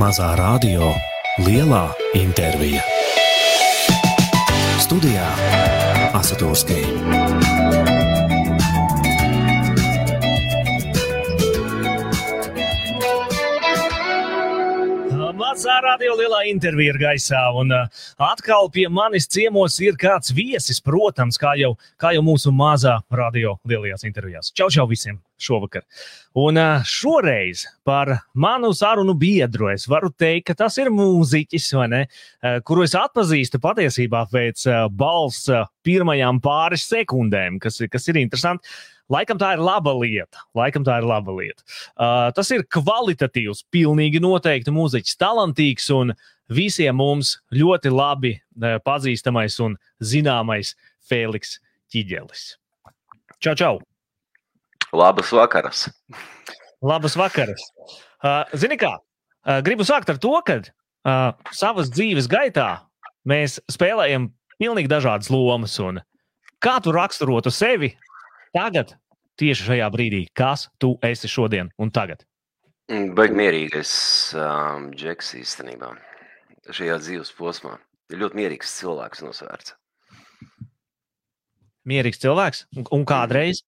Mazā 0.00 0.30
radio, 0.38 0.86
lielā 1.44 1.90
intervija. 2.16 2.80
Studijā 4.80 5.26
Asatūrskija. 6.16 6.94
Mazā 15.36 15.76
radio 15.84 16.16
lielā 16.16 16.46
intervija 16.48 16.94
ir 16.94 17.00
gaisā, 17.02 17.42
un 17.60 17.68
uh, 17.68 18.04
atkal 18.24 18.72
pie 18.72 18.88
manis 18.88 19.28
ciemos 19.28 19.76
ir 19.84 20.00
kāds 20.00 20.32
viesis, 20.32 20.80
protams, 20.80 21.36
kā 21.36 21.58
jau, 21.60 21.74
kā 22.00 22.14
jau 22.16 22.24
mūsu 22.24 22.54
mazā 22.56 23.02
radio 23.12 23.58
lielajās 23.68 24.08
intervijās. 24.08 24.54
Čau, 24.56 24.72
čau 24.72 24.88
visiem 24.88 25.20
šovakar. 25.42 25.86
Un 26.38 26.60
šoreiz 26.86 27.64
par 27.86 28.12
manu 28.34 28.70
sarunu 28.76 29.16
biedru 29.18 29.70
es 29.72 29.88
varu 29.90 30.12
teikt, 30.12 30.46
ka 30.50 30.58
tas 30.64 30.78
ir 30.78 30.92
mūziķis, 30.94 31.72
ne, 31.90 32.04
kuru 32.66 32.86
es 32.86 32.94
atpazīstu 32.98 33.60
patiesībā 33.62 34.26
pēc 34.30 34.66
balss 34.94 35.50
pirmajām 35.86 36.40
pāris 36.44 36.86
sekundēm, 36.90 37.58
kas, 37.62 37.80
kas 37.90 38.08
ir 38.12 38.20
interesanti. 38.22 38.68
Laikam 39.10 39.40
tā 39.40 39.54
ir 39.56 39.62
laba 39.62 39.92
lieta. 39.98 40.44
Laikam 40.54 40.84
tā 40.86 41.00
ir 41.00 41.08
laba 41.10 41.34
lieta. 41.34 41.64
Uh, 41.98 42.30
tas 42.36 42.50
ir 42.54 42.62
kvalitatīvs, 42.70 43.64
pilnīgi 43.74 44.22
noteikti 44.22 44.74
mūziķis, 44.74 45.18
talantīgs 45.18 45.90
un 45.96 46.14
visiem 46.50 46.98
mums 47.00 47.36
ļoti 47.54 47.90
labi 47.94 48.36
uh, 48.38 48.78
pazīstamais 48.86 49.58
un 49.66 49.76
zināmais 49.98 50.76
Fēniks 51.10 51.58
Čiģelis. 51.90 52.52
Čau, 53.42 53.56
čau! 53.58 53.78
Labas 54.92 55.30
vakaras! 55.32 55.88
Labas 56.82 57.14
vakaras! 57.16 57.62
Uh, 58.24 58.42
Zini 58.58 58.74
kā, 58.80 58.96
uh, 58.98 59.60
gribu 59.62 59.84
sākt 59.86 60.10
ar 60.10 60.18
to, 60.18 60.32
ka 60.42 60.56
uh, 60.58 61.52
savas 61.54 61.92
dzīves 61.94 62.26
gaitā 62.30 62.80
mēs 63.28 63.60
spēlējam 63.70 64.32
pilnīgi 64.58 64.90
dažādas 64.90 65.30
lomas. 65.30 65.78
Kā 66.60 66.80
tu 66.82 66.90
raksturotu 66.92 67.52
sevi 67.54 67.92
tagad, 68.56 68.96
tieši 69.38 69.70
šajā 69.70 69.86
brīdī, 69.94 70.24
kas 70.34 70.66
tu 70.82 70.96
esi 71.06 71.30
šodien 71.30 71.70
un 71.78 71.94
tagad? 71.94 72.26
Baigi 72.90 73.38
mierīgais 73.38 73.92
um, 74.34 74.90
džeks 74.90 75.36
īstenībā. 75.38 75.94
Šajā 76.74 76.98
dzīves 76.98 77.30
posmā 77.38 77.76
ir 78.10 78.18
ļoti 78.24 78.42
mierīgs 78.42 78.74
cilvēks 78.80 79.22
nosvērts. 79.22 79.76
Mierīgs 81.86 82.18
cilvēks 82.20 82.66
un, 82.74 82.90
un 82.98 83.06
kādreiz? 83.06 83.62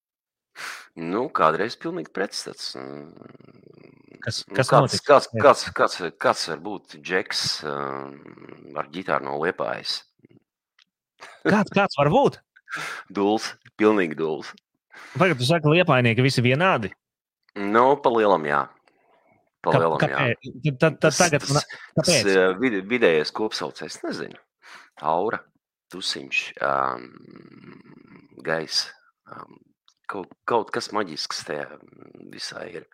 Nu, 0.98 1.26
kādreiz 1.32 1.76
pilnīgi 1.80 2.12
pretstats. 2.12 2.72
Kas, 4.22 4.42
Nu, 4.46 4.54
kas 4.54 4.68
kāds, 4.70 4.92
notiks? 4.92 5.02
kāds, 5.06 5.28
kāds, 5.34 5.62
kāds, 5.74 5.96
kāds 6.22 6.42
var 6.52 6.60
būt 6.62 6.96
džeks 7.02 7.40
um, 7.66 8.12
ar 8.78 8.86
ģitāru 8.94 9.26
no 9.26 9.38
liepājas? 9.42 9.96
Kāds, 11.42 11.72
kāds 11.78 11.98
var 11.98 12.10
būt? 12.12 12.38
Duls, 13.10 13.48
pilnīgi 13.80 14.14
duls. 14.20 14.52
Tagad 15.16 15.40
tu 15.40 15.48
saki, 15.48 15.72
liepainieki 15.72 16.24
visi 16.24 16.44
vienādi. 16.44 16.92
Nu, 17.58 17.96
pa 18.00 18.12
lielam 18.14 18.46
jā. 18.46 18.62
Pa 19.64 19.74
lielam 19.74 19.98
jā. 20.06 20.22
Kāpēc? 20.22 20.46
Tad, 20.62 20.78
tad, 20.78 21.00
tad 21.02 21.18
tagad, 21.18 21.48
tas, 21.48 21.66
tas, 21.66 21.66
kāpēc? 21.98 22.30
uh, 22.30 22.54
vid, 22.62 22.78
vidējais 22.88 23.34
kopsaucējs, 23.36 23.98
nezinu. 24.06 24.38
Aura, 25.02 25.42
tusiņš, 25.92 26.44
um, 26.62 27.10
gaisa. 28.46 28.94
Um, 29.34 29.58
kaut, 30.10 30.32
kaut 30.48 30.72
kas 30.74 30.90
maģisks 30.94 31.44
tajā 31.48 31.68
visā 32.32 32.66
ir. 32.70 32.86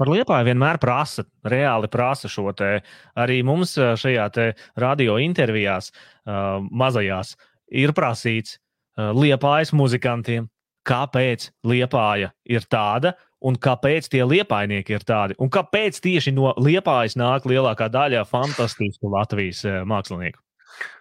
Par 0.00 0.08
liepāju 0.08 0.46
vienmēr 0.48 0.78
prasa, 0.80 1.26
reāli 1.44 1.90
prasa 1.92 2.28
šo 2.32 2.54
te. 2.56 2.78
Arī 3.20 3.42
mums 3.44 3.74
ā, 3.76 3.92
šajā 4.00 4.26
te 4.32 4.46
radio 4.80 5.18
intervijās, 5.20 5.90
uh, 5.92 6.56
mazajās, 6.72 7.34
ir 7.68 7.92
prasīts 7.96 8.56
uh, 8.56 9.10
liepājas 9.12 9.74
muzikantiem, 9.76 10.48
kāpēc 10.88 11.50
liepāja 11.68 12.32
ir 12.48 12.64
tāda. 12.64 13.12
Un 13.44 13.56
kāpēc 13.56 14.08
tie 14.12 14.20
liepainieki 14.24 14.92
ir 14.92 15.04
tādi? 15.08 15.36
Un 15.40 15.48
kāpēc 15.52 16.00
tieši 16.04 16.32
no 16.36 16.54
liepājas 16.60 17.16
nāk 17.16 17.46
lielākā 17.48 17.88
daļa 17.92 18.26
fantastisku 18.28 19.12
Latvijas 19.12 19.62
ā, 19.68 19.82
mākslinieku? 19.88 20.40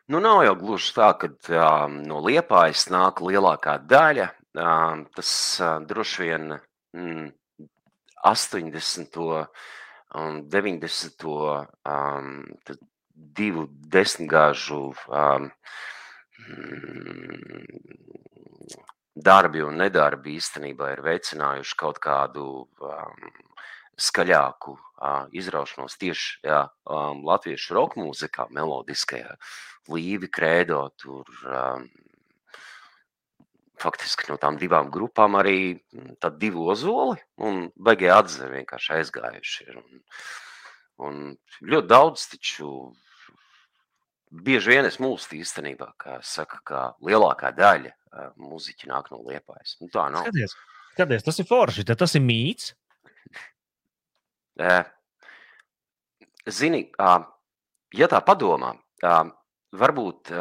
Nu, 0.09 0.19
nav 0.23 0.41
jau 0.43 0.55
gluži 0.57 0.91
tā, 0.95 1.13
ka 1.21 1.29
um, 1.53 1.99
no 2.07 2.19
liepājas 2.25 2.87
nāk 2.91 3.19
lielākā 3.23 3.77
daļa. 3.87 4.31
Tas 4.53 5.31
droši 5.85 6.23
vien 6.25 6.55
mm, 6.97 7.27
80. 8.25 9.19
un 10.19 10.41
90. 10.49 11.27
Um, 11.85 12.31
divu 13.19 13.67
desmitgāžu 13.69 14.93
um, 15.07 15.49
darbi 19.15 19.63
un 19.65 19.79
nedarbi 19.81 20.37
īstenībā 20.39 20.93
ir 20.93 21.03
veicinājuši 21.05 21.77
kaut 21.79 21.99
kādu 22.03 22.45
um, 22.63 23.31
skaļāku 23.99 24.75
uh, 24.77 25.25
izraušanos 25.35 25.97
tieši 25.99 26.47
jā, 26.47 26.61
um, 26.87 27.25
latviešu 27.27 27.75
roka 27.75 27.99
mūzikā, 27.99 28.47
melodiskajā, 28.55 29.35
līvi, 29.91 30.31
krēdo. 30.31 30.85
Tur, 31.01 31.27
um, 31.43 31.89
faktiski 33.81 34.29
no 34.29 34.37
tām 34.41 34.57
divām 34.59 34.89
grupām 34.93 35.37
arī 35.39 35.59
mm, 35.75 36.17
divi 36.39 36.63
ozoli 36.73 37.19
un 37.45 37.67
beigie 37.75 38.11
atzari 38.13 38.59
vienkārši 38.59 38.95
aizgājuši. 38.99 39.67
Ir. 39.67 39.79
Un, 39.79 40.01
un 41.07 41.21
ļoti 41.63 41.89
daudz 41.89 42.27
taču 42.33 42.73
bieži 44.29 44.75
vien 44.75 44.85
es 44.89 44.99
mūlstu 45.01 45.39
īstenībā, 45.39 45.93
kā 45.97 46.19
saka, 46.25 46.61
ka 46.65 46.83
lielākā 47.05 47.51
daļa 47.57 47.93
uh, 47.93 48.29
muziķi 48.37 48.91
nāk 48.91 49.09
no 49.13 49.23
liepājas. 49.25 49.77
Nu, 49.81 49.89
tā 49.93 50.05
nav. 50.13 50.27
Skaties, 50.27 50.55
skaties, 50.93 51.25
tas 51.25 51.41
ir 51.41 51.49
forši, 51.49 51.87
tas 51.89 52.15
ir 52.19 52.25
mīts. 52.25 52.73
Ē, 54.59 54.83
Zini, 56.51 56.83
ja 57.95 58.07
tā 58.11 58.19
padomā, 58.25 58.73
varbūt 59.75 60.31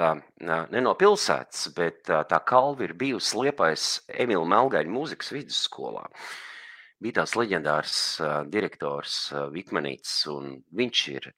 ne 0.41 0.83
no 0.85 0.95
pilsētas, 0.99 1.69
bet 1.77 2.09
tā 2.09 2.41
kalva 2.49 2.87
ir 2.87 2.95
bijusi 2.99 3.37
Liepais 3.43 3.89
Emīļa 4.09 4.47
Melgaļa 4.55 4.93
mūzikas 4.93 5.33
vidusskolā. 5.37 6.07
Bija 6.99 7.21
tās 7.21 7.37
leģendārs 7.39 7.97
direktors 8.51 9.19
Vikmanīts, 9.55 10.15
un 10.33 10.57
viņš 10.75 11.03
ir 11.13 11.31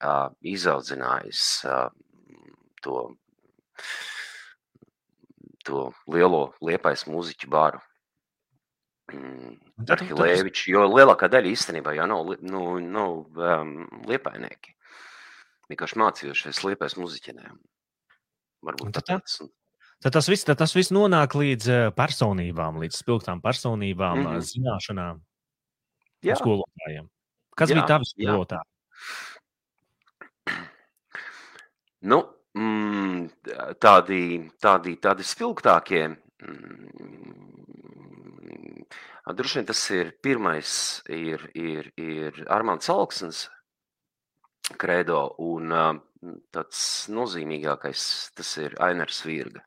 izaudzinājis 0.55 1.43
to, 2.87 3.03
to 5.69 5.85
lielo 6.09 6.47
Liepais 6.65 7.05
mūziķu 7.11 7.51
baru. 7.53 7.83
Mm, 9.11 9.57
Arhilēvičs, 9.91 10.69
jo 10.71 10.85
lielākā 10.87 11.29
daļa 11.33 11.51
īstenībā 11.51 11.97
jau 11.97 12.07
nav, 12.07 12.29
nu, 12.47 12.63
nav 12.79 13.41
um, 13.51 13.73
liepainieki. 14.07 14.77
Vienkārši 15.71 15.99
mācījušies 16.03 16.63
liepais 16.67 16.97
muziķinēm. 16.99 17.59
Varbūt 18.67 18.93
tad 18.93 19.05
tā- 19.05 19.19
tāpēc. 19.21 19.51
Tad 20.01 20.15
tas 20.17 20.29
viss, 20.33 20.47
tad 20.49 20.57
tas 20.57 20.73
viss 20.73 20.93
nonāk 20.97 21.35
līdz 21.37 21.67
eh, 21.69 21.91
personībām, 21.93 22.79
līdz 22.81 22.97
spilgtām 23.03 23.43
personībām, 23.45 24.19
mm. 24.19 24.27
-hmm. 24.27 24.41
zināšanām, 24.49 25.21
Jā, 26.25 26.37
skolotājiem. 26.41 27.09
Kas 27.57 27.69
Jā, 27.71 27.75
bija 27.77 27.87
tavs 27.87 28.15
jā. 28.17 28.31
skolotāji? 28.31 28.69
nu, 32.01 32.19
mm, 32.57 33.29
tādi, 33.81 34.51
tādi, 34.61 34.97
tādi 34.97 35.23
spilgtākie. 35.25 36.17
Mm, 36.41 36.91
droši 39.37 39.61
vien 39.61 39.67
tas 39.69 39.91
ir 39.95 40.13
pirmais, 40.23 41.03
ir, 41.09 41.51
ir, 41.55 41.93
ir 42.01 42.45
Armāns 42.49 42.89
Alksnis, 42.89 43.49
Kredo, 44.81 45.35
un 45.39 45.73
uh, 45.73 45.95
tāds 46.55 46.83
nozīmīgākais 47.13 48.05
tas 48.37 48.53
ir 48.63 48.77
Ainars 48.85 49.23
Virga. 49.27 49.65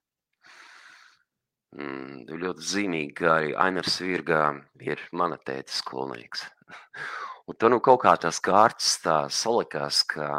Mm, 1.74 2.30
ļoti 2.30 2.68
zīmīgi, 2.70 3.14
ka 3.18 3.32
arī 3.40 3.56
Ainars 3.58 3.98
Virga 4.04 4.44
ir 4.86 5.02
mana 5.12 5.40
tēta 5.42 5.74
skolnieks. 5.74 6.46
Un 7.50 7.58
to 7.60 7.70
nu 7.74 7.82
kaut 7.84 8.04
kā 8.06 8.14
tās 8.22 8.40
kārtas 8.40 8.96
tā 9.04 9.18
salikās, 9.34 10.04
ka, 10.08 10.30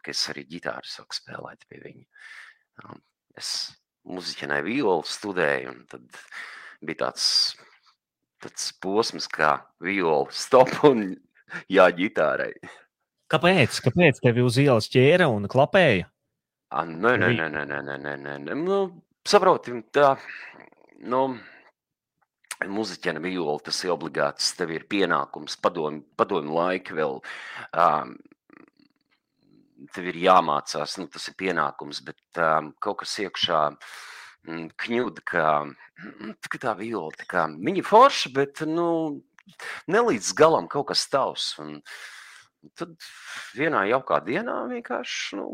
ka 0.00 0.14
es 0.14 0.22
arī 0.32 0.46
ģitāru 0.48 0.88
sāku 0.88 1.18
spēlēt 1.18 1.66
pie 1.68 1.82
viņa. 1.82 2.06
Um, 2.84 3.02
Es 3.38 3.48
muziķinēju 4.08 4.66
violu, 4.66 5.06
studēju, 5.06 5.70
un 5.70 5.82
tad 5.90 6.20
bija 6.82 7.04
tāds, 7.04 7.26
tāds 8.42 8.70
posms, 8.82 9.28
kā 9.30 9.52
viola 9.84 10.26
stop 10.34 10.72
un 10.88 11.04
jā, 11.76 11.86
ģitārai. 12.00 12.50
Kāpēc? 13.28 13.82
Kāpēc 13.84 14.22
tevi 14.24 14.44
uz 14.44 14.56
ielas 14.60 14.88
ķēra 14.88 15.28
un 15.28 15.48
klapēja? 15.50 16.08
Ah, 16.72 16.84
Nē, 16.84 17.14
nē, 17.20 17.28
nē, 17.36 17.48
nē, 17.52 17.64
nē, 17.68 17.80
nē, 17.84 18.16
nē, 18.24 18.34
nē. 18.44 18.56
Nu, 18.56 18.78
saproti, 19.28 19.72
tā, 19.92 20.14
nu, 21.08 21.22
muzeķena 22.66 23.22
viola, 23.22 23.58
tas 23.64 23.78
ir 23.84 23.92
obligāts, 23.94 24.50
tev 24.58 24.72
ir 24.74 24.88
pienākums, 24.90 25.56
padomu, 25.62 26.02
padomu 26.18 26.56
laika 26.58 26.96
vēl. 26.96 27.20
Um, 27.72 28.16
tev 29.94 30.10
ir 30.10 30.18
jāmācās, 30.24 30.96
nu, 30.98 31.06
tas 31.12 31.28
ir 31.30 31.36
pienākums, 31.38 32.02
bet 32.04 32.42
um, 32.42 32.72
kaut 32.82 33.02
kas 33.04 33.14
iekšā 33.22 33.62
mm, 33.70 34.66
kņūda, 34.82 35.24
ka, 35.28 35.46
mm, 35.68 36.36
ka 36.50 36.62
tā 36.64 36.74
viola, 36.80 37.12
tā 37.20 37.28
kā, 37.30 37.46
viņa 37.54 37.84
forša, 37.86 38.32
bet, 38.34 38.64
nu, 38.66 38.88
ne 39.86 40.04
līdz 40.10 40.32
galam 40.38 40.68
kaut 40.72 40.90
kas 40.90 41.06
tavs. 41.12 41.52
Un, 41.62 41.78
tad 42.78 42.94
vienā 43.56 43.84
jaukā 43.90 44.20
dienā 44.26 44.60
vienkārši, 44.70 45.38
nu, 45.38 45.46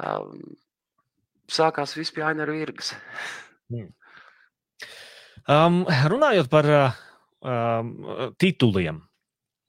um, 0.00 0.44
sākās 1.50 1.96
viss 1.98 2.14
pie 2.14 2.24
Aina 2.26 2.46
Virgas. 2.48 2.94
Hmm. 3.72 3.90
Um, 5.44 5.82
runājot 6.08 6.48
par 6.52 6.70
uh, 6.72 7.02
um, 7.44 7.90
tituliem. 8.40 9.02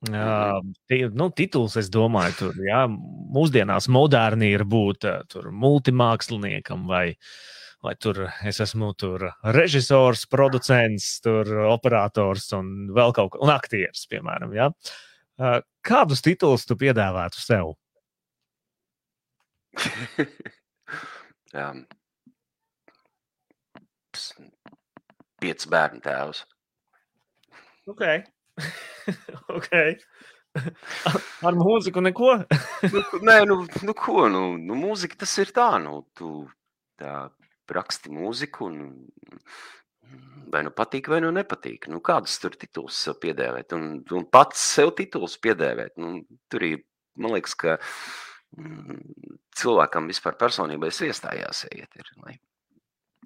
Uh, 0.05 0.59
nu, 1.17 1.31
tituls, 1.33 1.75
es 1.81 1.89
domāju, 1.89 2.35
tur 2.37 2.57
jā, 2.61 2.83
mūsdienās 3.35 3.87
moderni 3.89 4.51
ir 4.53 4.63
būt 4.69 5.07
uh, 5.09 5.47
multimāksliniekam 5.49 6.85
vai, 6.87 7.07
vai 7.85 7.93
tur 8.01 8.25
es 8.47 8.59
esmu 8.63 8.91
tur 8.97 9.27
režisors, 9.55 10.25
producents, 10.31 11.19
tur 11.25 11.49
operators 11.69 12.49
un 12.57 12.89
vēl 12.95 13.13
kaut 13.15 13.35
kas, 13.35 13.43
un 13.45 13.51
aktieris, 13.53 14.05
piemēram. 14.11 14.55
Uh, 15.35 15.59
kādus 15.85 16.23
titulus 16.25 16.65
tu 16.65 16.77
piedāvātu 16.79 17.41
sev? 17.43 17.75
um, 21.61 21.83
piecu 25.43 25.71
bērnu 25.71 26.01
tēvs. 26.05 26.45
Ok. 27.91 28.03
okay. 29.57 29.97
Ar 31.45 31.57
mūziku 31.59 32.01
neko? 32.01 32.37
nu, 32.87 33.01
nē, 33.27 33.41
nu, 33.49 33.57
nu 33.83 33.95
ko, 33.99 34.29
nu, 34.31 34.45
nu 34.57 34.77
mūzika 34.79 35.19
tas 35.25 35.35
ir 35.43 35.51
tā, 35.55 35.73
nu, 35.83 35.99
tu 36.15 36.45
tā 37.01 37.27
raksti 37.73 38.11
mūziku 38.13 38.69
un 38.69 38.81
vai 40.53 40.61
nu 40.65 40.71
patīk, 40.75 41.09
vai 41.11 41.21
nu 41.23 41.31
nepatīk. 41.35 41.89
Nu, 41.91 42.01
kādus 42.05 42.37
tur 42.41 42.55
titulus 42.59 42.97
sev 43.07 43.17
piedēvēt 43.23 43.73
un, 43.77 43.87
un 44.15 44.27
pats 44.31 44.61
sev 44.75 44.93
titulus 44.97 45.37
piedēvēt. 45.41 45.95
Nu, 46.01 46.19
tur 46.51 46.65
ir, 46.67 46.83
man 47.19 47.35
liekas, 47.35 47.55
ka 47.59 47.77
mm, 48.57 49.01
cilvēkam 49.59 50.09
vispār 50.11 50.37
personībai 50.39 50.93
iestājās 50.93 51.65
iet 51.71 51.99
ir, 51.99 52.13
lai 52.23 52.37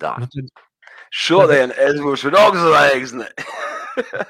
tā. 0.01 0.15
Nu, 0.23 0.29
tad, 0.31 0.65
Šodien 1.09 1.73
es 1.73 1.97
būšu 2.01 2.29
rokzvaigzne. 2.33 3.27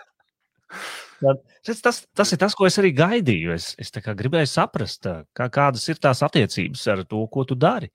tas, 1.67 1.81
tas, 1.83 2.01
tas 2.15 2.31
ir 2.31 2.39
tas, 2.39 2.55
ko 2.55 2.67
es 2.69 2.79
arī 2.79 2.93
gaidīju. 2.95 3.51
Es, 3.55 3.73
es 3.81 3.91
gribēju 3.91 4.47
saprast, 4.47 5.09
kā, 5.35 5.49
kādas 5.51 5.83
ir 5.91 5.99
tās 5.99 6.23
attiecības 6.23 6.85
ar 6.95 7.03
to, 7.03 7.25
ko 7.31 7.43
tu 7.47 7.57
dari. 7.59 7.91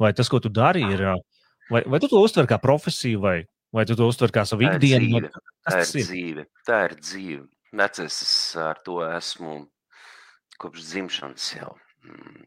Vai 0.00 0.12
tas, 0.16 0.28
ko 0.32 0.40
tu 0.40 0.52
dari, 0.52 0.84
ir. 0.96 1.04
Vai, 1.70 1.82
vai 1.86 2.00
tu 2.02 2.08
to 2.10 2.22
uztver 2.22 2.46
kā 2.50 2.58
profesiju, 2.62 3.20
vai, 3.24 3.38
vai 3.74 3.84
tu 3.88 3.96
to 3.98 4.06
uztver 4.06 4.30
kā 4.34 4.44
savu 4.46 4.66
ikdienu? 4.68 5.26
Tā 5.66 5.80
ir 5.82 5.88
dzīve. 5.90 6.46
Tā 6.66 6.82
ir 6.88 6.96
dzīve. 7.00 7.46
Necis 7.76 8.20
es 8.22 8.34
ar 8.62 8.78
to 8.86 9.00
esmu 9.04 9.58
kopš 10.62 10.84
dzimšanas 10.86 11.48
jau. 11.58 11.72
Mm, 12.06 12.44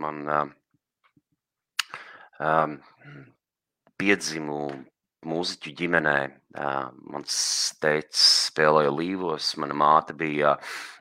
man 0.00 0.22
um, 2.38 2.76
piedzimu 3.98 4.60
mūziķu 5.26 5.72
ģimenē. 5.80 6.18
Mans 7.12 7.36
teicis 7.82 8.26
spēlēja 8.50 8.92
līvos, 8.94 9.50
mana 9.60 9.76
māte 9.76 10.14
bija 10.16 10.54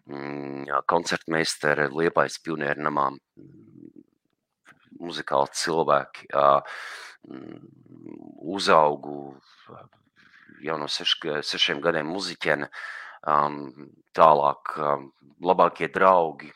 mm, 0.09 0.65
koncertmeistere 0.89 1.88
Liepais 1.94 2.39
pionieru 2.44 2.88
namā. 2.89 3.12
Muzikāli 5.01 5.51
cilvēki. 5.56 6.30
Mm, 7.25 7.63
uzaugu 8.56 9.18
jau 10.65 10.77
no 10.80 10.88
seš, 10.92 11.18
sešiem 11.45 11.81
gadiem 11.83 12.09
muziķene. 12.13 12.69
Tālāk 14.15 14.75
labākie 15.42 15.89
draugi, 15.92 16.51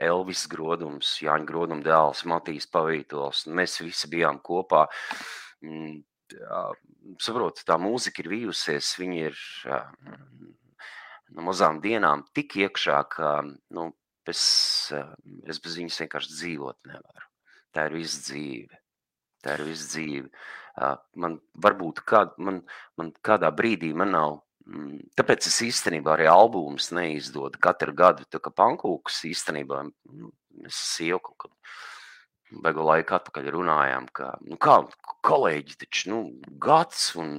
Elvis 0.00 0.46
Grodums, 0.50 1.18
Jāņa 1.22 1.46
Groduma 1.48 1.84
dēls, 1.84 2.24
Matīs 2.30 2.66
Pavītols. 2.72 3.44
Mēs 3.52 3.76
visi 3.84 4.08
bijām 4.10 4.40
kopā. 4.44 4.86
Mm, 5.64 6.00
saprotu, 7.20 7.64
tā 7.68 7.76
mūzika 7.80 8.24
ir 8.24 8.30
vījusies, 8.32 8.94
viņi 9.00 9.20
ir 9.28 9.42
no 11.34 11.46
mazām 11.48 11.80
dienām 11.84 12.24
tik 12.36 12.56
iekšā, 12.62 12.98
ka 13.12 13.36
nu, 13.44 13.90
es, 14.30 14.44
es 15.44 15.60
bez 15.60 15.78
viņas 15.80 16.00
vienkārši 16.04 16.36
dzīvot 16.38 16.90
nevaru. 16.90 17.28
Tā 17.74 17.88
ir 17.88 17.96
visa 17.98 18.20
dzīve. 18.22 18.80
Tā 19.44 19.58
ir 19.58 19.64
visa 19.68 19.88
dzīve. 19.92 20.28
Man 21.20 21.38
varbūt 21.66 22.02
kād, 22.06 22.34
man, 22.42 22.62
man 22.98 23.12
kādā 23.24 23.50
brīdī 23.54 23.92
man 23.94 24.10
nav 24.14 24.38
mm, 24.66 25.12
Tāpēc 25.18 25.46
es 25.50 25.60
īstenībā 25.68 26.16
arī 26.16 26.26
albumus 26.30 26.90
neizdodu 26.94 27.60
katru 27.62 27.94
gadu. 27.94 28.26
Tā 28.30 28.40
kā 28.42 28.50
pankūks 28.50 29.22
īstenībā 29.30 29.84
nu, 29.86 30.32
es 30.66 30.80
esmu 30.98 31.20
kaut 31.22 31.44
kad 31.44 31.52
beigu 32.62 32.84
laiku 32.86 33.16
atpakaļ 33.16 33.48
runājām, 33.54 34.06
ka, 34.14 34.28
nu, 34.46 34.58
kā 34.60 34.76
kolēģi, 35.26 35.78
taču, 35.80 36.10
nu, 36.12 36.18
gads 36.62 37.08
un, 37.18 37.36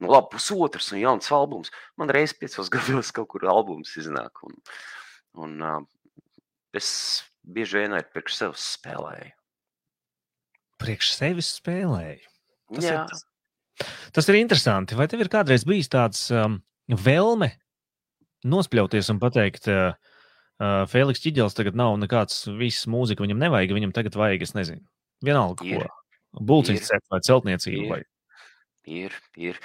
nu, 0.00 0.10
labi, 0.10 0.30
pusotrs 0.34 0.90
un 0.92 1.02
jauns 1.02 1.30
albums. 1.34 1.72
Man 2.00 2.12
reiz 2.12 2.34
piecos 2.36 2.70
gados 2.74 3.12
kaut 3.14 3.30
kur 3.34 3.46
albums 3.50 3.94
iznāk, 4.00 4.42
un, 4.46 4.58
un 5.42 5.56
es 6.76 6.88
bieži 7.46 7.82
vien 7.82 7.96
arī 7.96 8.08
priekš 8.12 8.40
sevis 8.40 8.70
spēlēju. 8.76 9.34
Priekš 10.82 11.12
sevis 11.16 11.54
spēlēju? 11.60 12.26
Tas 12.76 12.84
Jā. 12.84 13.04
Ir, 13.06 13.92
tas 14.16 14.28
ir 14.28 14.40
interesanti. 14.40 14.98
Vai 14.98 15.06
tev 15.10 15.22
ir 15.24 15.30
kādreiz 15.32 15.64
bijis 15.68 15.88
tāds 15.92 16.26
um, 16.34 16.58
vēlme 16.90 17.52
nospļauties 18.46 19.08
un 19.14 19.22
pateikt, 19.22 19.70
uh, 19.72 19.94
Uh, 20.56 20.86
Feliks 20.88 21.20
Čigels 21.20 21.52
tagad 21.52 21.76
nav 21.76 21.98
nekāds 22.00 22.46
viss 22.56 22.86
mūzika, 22.88 23.20
viņam 23.20 23.42
nevajag, 23.42 23.74
viņam 23.76 23.90
tagad 23.92 24.14
vajag, 24.16 24.44
es 24.46 24.54
nezinu, 24.56 24.80
vienalga, 25.20 25.66
ir. 25.68 25.84
ko. 25.84 26.40
Bulciņš 26.48 26.88
vai 27.12 27.18
celtniecība. 27.26 27.82
Ir, 27.82 27.90
vai... 27.90 27.98
ir, 29.02 29.18
ir. 29.36 29.60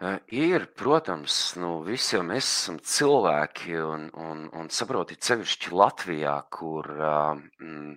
Uh, 0.00 0.16
ir, 0.32 0.64
protams, 0.72 1.36
nu, 1.60 1.74
visi 1.84 2.16
mēs 2.24 2.48
esam 2.48 2.78
cilvēki 2.80 3.76
un, 3.84 4.08
un, 4.16 4.46
un 4.56 4.72
saprotiet, 4.72 5.20
sevišķi 5.20 5.76
Latvijā, 5.76 6.38
kur, 6.56 6.88
uh, 6.96 7.36
mm, 7.60 7.92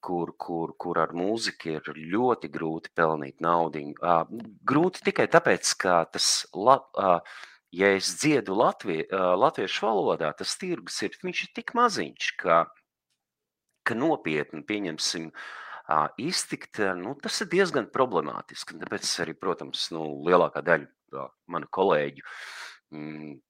kur, 0.00 0.32
kur, 0.38 0.72
kur 0.78 0.98
ar 1.02 1.12
mūziku 1.16 1.76
ir 1.76 2.00
ļoti 2.14 2.50
grūti 2.52 2.92
pelnīt 2.96 3.42
naudu. 3.44 3.84
Uh, 3.98 4.24
grūti 4.66 5.04
tikai 5.10 5.28
tāpēc, 5.30 5.72
ka 5.82 6.00
tas. 6.12 6.46
Uh, 6.54 7.18
ja 7.74 7.92
es 7.96 8.14
dziedu 8.16 8.54
Latvie, 8.56 9.02
latviešu 9.12 9.86
valodā, 9.86 10.32
tas 10.36 10.54
tirgus 10.56 11.02
ir, 11.04 11.16
ir 11.28 11.50
tik 11.52 11.74
maziņš, 11.76 12.30
ka, 12.40 12.62
ka 13.84 13.96
nopietni 13.98 14.62
pieņemsim, 14.64 15.28
iztikt, 16.20 16.80
nu, 16.96 17.14
tas 17.20 17.42
ir 17.44 17.50
diezgan 17.52 17.90
problemātiski. 17.92 18.78
Tāpēc 18.80 19.12
arī, 19.24 19.36
protams, 19.36 19.90
nu, 19.92 20.06
lielākā 20.24 20.64
daļa 20.64 21.28
manu 21.48 21.68
kolēģu 21.72 22.24
mm, 22.24 22.77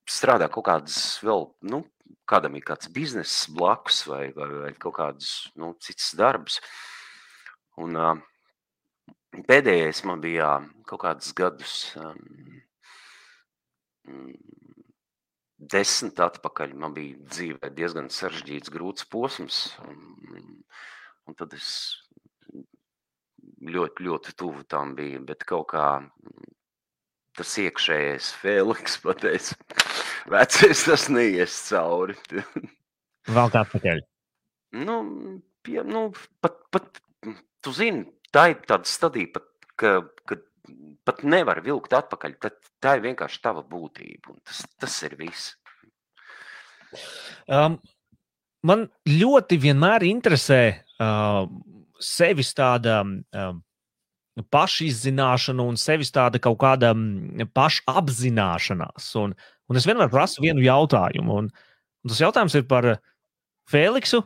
strādā 0.08 0.48
kaut 0.50 0.66
kādas 0.66 1.18
vēl, 1.22 1.46
nu, 1.70 1.82
kādam 2.28 2.56
ir 2.58 2.64
kāds 2.66 2.90
bizness 2.92 3.46
blakus 3.54 4.02
vai, 4.08 4.28
vai, 4.36 4.48
vai 4.64 4.72
kaut 4.74 4.96
kādas 4.98 5.30
nu, 5.56 5.74
citas 5.80 6.10
darbs. 6.18 6.58
Un, 7.78 7.94
pēdējais 9.48 10.02
man 10.08 10.20
bija 10.24 10.58
kaut 10.88 11.04
kādus 11.04 11.32
gadus. 11.36 11.76
Um, 12.00 12.56
desmit 15.58 16.20
atpakaļ 16.22 16.74
man 16.78 16.94
bija 16.96 17.18
dzīvē 17.28 17.70
diezgan 17.76 18.10
sarežģīts, 18.14 18.72
grūts 18.74 19.08
posms. 19.10 19.62
Un, 19.84 20.60
un 21.28 21.38
tad 21.38 21.54
es 21.56 21.70
ļoti, 23.62 24.06
ļoti 24.06 24.36
tuvu 24.38 24.64
tam 24.70 24.94
biju. 24.98 25.24
Bet 25.28 25.44
kaut 25.48 25.70
kā 25.74 25.88
tas 27.38 27.54
iekšējais 27.62 28.32
Feliks 28.42 28.98
pateica, 29.04 29.58
vecais 30.30 30.84
tas 30.86 31.08
neies 31.12 31.56
cauri. 31.68 32.18
Vēl 33.36 33.52
kā 33.52 33.64
atpakaļ? 33.66 34.02
Nu, 34.84 34.98
pie, 35.64 35.80
nu, 35.86 36.08
pat, 36.44 36.60
pat, 36.72 37.00
tu 37.64 37.72
zini, 37.76 38.06
tā 38.34 38.50
ir 38.52 38.62
tāda 38.68 38.88
stadija, 38.88 39.32
pat, 39.36 39.48
ka, 39.80 39.94
kad 40.28 40.44
pat 41.08 41.22
nevar 41.24 41.62
vilkt 41.64 41.94
atpakaļ. 41.96 42.36
Tad, 42.42 42.58
tā 42.82 42.96
ir 42.98 43.06
vienkārši 43.08 43.40
tava 43.44 43.64
būtība. 43.64 44.36
Tas, 44.46 44.64
tas 44.80 44.96
ir 45.08 45.16
viss. 45.20 45.54
Um, 47.48 47.78
man 48.64 48.86
ļoti 49.08 49.58
vienmēr 49.60 50.06
interesē 50.08 50.60
uh, 50.72 51.44
sevis 52.00 52.54
tāda 52.56 53.00
um, 53.04 53.60
pašizzināšana 54.52 55.64
un 55.64 55.78
sevis 55.80 56.12
tāda 56.14 56.40
kaut 56.42 56.58
kāda 56.62 56.92
mm, 56.94 57.50
pašapzināšanās. 57.56 59.08
Un, 59.22 59.34
un 59.68 59.80
es 59.80 59.86
vienmēr 59.88 60.10
prasu 60.12 60.44
vienu 60.44 60.64
jautājumu, 60.64 61.42
un, 61.42 61.50
un 62.02 62.12
tas 62.12 62.22
jautājums 62.22 62.56
ir 62.58 62.66
par 62.70 62.90
Feliksu 63.68 64.22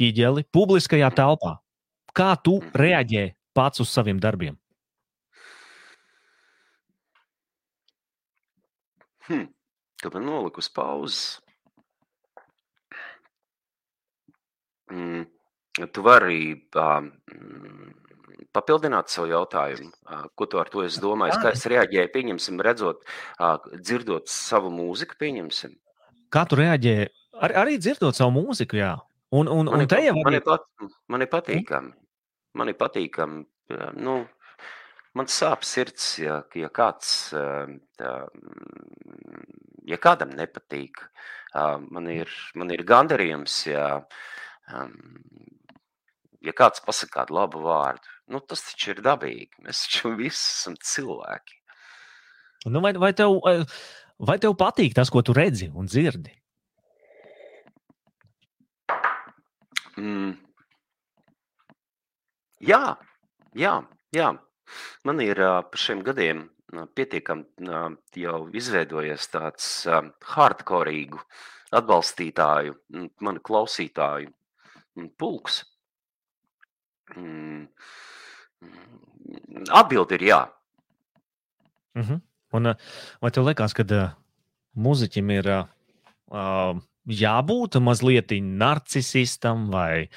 ķīģeli 0.00 0.46
publiskajā 0.52 1.12
telpā. 1.16 1.56
Kā 2.12 2.34
tu 2.44 2.58
reaģē 2.76 3.30
pats 3.56 3.80
uz 3.84 3.92
saviem 3.92 4.20
darbiem? 4.20 4.58
Hmm. 9.28 9.48
Tu 10.02 10.10
man 10.10 10.24
noliki 10.26 10.58
uz 10.58 10.68
pauzes. 10.68 11.20
Mm. 14.90 15.24
Tu 15.94 16.02
vari 16.04 16.40
uh, 16.76 17.06
papildināt 18.54 19.12
savu 19.12 19.30
jautājumu, 19.32 19.90
ko 20.38 20.48
tu 20.50 20.60
ar 20.60 20.70
to 20.72 20.84
esi 20.86 21.00
domājis. 21.02 21.38
Kā 21.42 21.52
es 21.56 21.64
reaģēju, 21.70 22.12
pieņemsim, 22.14 22.60
redzot, 22.64 23.06
dzirdot 23.78 24.30
savu 24.32 24.72
mūziku, 24.74 25.18
pieņemsim. 25.20 25.74
Kā 26.32 26.44
tu 26.48 26.58
reaģēji? 26.60 27.08
Ar, 27.42 27.56
arī 27.64 27.78
dzirdot 27.80 28.16
savu 28.16 28.36
mūziku, 28.40 28.78
jā. 28.78 28.94
Un, 29.32 29.48
un, 29.48 29.70
Man 29.72 29.80
un 29.80 29.88
te 29.88 29.98
jau 30.04 30.12
man 30.18 30.36
pat, 30.44 30.66
man 31.08 31.24
ir 31.24 31.30
patīkami. 31.32 31.94
Man 32.60 32.68
ir 32.68 32.76
patīkami. 32.76 33.38
Nu, 34.04 34.18
man 35.16 35.30
sāp 35.32 35.64
sirds, 35.64 36.18
ja, 36.20 36.42
ja 36.56 36.68
kāds, 36.68 37.32
tā, 37.32 38.12
mm, 38.36 39.46
ja 39.88 39.98
kādam 40.00 40.34
nepatīk. 40.36 41.00
Man 41.92 42.08
ir, 42.12 42.32
man 42.56 42.72
ir 42.72 42.84
gandarījums, 42.88 43.56
ja, 43.68 43.86
um, 44.72 44.94
ja 46.44 46.54
kāds 46.56 46.84
pasakā 46.84 47.22
kādu 47.22 47.36
labu 47.40 47.64
vārdu. 47.64 48.11
Nu, 48.32 48.40
tas 48.40 48.62
taču 48.64 48.94
ir 48.94 49.02
dabīgi. 49.04 49.64
Mēs 49.66 49.86
taču 49.86 50.14
visi 50.20 50.40
esam 50.40 50.78
cilvēki. 50.80 51.58
Nu, 52.72 52.80
vai, 52.80 52.92
vai, 52.94 53.10
tev, 53.18 53.40
eh, 53.50 53.64
vai 54.22 54.38
tev 54.42 54.54
patīk 54.58 54.94
tas, 54.96 55.10
ko 55.10 55.22
tu 55.26 55.34
redzi 55.36 55.68
un 55.74 55.90
dzirdi? 55.90 56.32
Mm. 59.98 60.36
Jā, 62.62 62.96
jā, 63.58 63.74
jā. 64.14 64.30
Man 65.04 65.20
ir 65.20 65.40
ā, 65.42 65.56
pa 65.68 65.78
šiem 65.78 66.00
gadiem 66.06 66.46
ā, 66.46 66.86
pietiekami 66.96 67.66
jau 68.22 68.38
izveidojies 68.56 69.26
tāds 69.34 69.66
ā, 69.90 69.98
hardkorīgu 70.32 71.20
atbalstītāju, 71.76 72.78
mm, 72.94 73.10
manu 73.26 73.42
klausītāju 73.44 74.30
mm, 74.30 75.10
pulks. 75.18 75.64
Mm. 77.16 77.66
Atbildi 79.70 80.18
ir 80.18 80.26
jā. 80.26 80.40
Uh 81.96 82.08
-huh. 82.08 82.20
Un, 82.52 82.66
eh, 82.66 82.76
vai 83.20 83.30
tev 83.30 83.46
liekas, 83.46 83.72
ka 83.72 83.82
uh, 83.82 84.10
muzeķim 84.76 85.30
ir 85.30 85.48
uh, 85.48 86.80
jābūt 87.08 87.80
mazliet 87.80 88.30
narcisistam 88.42 89.70
vai, 89.70 90.08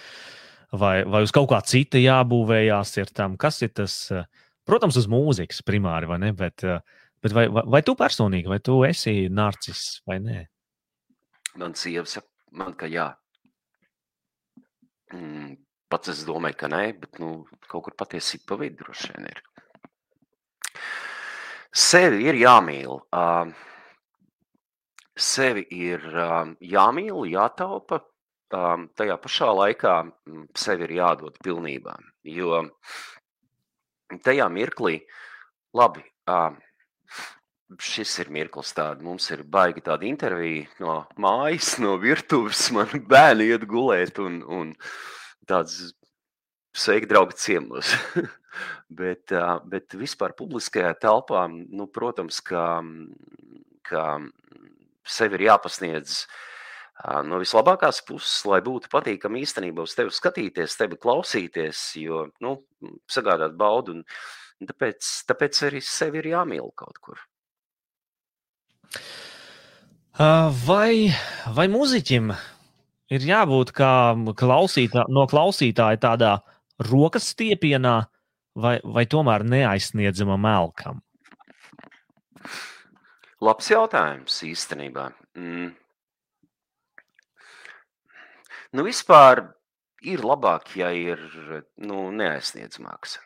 vai, 0.71 1.03
vai 1.03 1.23
uz 1.23 1.31
kaut 1.31 1.49
kā 1.49 1.61
cita 1.63 1.97
jābūvējās 1.97 2.97
ir 2.97 3.05
tam? 3.05 3.37
Kas 3.37 3.61
ir 3.61 3.69
tas? 3.69 4.11
Protams, 4.65 4.97
uz 4.97 5.07
mūzikas 5.07 5.61
primāri, 5.61 6.07
vai 6.07 6.17
ne? 6.19 6.33
Bet, 6.33 6.61
bet 7.21 7.33
vai, 7.33 7.47
vai, 7.47 7.63
vai 7.65 7.81
tu 7.81 7.95
personīgi, 7.95 8.47
vai 8.47 8.59
tu 8.59 8.83
esi 8.83 9.29
narcis 9.29 10.01
vai 10.07 10.19
nē? 10.19 10.47
Man 11.55 11.75
sieva 11.75 12.05
saka, 12.05 12.27
man 12.51 12.73
ka 12.73 12.87
jā. 12.87 13.15
Mm, 15.13 15.55
Pats 15.95 16.11
es 16.11 16.25
domāju, 16.27 16.57
ka 16.59 16.67
nē, 16.67 16.81
bet 16.99 17.21
nu, 17.23 17.45
kaut 17.71 17.85
kur 17.85 17.93
patiesība 17.95 18.49
pa 18.49 18.55
vidu 18.59 18.83
droši 18.83 19.13
vien 19.13 19.29
ir. 19.29 19.37
Sevi 21.71 22.25
ir 22.27 22.35
jāmīl. 22.35 22.97
ā, 23.15 23.45
Sevi 25.15 25.63
ir 25.71 26.03
ā, 26.19 26.27
jāmīl, 26.59 27.21
jātaupa. 27.31 28.01
ā, 28.51 28.75
Tajā 28.99 29.15
pašā 29.23 29.47
laikā 29.55 29.95
sevi 30.59 30.83
ir 30.89 30.97
jādod 30.97 31.39
pilnībā. 31.39 31.95
Jo 32.27 32.65
tajā 34.27 34.51
mirklī, 34.51 34.99
labi, 35.79 36.03
ā, 36.27 36.41
šis 37.79 38.19
ir 38.19 38.35
mirklis 38.35 38.75
tāds. 38.75 38.99
Mums 38.99 39.31
ir 39.31 39.47
baigi 39.47 39.87
tāda 39.87 40.11
intervija 40.11 40.67
no 40.83 41.01
mājas, 41.15 41.77
no 41.79 41.95
virtuves. 42.03 42.67
Man 42.75 43.07
bērni 43.07 43.53
iet 43.55 43.63
gulēt 43.63 44.19
un, 44.19 44.41
un 44.43 44.75
tāds 45.47 45.93
sveiki, 46.75 47.09
draugi, 47.09 47.37
ciemos. 47.39 47.93
bet, 48.99 49.33
bet 49.69 49.95
vispār 49.97 50.35
publiskajā 50.37 50.93
telpā, 51.01 51.45
nu, 51.49 51.87
protams, 51.91 52.41
ka, 52.45 52.81
ka 53.87 54.05
sevi 55.05 55.39
ir 55.39 55.47
jāpasniedz 55.49 56.23
no 57.27 57.41
vislabākās 57.41 57.99
puses, 58.07 58.37
lai 58.47 58.61
būtu 58.63 58.89
patīkami 58.91 59.43
īstenībā 59.43 59.83
uz 59.83 59.95
tevi 59.97 60.13
skatīties, 60.15 60.77
tevi 60.79 60.99
klausīties, 61.01 61.83
jo, 61.99 62.25
nu, 62.43 62.57
sagādāt 63.11 63.57
baudu. 63.59 63.99
Un, 63.99 64.67
tāpēc, 64.69 65.11
tāpēc 65.27 65.63
arī 65.67 65.83
sevi 65.83 66.21
ir 66.21 66.31
jāmīl 66.31 66.71
kaut 66.79 66.99
kur. 67.03 67.21
Vai, 70.15 71.11
vai 71.51 71.65
mūziķim 71.67 72.31
ir 73.13 73.25
jābūt 73.29 73.71
kā 73.75 73.93
klausītā, 74.38 75.05
no 75.09 75.25
klausītāja 75.29 76.01
tādā 76.01 76.33
rokas 76.89 77.31
stiepienā, 77.33 77.97
vai, 78.55 78.77
vai 78.83 79.05
tomēr 79.09 79.45
neaizsniedzamam 79.47 80.47
elkam? 80.50 81.01
Labs 83.43 83.67
jautājums 83.69 84.38
īstenībā. 84.47 85.09
Mm. 85.38 85.74
Nu, 88.75 88.83
vispār 88.83 89.43
ir 90.05 90.24
labāk, 90.25 90.74
ja 90.79 90.89
ir 90.95 91.21
nu, 91.77 92.09
neaizsniedzamāks. 92.15 93.19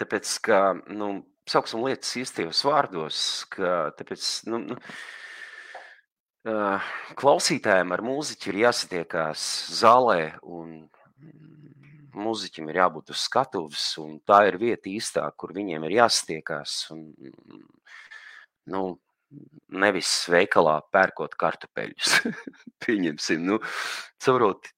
Tāpēc, 0.00 0.32
ka, 0.44 0.60
nu, 0.88 1.12
sauksim 1.48 1.84
lietas 1.84 2.12
īstajos 2.20 2.62
vārdos, 2.64 3.22
ka 3.52 3.90
tāpēc, 3.98 4.26
nu, 4.48 4.62
nu, 4.72 4.78
klausītājiem 6.44 7.92
ar 7.92 8.02
mūziķi 8.04 8.48
ir 8.52 8.58
jāsatiekās 8.62 9.42
zālē 9.76 10.38
un 10.40 10.88
mm, 11.20 12.14
mūziķim 12.16 12.70
ir 12.70 12.80
jābūt 12.80 13.12
uz 13.12 13.26
skatuves, 13.26 13.84
un 14.00 14.18
tā 14.24 14.46
ir 14.48 14.56
vieta 14.60 14.88
īstā, 14.88 15.26
kur 15.36 15.52
viņiem 15.56 15.84
ir 15.84 15.98
jāsatiekās. 15.98 16.76
Un, 16.94 17.10
mm, 17.12 17.64
nu, 18.72 18.84
nevis 19.70 20.10
veikalā 20.32 20.80
pērkot 20.92 21.36
kartupeļus. 21.38 22.20
Pieņemsim, 22.84 23.44
nu, 23.46 23.60
saprot, 24.20 24.70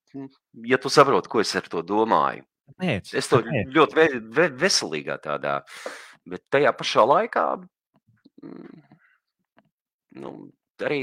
ja 0.67 0.77
tu 0.81 0.91
saproti, 0.93 1.31
ko 1.31 1.41
es 1.41 1.55
ar 1.57 1.69
to 1.71 1.81
domāju. 1.85 2.45
Nē, 2.79 2.99
Es 3.15 3.27
to 3.27 3.41
ļoti 3.43 3.95
ve 3.95 4.05
ve 4.35 4.45
veselīgā 4.61 5.17
tādā, 5.21 5.57
bet 6.27 6.45
tajā 6.53 6.71
pašā 6.75 7.03
laikā 7.05 7.45
mm, 7.59 8.83
nu, 10.23 10.31
arī 10.85 11.01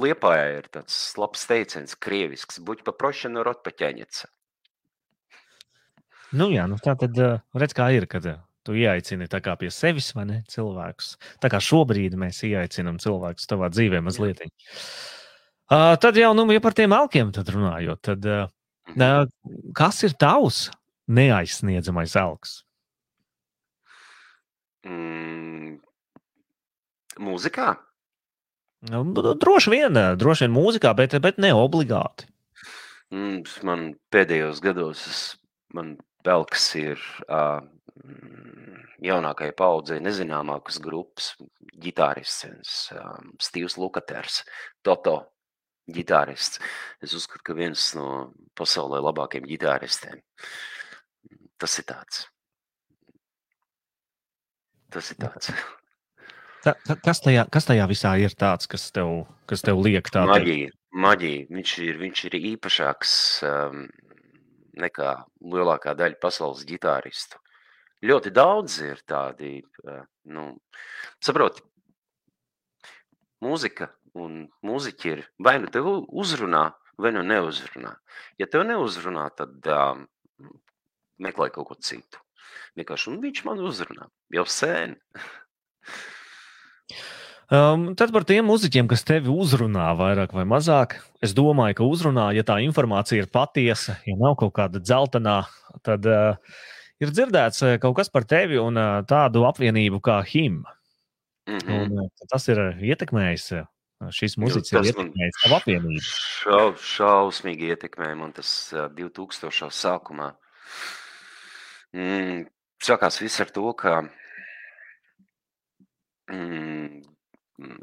Liepājā 0.00 0.44
ir 0.54 0.68
tāds 0.70 0.96
labs 1.18 1.42
teiciens, 1.50 1.96
krievisks, 1.98 2.60
buļķi 2.62 2.84
paprošana 2.86 3.42
rotpaķēņeca. 3.46 4.28
Nu, 6.38 6.46
jā, 6.54 6.68
nu 6.70 6.78
tā 6.78 6.94
tad 6.98 7.18
uh, 7.18 7.40
redz, 7.58 7.74
kā 7.74 7.88
ir, 7.96 8.06
kad 8.10 8.28
uh, 8.30 8.38
tu 8.62 8.76
ieaicini 8.78 9.26
tā 9.30 9.40
kā 9.42 9.56
pie 9.58 9.72
sevis, 9.74 10.12
vai 10.14 10.28
ne, 10.28 10.38
cilvēkus. 10.52 11.16
Tā 11.42 11.50
kā 11.50 11.58
šobrīd 11.64 12.14
mēs 12.20 12.38
ieaicinām 12.46 13.00
cilvēkus 13.02 13.50
tavā 13.50 13.72
dzīvē 13.74 13.98
mazliet. 14.06 14.44
Uh, 14.46 15.96
tad 16.02 16.18
jau, 16.18 16.30
nu, 16.38 16.46
ja 16.54 16.62
par 16.62 16.78
tiem 16.78 16.94
alkiem 16.94 17.34
tad 17.34 17.50
runājot, 17.50 18.04
tad 18.12 18.30
uh, 18.30 19.26
kas 19.74 20.00
ir 20.06 20.14
tavs 20.22 20.68
neaizsniedzamais 21.10 22.14
alks? 22.18 22.60
Mm, 24.86 25.80
mūzikā? 27.18 27.74
Nu, 28.88 29.02
droši 29.12 29.74
vien, 29.74 29.96
uh, 29.96 30.14
droši 30.16 30.46
vien 30.46 30.54
mūzikā, 30.54 30.94
bet, 30.96 31.18
bet 31.20 31.40
ne 31.42 31.52
obligāti. 31.52 32.30
Mm, 33.12 33.42
man 33.66 33.90
pēdējos 34.14 34.62
gados 34.64 35.02
man 35.74 35.96
pelks 36.24 36.68
ir 36.78 37.02
uh, 37.26 37.60
jaunākajai 39.04 39.54
paudzei 39.56 39.98
nezināmākas 40.02 40.78
grupas 40.82 41.32
ģitārists, 41.80 42.90
um, 42.96 43.32
Stīvs 43.40 43.76
Lukaters, 43.80 44.42
Toto 44.86 45.16
ģitārists. 45.90 46.60
Es 47.02 47.14
uzskatu, 47.16 47.44
ka 47.50 47.56
viens 47.58 47.90
no 47.96 48.06
pasaulē 48.58 49.00
labākajiem 49.02 49.48
ģitāristiem. 49.50 50.22
Tas 51.60 51.76
ir 51.80 51.88
tāds. 51.88 52.24
Tas 54.90 55.12
ir 55.12 55.20
tāds. 55.22 55.52
Ta, 56.64 56.74
ta, 56.84 56.96
kas, 57.00 57.22
tajā, 57.24 57.46
kas 57.52 57.68
tajā 57.68 57.86
visā 57.88 58.12
ir 58.20 58.34
tāds, 58.36 58.68
kas 58.68 58.90
tev, 58.92 59.24
kas 59.48 59.64
tev 59.64 59.80
liek 59.80 60.10
tādu 60.12 60.34
Maģija, 60.34 60.72
maģija. 60.92 61.46
Viņš 61.56 61.72
ir, 61.86 62.00
viņš 62.02 62.24
ir 62.28 62.36
īpašāks 62.52 63.12
um, 63.48 63.86
nekā 64.80 65.14
lielākā 65.54 65.94
daļa 65.96 66.20
pasaules 66.20 66.66
ģitāristu. 66.68 67.40
ļoti 68.04 68.32
daudz 68.36 68.78
ir 68.84 69.00
tādi, 69.08 69.62
uh, 69.88 70.04
nu, 70.36 70.44
saproti, 71.24 71.64
mūzika 73.40 73.90
un 74.20 74.44
mūziķi 74.66 75.12
ir 75.14 75.24
vai 75.40 75.58
nu 75.64 75.72
tev 75.72 75.88
uzrunā, 76.08 76.70
vai 77.00 77.12
nu 77.16 77.24
neuzrunā. 77.24 77.96
Ja 78.38 78.46
tev 78.52 78.66
neuzrunā, 78.68 79.30
tad 79.36 79.64
um, 79.64 80.06
meklē 81.24 81.48
kaut 81.54 81.72
ko 81.72 81.80
citu. 81.80 82.20
Vienkārši, 82.76 83.12
un 83.12 83.20
viņš 83.24 83.44
man 83.48 83.60
uzrunā 83.64 84.10
jau 84.36 84.48
sen. 84.48 84.98
Um, 87.50 87.88
tad 87.98 88.12
par 88.14 88.22
tiem 88.22 88.46
muzeķiem, 88.46 88.86
kas 88.86 89.02
tevi 89.02 89.32
uzrunā 89.32 89.88
vairāk 89.98 90.30
vai 90.36 90.44
mazāk. 90.46 91.00
Es 91.18 91.32
domāju, 91.34 91.80
ka 91.80 91.88
uzrunā, 91.88 92.28
ja 92.36 92.44
tā 92.46 92.60
informācija 92.62 93.24
ir 93.24 93.26
patiesa, 93.32 93.96
ja 94.06 94.14
nav 94.20 94.36
kaut 94.38 94.54
kāda 94.54 94.78
dzeltenā, 94.78 95.40
tad 95.82 96.06
uh, 96.06 96.38
ir 97.02 97.10
dzirdēts 97.10 97.64
uh, 97.66 97.74
kaut 97.82 97.96
kas 97.98 98.12
par 98.14 98.28
tevi 98.30 98.60
un 98.62 98.78
uh, 98.78 99.00
tādu 99.02 99.42
apvienību 99.50 99.98
kā 99.98 100.20
HIM. 100.22 100.62
Mm 101.50 101.58
-hmm. 101.58 101.82
un, 101.82 101.98
uh, 102.06 102.28
tas 102.30 102.46
ir 102.48 102.62
ietekmējis. 102.78 103.50
Uh, 103.58 103.66
šis 104.14 104.38
mūziķis 104.38 104.72
ir 104.72 104.92
ietekmējis 104.92 105.42
savu 105.42 105.58
apvienību. 105.58 106.06
Šau, 106.06 106.72
šausmīgi 106.78 107.74
ietekmēja 107.74 108.14
man 108.16 108.32
tas 108.32 108.72
uh, 108.72 108.86
2000. 108.94 109.70
sākumā. 109.74 110.32
Mm, 111.92 112.46
sākās 112.78 113.20
viss 113.20 113.42
ar 113.42 113.50
to, 113.50 113.72
ka 113.74 114.04
mm, 116.30 117.02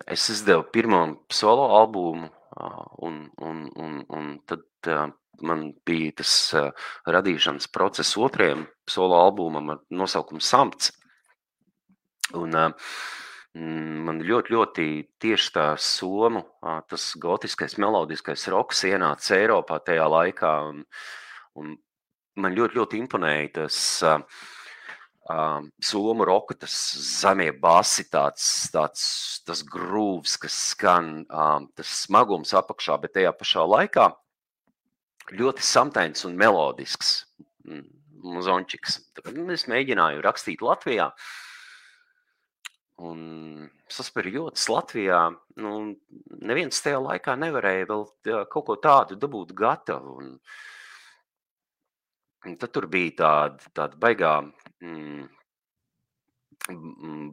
es 0.08 0.30
izdevu 0.34 0.66
pirmo 0.74 1.02
solo 1.32 1.68
albumu, 1.78 2.30
un, 3.06 3.20
un, 3.38 3.66
un, 3.76 4.00
un 4.10 4.32
tad 4.48 4.90
man 5.46 5.68
bija 5.86 6.16
tas 6.22 6.32
radīšanas 7.06 7.70
process 7.74 8.18
otrajam 8.18 8.66
solo 8.90 9.20
albumam 9.22 9.76
ar 9.76 9.84
nosaukumu 9.90 10.42
Samts. 10.42 10.92
Un, 12.38 12.56
man 14.08 14.20
ļoti, 14.22 14.54
ļoti 14.54 14.88
tieši 15.22 15.54
tā 15.56 15.68
somu, 15.82 16.44
tas 16.90 17.10
gotiskais, 17.22 17.78
melodiskais 17.82 18.48
roks 18.54 18.84
ienāca 18.90 19.38
Eiropā 19.38 19.80
tajā 19.86 20.06
laikā. 20.12 20.52
Un, 20.70 20.84
un 21.58 21.74
man 22.38 22.58
ļoti, 22.58 22.78
ļoti 22.78 23.02
imponēja 23.02 23.54
tas 23.62 23.80
uh, 24.06 24.22
um, 25.30 25.72
somu 25.84 26.26
roka, 26.26 26.56
tas 26.56 26.76
zemie 27.22 27.52
basi, 27.52 28.08
tāds, 28.12 28.46
tāds 28.74 29.04
tas 29.48 29.64
grūvs, 29.64 30.38
kas 30.42 30.56
skan, 30.74 31.26
um, 31.28 31.68
tas 31.76 31.92
smagums 32.06 32.56
apakšā, 32.58 33.00
bet 33.04 33.16
tajā 33.18 33.34
pašā 33.36 33.66
laikā 33.68 34.12
ļoti 35.36 35.66
samtains 35.66 36.24
un 36.28 36.38
melodisks 36.40 37.20
mm, 37.68 37.84
muzončiks. 38.24 39.02
Es 39.54 39.68
mēģināju 39.68 40.24
rakstīt 40.24 40.64
Latvijā. 40.64 41.12
Un 43.08 43.20
saspērjots 43.94 44.64
Latvijā, 44.74 45.20
nu, 45.62 45.74
neviens 46.42 46.82
tajā 46.82 47.02
laikā 47.04 47.36
nevarēja 47.38 47.90
vēl 47.92 48.08
kaut 48.50 48.66
ko 48.70 48.78
tādu 48.82 49.20
dabūt 49.20 49.54
gatavu. 49.58 50.16
Un, 50.24 50.32
un 52.48 52.58
tad 52.58 52.74
tur 52.74 52.88
bija 52.90 53.14
tāda, 53.22 53.70
tāda 53.78 54.02
baigā 54.02 54.40
mm, 54.84 55.28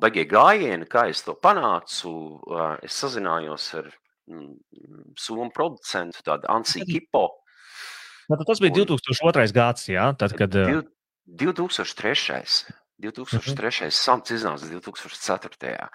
baigie 0.02 0.26
gājieni, 0.28 0.88
kā 0.90 1.08
es 1.10 1.22
to 1.26 1.34
panācu. 1.40 2.12
Es 2.84 2.98
sazinājos 3.02 3.70
ar 3.80 3.90
mm, 4.30 4.52
somu 5.20 5.50
producentu, 5.54 6.22
tādu 6.26 6.48
Ansiju 6.52 6.86
Kipo. 6.88 7.26
Nu, 8.30 8.38
tas 8.40 8.62
bija 8.62 8.72
2002. 8.84 9.50
gads, 9.52 9.88
jā, 9.92 10.08
tad, 10.18 10.36
kad. 10.38 10.54
2003. 11.24 12.72
2003. 13.04 13.90
samts 13.92 14.32
iznāca 14.32 14.68
2004. 14.70 15.88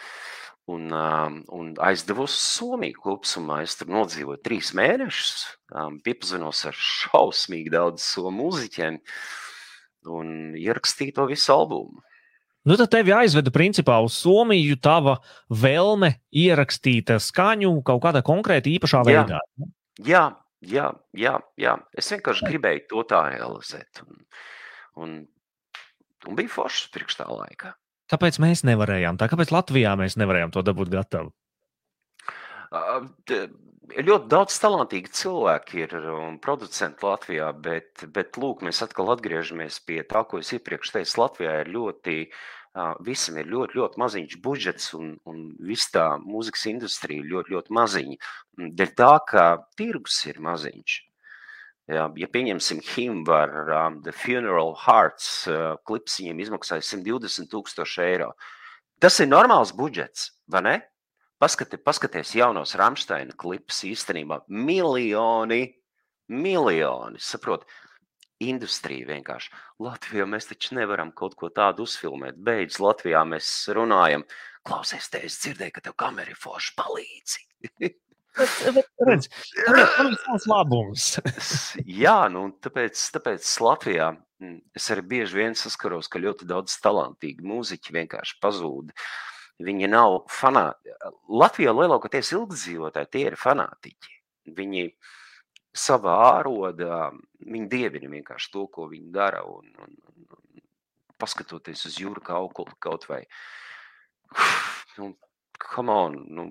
Un, 0.70 0.92
um, 0.94 1.38
un 1.56 1.70
aizdevos 1.82 2.36
uz 2.36 2.42
Somiju 2.60 3.00
kopumā. 3.02 3.64
Es 3.66 3.80
tur 3.80 3.90
nodzīvoju 3.90 4.42
trīs 4.46 4.70
mēnešus, 4.78 5.48
um, 5.74 5.98
piepazinos 6.06 6.62
ar 6.70 6.78
šausmīgi 6.78 7.74
daudz 7.74 8.06
somu 8.06 8.36
mūziķiem. 8.44 9.00
Uh, 9.00 9.49
un 10.08 10.56
ierakstīja 10.60 11.18
to 11.20 11.28
visu 11.32 11.52
albumu. 11.56 12.04
Nu, 12.68 12.76
tad 12.76 12.92
tevi 12.92 13.14
aizveda 13.16 13.52
principā 13.56 13.96
uz 14.04 14.18
Somiju 14.20 14.76
tava 14.84 15.16
vēlme 15.50 16.12
ierakstīt 16.36 17.14
skaņu 17.24 17.72
kaut 17.88 18.04
kādā 18.04 18.22
konkrēti 18.26 18.76
īpašā 18.78 19.02
veidā. 19.08 19.40
Jā, 20.06 20.26
jā, 20.62 20.90
jā, 21.18 21.38
jā. 21.60 21.76
Es 21.98 22.12
vienkārši 22.12 22.50
gribēju 22.52 22.86
to 22.92 23.06
tā 23.10 23.24
realizēt. 23.32 24.04
Un, 24.04 24.26
un, 25.00 25.16
un 26.28 26.40
bija 26.40 26.52
foršs 26.60 26.92
priekš 26.94 27.22
tā 27.22 27.30
laika. 27.32 27.74
Kāpēc 28.12 28.42
mēs 28.44 28.66
nevarējām? 28.68 29.18
Tā 29.22 29.30
kāpēc 29.32 29.54
Latvijā 29.54 29.96
mēs 30.00 30.18
nevarējām 30.20 30.54
to 30.54 30.66
dabūt 30.66 30.92
gatavu? 30.94 31.32
Uh, 32.70 33.08
ļoti 33.90 34.30
daudz 34.32 34.56
talantīgu 34.62 35.12
cilvēku 35.16 35.82
ir 35.82 35.96
un 36.12 36.38
producenti 36.42 37.06
Latvijā, 37.06 37.50
bet, 37.54 38.06
bet 38.14 38.38
lūk, 38.40 38.64
mēs 38.66 38.84
atkal 38.86 39.12
atgriežamies 39.14 39.80
pie 39.88 40.02
tā, 40.08 40.24
ko 40.28 40.42
es 40.44 40.52
iepriekš 40.56 40.94
teicu. 40.96 41.18
Latvijā 41.22 41.60
ir 41.64 41.72
ļoti, 41.74 42.16
visam 43.06 43.40
ir 43.42 43.50
ļoti, 43.50 43.80
ļoti 43.80 44.02
maziņš 44.02 44.38
budžets 44.44 44.94
un, 44.98 45.14
un 45.30 45.44
viss 45.66 45.92
tā 45.94 46.06
mūzikas 46.22 46.68
industrija 46.72 47.26
ļoti, 47.26 47.56
ļoti 47.56 47.78
maziņa. 47.80 48.18
Dēļ 48.80 48.96
tā, 49.00 49.14
ka 49.30 49.46
tirgus 49.80 50.22
ir 50.30 50.42
maziņš. 50.44 51.00
Ja, 51.90 52.06
ja 52.22 52.28
pieņemsim 52.30 52.84
himnu 52.86 53.34
ar 53.34 53.74
um, 53.74 53.96
The 54.06 54.14
Funeral 54.14 54.76
Hearts, 54.78 55.48
uh, 55.50 55.74
klips 55.90 56.20
viņiem 56.22 56.44
izmaksāja 56.46 56.86
120 56.86 57.50
tūkstoši 57.50 58.04
eiro. 58.06 58.30
Tas 59.02 59.18
ir 59.24 59.32
normāls 59.32 59.74
budžets, 59.74 60.30
vai 60.52 60.62
ne? 60.68 60.76
Paskati, 61.40 61.78
paskaties 61.80 62.34
jaunos 62.36 62.74
Rāmsteina 62.76 63.32
klipus 63.40 63.78
īstenībā 63.88 64.42
miljoni, 64.52 65.62
miljoni, 66.36 67.22
saprot, 67.24 67.64
industrija 68.44 69.08
vienkārši. 69.08 69.54
Latvijā 69.86 70.26
mēs 70.28 70.50
taču 70.50 70.76
nevaram 70.76 71.14
kaut 71.16 71.38
ko 71.40 71.48
tādu 71.56 71.86
uzfilmēt. 71.88 72.36
Beidz, 72.44 72.82
Latvijā 72.84 73.24
mēs 73.28 73.54
runājam, 73.72 74.28
klausies, 74.68 75.08
te 75.08 75.24
es 75.30 75.40
dzirdēju, 75.46 75.78
ka 75.78 75.86
tev 75.88 75.96
kamera 76.04 76.36
ir 76.36 76.44
forši 76.44 76.76
palīdzi. 76.82 77.48
Redz, 79.08 79.32
tas 79.32 80.44
ir 80.44 80.52
labums. 80.52 81.08
Jā, 82.04 82.20
nu, 82.36 82.50
tāpēc, 82.68 83.08
tāpēc 83.16 83.56
Latvijā 83.64 84.12
mm, 84.12 84.60
es 84.76 84.92
arī 84.92 85.08
bieži 85.16 85.40
vien 85.40 85.56
saskaros, 85.56 86.12
ka 86.12 86.20
ļoti 86.20 86.52
daudz 86.52 86.76
talantīgi 86.84 87.48
mūziķi 87.48 87.96
vienkārši 87.96 88.42
pazūd. 88.44 88.92
Uh, 88.92 89.10
Viņi 89.60 89.90
nav 89.92 90.22
fanāti. 90.32 90.94
Latvijā 91.28 91.74
lielākoties 91.76 92.32
ilgdzīvotāji 92.38 93.12
tie 93.12 93.24
ir 93.28 93.36
fanātiķi. 93.40 94.14
Viņi 94.56 94.86
savā 95.76 96.16
ārodā, 96.30 97.10
viņi 97.44 97.68
dievina 97.72 98.12
vienkārši 98.14 98.54
to, 98.54 98.66
ko 98.72 98.88
viņi 98.92 99.12
dara. 99.16 99.44
Un, 99.44 99.68
un, 99.84 99.98
un 100.08 100.64
paskatoties 101.20 101.84
uz 101.90 102.00
jūru 102.00 102.24
kā 102.24 102.38
auguli 102.40 102.78
kaut 102.80 103.10
vai. 103.10 103.26
Nu, 105.00 105.14
come 105.60 105.94
on, 106.06 106.16
nu, 106.36 106.46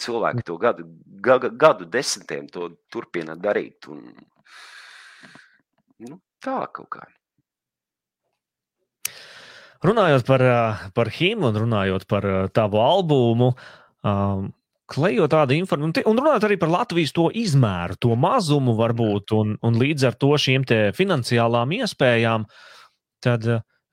cilvēki 0.00 0.44
to 0.46 0.56
gadu, 0.60 0.84
gadu, 1.22 1.50
gadu 1.58 1.86
desmitiem 1.86 2.46
to 2.52 2.72
turpina 2.92 3.34
darīt. 3.38 3.88
Un, 3.90 4.04
nu, 6.06 6.20
tā 6.42 6.60
kaut 6.74 6.90
kā. 6.96 7.06
Runājot 9.80 10.26
par, 10.28 10.42
par 10.92 11.08
himnu 11.14 11.48
un 11.48 11.58
runājot 11.62 12.04
par 12.10 12.26
tavu 12.52 12.80
albumu, 12.84 13.54
um, 14.04 14.50
klejot 14.90 15.32
tādu 15.32 15.56
informāciju, 15.56 16.04
un 16.10 16.20
runājot 16.20 16.46
arī 16.48 16.58
par 16.60 16.72
Latvijas 16.72 17.14
to 17.16 17.28
izmēru, 17.32 17.96
to 18.02 18.16
mazumu 18.18 18.74
varbūt, 18.78 19.32
un, 19.38 19.54
un 19.64 19.78
līdz 19.80 20.10
ar 20.10 20.18
to 20.20 20.34
šīm 20.40 20.66
finansiālām 20.96 21.72
iespējām, 21.78 22.44
tad 23.24 23.46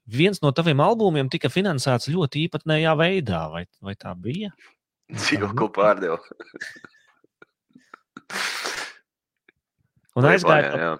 viens 0.08 0.42
no 0.44 0.52
taviem 0.56 0.82
albumiem 0.84 1.30
tika 1.32 1.52
finansēts 1.52 2.10
ļoti 2.12 2.48
īpatnējā 2.48 2.96
veidā. 3.00 3.44
Vai, 3.54 3.64
vai 3.84 3.96
tā 4.00 4.16
bija? 4.16 4.52
Dzīvo, 5.14 5.54
ko 5.56 5.70
pārdevu. 5.76 6.18
un 10.18 10.28
aizgāja, 10.34 10.98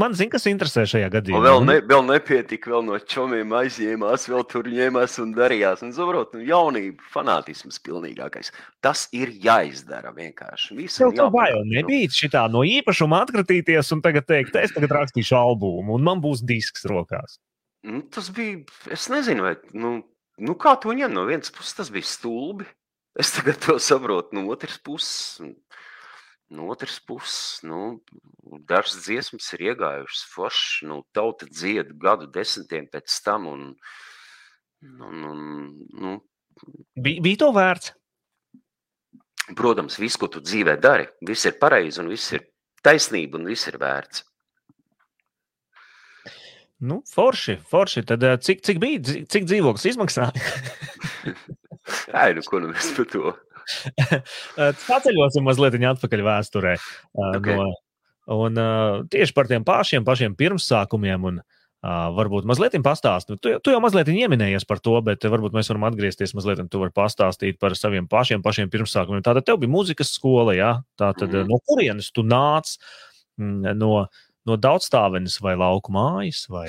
Man 0.00 0.14
zina, 0.18 0.32
kas 0.34 0.46
interesē 0.50 0.84
šajā 0.88 1.08
gadījumā. 1.12 1.38
Un 1.38 1.46
vēl, 1.46 1.60
ne, 1.68 1.76
vēl 1.86 2.02
nepietika, 2.08 2.72
vēl 2.72 2.84
no 2.86 2.98
čomiem 2.98 3.54
aizņēmās, 3.58 4.26
vēl 4.32 4.44
tur 4.50 4.68
ņēmās 4.72 5.18
un 5.22 5.34
darījās. 5.36 5.84
Un, 5.86 5.92
saprot, 5.96 6.34
nu, 6.36 6.42
jaunība, 6.48 7.04
fanātisms 7.14 7.78
pilnīgākais. 7.86 8.52
Tas 8.84 9.06
ir 9.14 9.32
jāizdara 9.44 10.10
vienkārši. 10.16 10.76
Visam 10.80 11.14
jau 11.14 11.28
tā 11.32 11.46
jau 11.52 11.62
nebija 11.68 12.10
šitā 12.16 12.44
no 12.52 12.64
īpašuma 12.66 13.22
atkritīties 13.26 13.94
un 13.94 14.02
tagad 14.04 14.26
teikt, 14.28 14.58
es 14.58 14.74
tagad 14.74 14.96
rakstīšu 14.98 15.38
albumu 15.38 15.96
un 15.98 16.06
man 16.06 16.22
būs 16.24 16.44
disks 16.46 16.86
rokās. 16.90 17.38
Nu, 17.86 18.04
tas 18.14 18.30
bija, 18.34 18.60
es 18.94 19.08
nezinu, 19.10 19.46
vai, 19.46 19.56
nu, 19.74 19.96
nu 20.42 20.54
kā 20.58 20.76
to 20.82 20.94
ņem 20.94 21.14
no 21.14 21.26
vienas 21.26 21.50
puses, 21.54 21.74
tas 21.78 21.90
bija 21.94 22.06
stulbi. 22.06 22.66
Es 23.18 23.34
tagad 23.36 23.58
to 23.60 23.76
saprotu 23.82 24.38
no 24.38 24.46
otras 24.54 24.78
puses. 24.80 25.40
No 26.52 26.68
otras 26.72 26.98
puses, 27.00 27.60
nu, 27.66 28.02
dažas 28.68 29.06
dziesmas 29.06 29.48
ir 29.56 29.64
iegājušas 29.72 30.26
forši, 30.34 30.88
nu, 30.90 31.00
tauta 31.16 31.48
dzied 31.48 31.94
gadu 32.02 32.28
desmitiem 32.32 32.86
pēc 32.92 33.16
tam, 33.24 33.48
un, 33.50 33.64
un, 34.84 35.24
un 35.32 35.42
nu, 35.96 36.18
Bija, 36.94 37.22
bija 37.24 37.38
to 37.40 37.48
vērts. 37.56 37.94
protams, 39.56 39.96
viss, 39.98 40.18
ko 40.20 40.28
tu 40.30 40.42
dzīvē 40.44 40.76
dari, 40.80 41.06
viss 41.26 41.48
ir 41.48 41.56
pareizi, 41.58 42.00
un 42.02 42.10
viss 42.12 42.32
ir 42.36 42.44
taisnība, 42.84 43.40
un 43.40 43.48
viss 43.50 43.66
ir 43.70 43.78
vērts. 43.80 44.22
Nu, 46.82 47.00
forši, 47.06 47.56
forši. 47.70 48.02
Tad 48.06 48.24
eh, 48.26 48.36
cik, 48.42 48.62
cik 48.66 48.80
bija, 48.82 49.00
cik 49.30 49.46
dzīvoklis 49.46 49.86
izmaksāja? 49.92 50.32
Ai, 52.20 52.32
nu, 52.34 52.42
ko 52.46 52.58
nu 52.62 52.72
mēs 52.72 52.90
par 52.96 53.06
to? 53.10 53.34
Atceļosim 54.96 55.48
mazliet 55.48 55.78
atpakaļ 55.92 56.26
vēsturē. 56.28 56.76
eh, 56.76 57.32
Ok. 57.38 57.50
No, 57.56 57.70
un 58.42 58.62
tieši 59.10 59.34
par 59.34 59.50
tiem 59.50 59.64
pašiem, 59.66 60.06
pašiem 60.06 60.36
pirmsākumiem. 60.38 61.28
Un, 61.30 61.42
uh, 61.42 61.62
varbūt 61.82 62.46
mazliet 62.46 62.76
pastāstīt. 62.84 63.40
Tu, 63.42 63.56
tu 63.58 63.72
jau 63.74 63.80
mazliet 63.82 64.06
pieminējies 64.06 64.66
par 64.68 64.78
to, 64.78 64.94
bet 65.02 65.24
varbūt 65.26 65.54
mēs 65.56 65.70
varam 65.72 65.88
atgriezties 65.88 66.34
mazliet, 66.38 66.62
un 66.62 66.70
tu 66.70 66.78
vari 66.78 66.94
pastāstīt 66.94 67.58
par 67.58 67.74
saviem 67.78 68.06
pašiem, 68.10 68.42
pašiem 68.42 68.70
pirmsākumiem. 68.70 69.24
Tātad 69.26 69.48
tev 69.48 69.58
bija 69.62 69.72
muzikas 69.72 70.14
skola, 70.14 70.54
jā? 70.54 70.72
Tātad 70.98 71.28
mm. 71.28 71.42
-hmm. 71.42 71.50
no 71.50 71.58
kurienes 71.66 72.12
tu 72.12 72.22
nāc? 72.22 72.78
Mm, 73.38 73.74
No, 73.76 74.06
no 74.46 74.56
daudzstāvenes 74.56 75.40
vai 75.42 75.56
lauku 75.56 75.92
mājas? 75.92 76.46
Vai... 76.48 76.68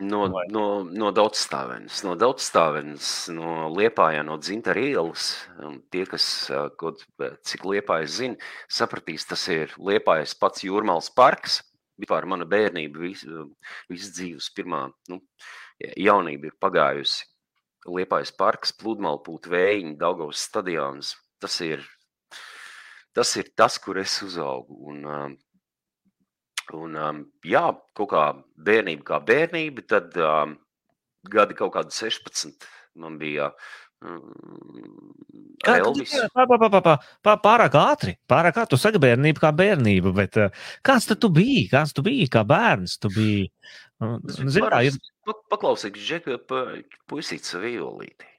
No, 0.00 0.22
Vai- 0.32 0.46
no, 0.48 0.82
no 0.84 1.10
daudzstāvenes, 1.12 2.00
no 2.06 2.14
daudzstāvenes, 2.16 3.28
no 3.36 3.68
Liepājā, 3.74 4.22
no 4.24 4.38
Dzintara 4.40 4.80
ielas. 4.80 5.34
Tie, 5.92 6.06
kas 6.08 6.24
kaut 6.80 7.02
cik 7.44 7.66
Liepājas 7.68 8.14
zina, 8.16 8.38
sapratīs, 8.72 9.26
tas 9.28 9.44
ir 9.52 9.74
Liepājas 9.76 10.32
pats 10.40 10.64
Jūrmāls 10.64 11.12
parks. 11.12 11.60
Vispār 12.00 12.24
mana 12.24 12.46
bērnība, 12.48 13.02
visu, 13.02 13.50
visu 13.92 14.08
dzīves 14.16 14.48
pirmā 14.56 14.86
nu, 15.12 15.20
jaunība 16.00 16.48
ir 16.48 16.56
pagājusi. 16.56 17.26
Liepājas 17.88 18.32
parks, 18.36 18.72
pludmalpūt 18.80 19.48
vējiņi, 19.52 19.98
Daugavas 20.00 20.40
stadions. 20.48 21.12
Tas 21.40 21.60
ir 21.64 21.84
tas, 23.12 23.36
ir 23.36 23.52
tas 23.56 23.76
kur 23.80 24.00
es 24.00 24.16
uzaugu. 24.24 24.80
Un, 24.88 25.36
Un, 26.76 26.96
um, 26.96 27.20
jā, 27.46 27.64
kaut 27.98 28.10
kā 28.12 28.24
bērnība, 28.66 29.06
kā 29.12 29.20
bērnība, 29.26 29.84
tad 29.90 30.16
um, 30.22 30.56
gadi 31.30 31.56
kaut 31.58 31.74
kādi 31.74 31.94
16. 31.96 32.68
Man 33.00 33.18
bija 33.20 33.50
um, 34.04 34.22
Kā, 35.60 35.76
Elvis. 35.82 36.14
pā, 36.32 36.46
pā, 36.48 36.56
pā, 36.56 36.68
pā, 36.72 36.80
pā, 36.80 36.94
pā, 37.26 37.34
pārāk 37.44 37.76
ātri, 37.76 38.14
pārāk 38.30 38.62
ātri. 38.62 38.72
Tu 38.72 38.80
saki, 38.80 39.02
bērnība 39.02 39.42
kā 39.42 39.52
bērnība, 39.56 40.14
bet 40.16 40.38
uh, 40.40 40.64
kāds 40.86 41.10
tad 41.10 41.20
tu 41.20 41.28
biji? 41.34 41.66
Kāds 41.72 41.92
tu 41.96 42.04
biji 42.06 42.30
kā 42.32 42.46
bērns? 42.48 42.96
Tu 43.02 43.12
biji. 43.12 43.50
bija 44.00 44.70
kā 44.72 44.82
ir. 44.88 44.96
Paklausīgs, 45.52 46.00
Džeka, 46.06 46.40
pa, 46.48 46.64
puisīts 47.10 47.52
violīti. 47.60 48.29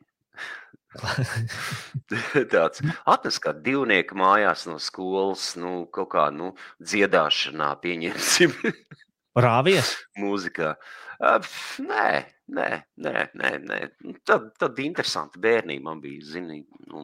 Tāds 2.52 2.84
atnes 3.08 3.40
kā 3.44 3.54
divnieka 3.56 4.18
mājās 4.18 4.66
no 4.68 4.78
skolas, 4.82 5.54
nu, 5.60 5.86
kaut 5.94 6.12
kā, 6.16 6.28
nu, 6.36 6.52
dziedāšanā, 6.84 7.72
pieņemsim, 7.84 8.56
Rāvies. 9.46 9.96
mūzikā. 10.20 10.76
Uh, 10.76 10.98
Nē, 11.22 12.06
nē, 12.50 12.70
nē, 12.98 13.26
nē, 13.38 13.50
nē. 13.62 13.78
Tad, 14.26 14.50
tad 14.58 14.80
interesanti 14.82 15.40
bērnība 15.40 15.86
man 15.86 16.02
bija, 16.02 16.24
zini, 16.34 16.64
nu, 16.90 17.04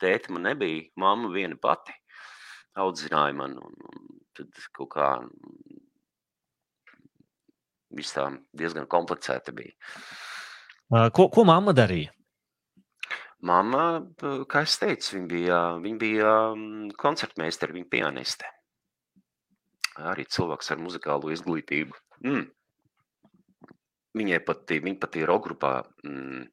tēta 0.00 0.34
man 0.34 0.44
nebija, 0.50 0.84
mamma 1.00 1.32
viena 1.32 1.56
pati 1.56 1.94
audzināja 2.80 3.34
man, 3.38 3.56
un, 3.58 3.74
un 3.90 4.20
tad 4.36 4.60
kaut 4.76 4.92
kā 4.92 5.08
viss 7.96 8.14
tā 8.14 8.28
diezgan 8.52 8.86
komplicēta 8.92 9.56
bija. 9.56 9.72
Ko, 11.16 11.30
ko 11.32 11.46
mamma 11.48 11.74
darīja? 11.74 12.12
Mamma, 13.40 13.84
p- 14.20 14.44
kā 14.52 14.64
es 14.66 14.76
teicu, 14.80 15.14
viņa 15.16 15.28
bija, 15.28 15.58
viņa 15.80 15.98
bija 16.00 16.32
koncertmeistara, 17.00 17.72
viņa 17.72 17.88
pianiste. 17.88 18.48
Arī 20.10 20.26
cilvēks 20.28 20.70
ar 20.72 20.80
muzikālo 20.80 21.32
izglītību. 21.32 21.96
Mm. 22.28 22.46
Viņai 24.20 24.40
pat, 24.44 24.64
viņa 24.68 24.98
pat 25.00 25.16
ir 25.16 25.28
rokgrupā 25.30 25.72
mm, 26.04 26.44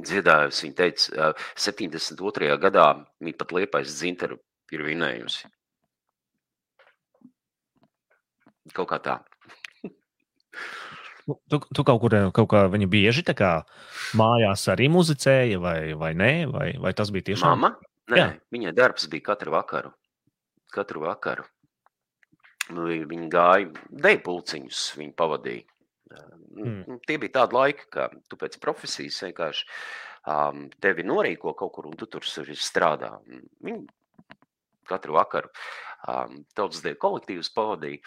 dziedājusi. 0.00 0.66
Viņa 0.66 0.78
teica, 0.82 1.30
ā, 1.30 1.32
72. 1.54 2.56
gadā 2.62 2.86
viņa 3.22 3.38
pat 3.38 3.54
liepais 3.54 3.90
dzintaru 3.92 4.40
ir 4.72 4.86
vinējusi. 4.88 5.50
Kaut 8.72 8.88
kā 8.90 8.98
tā. 9.02 9.20
Tu, 11.22 11.36
tu, 11.50 11.58
tu 11.74 11.84
kaut 11.86 12.00
kur 12.02 12.14
kaut 12.34 12.48
kā 12.50 12.64
viņa 12.72 12.88
bieži 12.90 13.22
tā 13.22 13.34
kā 13.38 13.50
mājās 14.18 14.64
arī 14.72 14.88
muzicēja, 14.90 15.60
vai, 15.62 15.92
vai 15.94 16.12
nē, 16.18 16.32
vai, 16.50 16.68
vai 16.82 16.92
tas 16.98 17.12
bija 17.14 17.30
tiešām? 17.30 17.54
Māma? 17.54 17.76
Nē, 18.10 18.18
Jā. 18.18 18.28
viņai 18.52 18.72
darbs 18.74 19.06
bija 19.12 19.28
katru 19.30 19.52
vakaru. 19.54 19.92
Katru 20.74 21.04
vakaru. 21.04 21.44
Nu, 22.74 22.86
vi- 22.88 23.04
Viņa 23.06 23.28
gāja 23.30 23.70
deju 23.90 24.22
pulciņus, 24.26 24.80
viņa 24.98 25.14
pavadīja. 25.18 25.64
Mm. 26.52 26.98
Tie 27.06 27.16
bija 27.18 27.32
tādi 27.40 27.56
laiki, 27.56 27.86
ka 27.90 28.10
tu 28.28 28.36
pēc 28.36 28.58
profesijas 28.60 29.22
vienkārši 29.24 29.64
um, 30.28 30.66
tevi 30.82 31.02
norīko 31.08 31.54
kaut 31.56 31.72
kur, 31.72 31.86
un 31.86 31.96
tu 31.96 32.06
tur 32.06 32.20
strādā. 32.20 33.14
Viņa 33.62 33.86
katru 34.90 35.14
vakaru 35.16 35.48
um, 36.08 36.42
tautas 36.54 36.82
deju 36.84 36.98
kolektīvus 37.00 37.52
pavadīja. 37.54 38.02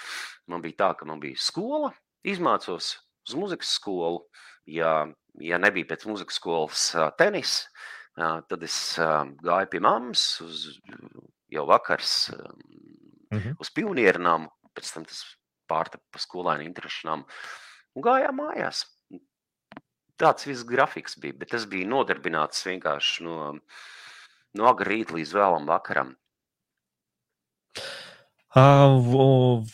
Man 0.47 0.61
bija 0.61 0.77
tā, 0.83 0.91
ka 0.99 1.05
man 1.09 1.19
bija 1.23 1.39
skola, 1.41 1.93
izmācos 2.25 2.97
uz 3.27 3.37
muzikas 3.39 3.75
skolu. 3.77 4.23
Ja, 4.65 5.05
ja 5.41 5.59
nebija 5.61 5.91
pēc 5.91 6.07
muzikas 6.09 6.39
skolas 6.39 6.87
tenis, 7.19 7.59
tad 8.15 8.63
es 8.65 8.79
gāju 9.45 9.69
pie 9.69 9.81
mammas 9.83 10.23
uz 10.41 10.65
jau 11.53 11.67
vakars 11.69 12.15
um, 12.33 12.63
Mhm. 13.35 13.55
uz 13.59 13.71
pionieru 13.73 14.21
namu, 14.21 14.49
pēc 14.75 14.91
tam 14.93 15.05
tas 15.07 15.23
pārtapa 15.69 16.03
pa 16.13 16.21
skolēnu 16.21 16.65
interešu 16.65 17.09
namu 17.09 17.25
un 17.95 18.05
gājām 18.05 18.37
mājās. 18.39 18.85
Tāds 20.21 20.47
viss 20.47 20.63
grafiks 20.67 21.17
bija, 21.19 21.35
bet 21.41 21.51
tas 21.51 21.65
bija 21.67 21.87
nodarbināts 21.91 22.63
vienkārši 22.67 23.25
no, 23.25 23.57
no 24.55 24.69
agrā 24.69 24.93
rīta 24.93 25.17
līdz 25.17 25.33
vēlam 25.35 25.67
vakaram. 25.67 26.13
Uh, 28.55 29.65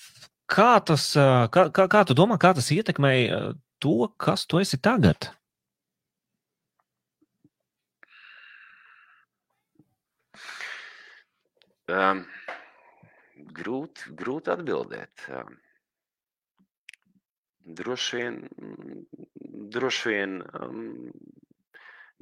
kā, 0.51 0.71
tas, 0.85 1.11
kā, 1.53 1.67
kā, 1.73 1.87
kā 1.91 2.01
tu 2.07 2.17
domā, 2.17 2.37
kā 2.41 2.53
tas 2.57 2.71
ietekmēja 2.75 3.53
to, 3.81 3.95
kas 4.21 4.45
tu 4.49 4.59
esi 4.61 4.79
tagad? 4.81 5.31
Um, 11.91 12.23
grūti, 13.57 14.13
grūti 14.15 14.51
atbildēt. 14.53 15.25
Um, 15.35 15.57
droši 17.79 18.19
vien, 18.19 18.37
droši 19.75 20.13
vien 20.13 20.37
um, 20.61 20.85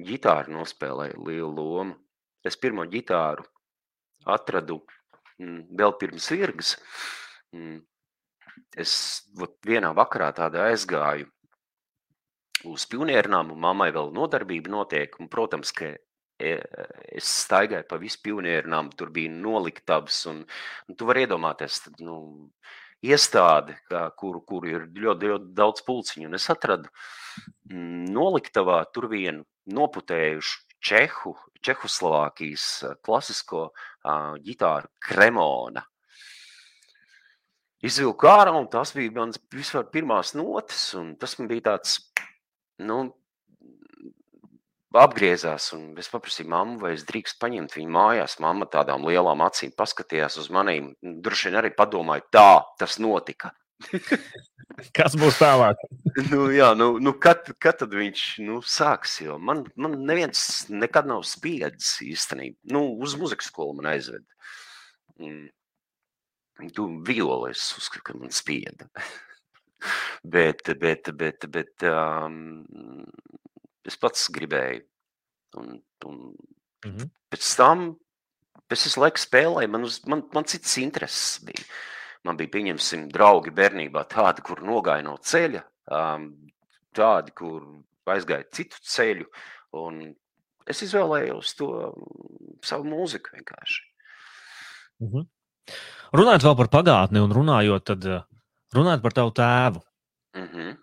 ģitāra 0.02 0.50
nospēlēja 0.50 1.20
lielu 1.26 1.52
lomu. 1.54 1.98
Es 2.42 2.56
pirmo 2.56 2.86
ģitāru 2.88 3.44
atradu 4.32 4.80
mm, 5.38 5.62
vēl 5.76 5.94
pirms 6.00 6.30
virgas. 6.32 6.74
Mm, 7.54 7.78
es 8.76 8.92
vienā 9.66 9.92
vakarā 9.96 10.30
tādā 10.36 10.68
aizgāju 10.70 11.28
uz 12.70 12.84
pioniernām, 12.90 13.52
un 13.54 13.60
mammai 13.60 13.90
vēl 13.94 14.12
nodarbība 14.14 14.72
notiek. 14.72 15.16
Un, 15.20 15.28
protams, 15.32 15.72
ka 15.76 15.90
e, 15.94 16.52
es 17.16 17.28
staigāju 17.46 17.88
pa 17.88 17.98
visu 18.00 18.20
pioniernām, 18.24 18.92
tur 18.96 19.12
bija 19.14 19.32
noliktavas, 19.32 20.22
un, 20.30 20.42
un 20.88 20.98
tu 20.98 21.08
vari 21.08 21.24
iedomāties, 21.26 21.80
tad, 21.86 22.00
nu, 22.04 22.18
iestādi, 23.06 23.76
kā, 23.88 24.06
kuru, 24.16 24.42
kuru 24.46 24.72
ir 24.74 24.88
ļoti, 24.92 25.30
ļoti 25.32 25.52
daudz 25.56 25.84
pulciņu. 25.86 26.28
Un 26.28 26.38
es 26.38 26.48
atradu 26.52 26.90
mm, 27.70 28.10
noliktavā 28.12 28.82
tur 28.94 29.08
vienu 29.12 29.46
noputējušu 29.70 30.66
Čehu, 30.80 31.34
Čehoslovākijas 31.60 32.66
klasisko 33.04 33.66
uh, 33.68 34.36
ģitāru 34.40 34.88
Kremona. 35.04 35.82
Izvilku 37.86 38.28
ārā, 38.28 38.52
un 38.52 38.68
tas 38.68 38.92
bija 38.92 39.12
mans 39.16 39.40
vispār 39.54 39.86
pirmās 39.92 40.34
notis, 40.36 40.82
un 41.00 41.14
tas 41.20 41.38
man 41.38 41.48
bija 41.48 41.70
tāds, 41.70 41.96
nu, 42.84 43.06
apgriezās, 45.00 45.70
un 45.76 45.94
es 46.00 46.10
paprasīju 46.10 46.50
mammu, 46.50 46.76
vai 46.82 46.92
es 46.96 47.06
drīkst 47.08 47.38
paņemt 47.40 47.76
viņu 47.78 47.94
mājās. 47.94 48.38
Mamma 48.42 48.66
tādām 48.70 49.06
lielām 49.06 49.42
acīm 49.46 49.72
paskatījās 49.78 50.38
uz 50.42 50.50
manīm. 50.52 50.92
Droši 51.00 51.48
vien 51.48 51.60
arī 51.62 51.70
padomāja, 51.76 52.26
tā 52.34 52.50
tas 52.80 52.98
notika. 53.02 53.54
Kas 54.96 55.16
būs 55.18 55.38
tālāk? 55.40 55.80
nu, 56.30 56.48
jā, 56.54 56.72
nu, 56.78 56.92
nu 57.02 57.14
kad, 57.22 57.48
kad 57.62 57.80
tad 57.80 57.94
viņš 57.96 58.24
nu, 58.46 58.60
sāks? 58.66 59.18
Jo 59.24 59.38
man, 59.38 59.64
man 59.80 59.96
neviens 60.08 60.66
nekad 60.72 61.08
nav 61.10 61.24
spiedis 61.28 61.96
īstenībā. 62.04 62.58
Nu, 62.74 62.84
uz 63.02 63.16
muzikas 63.20 63.50
skolu 63.50 63.78
man 63.80 63.90
aizved. 63.94 64.26
Mm. 66.60 66.74
Tu 66.76 66.86
violi 67.06 67.50
es 67.54 67.64
uzskatu, 67.78 68.04
ka 68.04 68.18
man 68.18 68.32
spieda. 68.34 68.88
bet, 70.36 70.70
bet, 70.80 71.10
bet, 71.16 71.46
bet 71.48 71.86
um, 71.88 72.60
es 73.86 73.98
pats 74.00 74.28
gribēju. 74.34 74.84
Un, 75.58 75.80
un 76.06 76.18
mm 76.84 76.90
-hmm. 76.90 77.08
pēc 77.30 77.56
tam, 77.58 77.86
pēc 78.70 78.86
es 78.86 78.96
laiku 78.96 79.18
spēlēju, 79.18 79.70
man, 79.70 79.84
uz, 79.84 80.00
man, 80.06 80.22
man 80.34 80.44
cits 80.44 80.76
intereses 80.78 81.40
bija. 81.44 81.64
Man 82.22 82.36
bija, 82.36 82.52
pieņemsim, 82.52 83.08
draugi 83.08 83.50
bērnībā 83.50 84.04
tādi, 84.08 84.42
kur 84.44 84.60
nogāja 84.62 85.02
no 85.02 85.16
ceļa, 85.16 85.62
um, 85.90 86.26
tādi, 86.92 87.32
kur 87.32 87.64
aizgāja 88.06 88.44
citu 88.52 88.76
ceļu, 88.82 89.26
un 89.80 90.02
es 90.68 90.82
izvēlējos 90.82 91.54
to 91.58 91.70
savu 92.66 92.84
mūziku 92.84 93.34
vienkārši. 93.36 93.82
Mm 95.00 95.08
-hmm. 95.12 95.26
Runājot 96.16 96.46
vēl 96.46 96.56
par 96.58 96.70
pagātni 96.72 97.22
un 97.22 97.34
runājot, 97.34 97.84
tad 97.86 98.06
runājot 98.74 99.02
par 99.02 99.14
tavu 99.14 99.34
tēvu. 99.36 99.82
Mm 100.34 100.48
-hmm. 100.48 100.76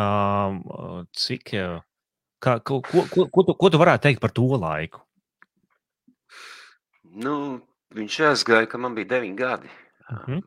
um, 0.00 1.06
cik, 1.12 1.52
kā, 2.40 2.60
ko, 2.60 2.80
ko, 2.80 3.04
ko, 3.10 3.26
ko, 3.32 3.42
tu, 3.42 3.54
ko 3.54 3.70
tu 3.70 3.80
varētu 3.80 4.02
teikt 4.02 4.20
par 4.20 4.32
to 4.32 4.46
laiku? 4.60 5.00
Nu, 7.02 7.60
viņš 7.96 8.20
aizgāja, 8.30 8.68
kad 8.68 8.80
man 8.80 8.94
bija 8.94 9.08
deviņi 9.14 9.36
gadi. 9.36 9.70
Mm 10.10 10.18
-hmm. 10.26 10.42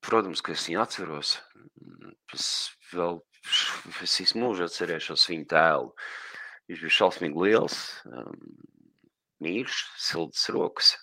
Protams, 0.00 0.40
ka 0.40 0.52
es 0.52 0.68
viņu 0.68 0.82
atceros. 0.82 1.38
Es 2.34 2.70
vēl 2.92 3.20
es 4.02 4.20
visu 4.20 4.38
mūžu 4.38 4.66
atcerēšos 4.66 5.28
viņa 5.30 5.46
tēlu. 5.46 5.92
Viņš 6.68 6.80
bija 6.80 6.96
šausmīgi 6.98 7.42
liels, 7.42 8.02
um, 8.04 8.38
mīļš, 9.44 9.82
siltas 10.02 10.48
rokas. 10.48 10.96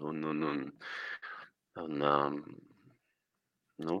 Un, 0.00 0.24
un, 0.24 0.42
un, 0.42 0.72
un, 1.76 2.02
um, 2.02 2.38
nu. 3.78 4.00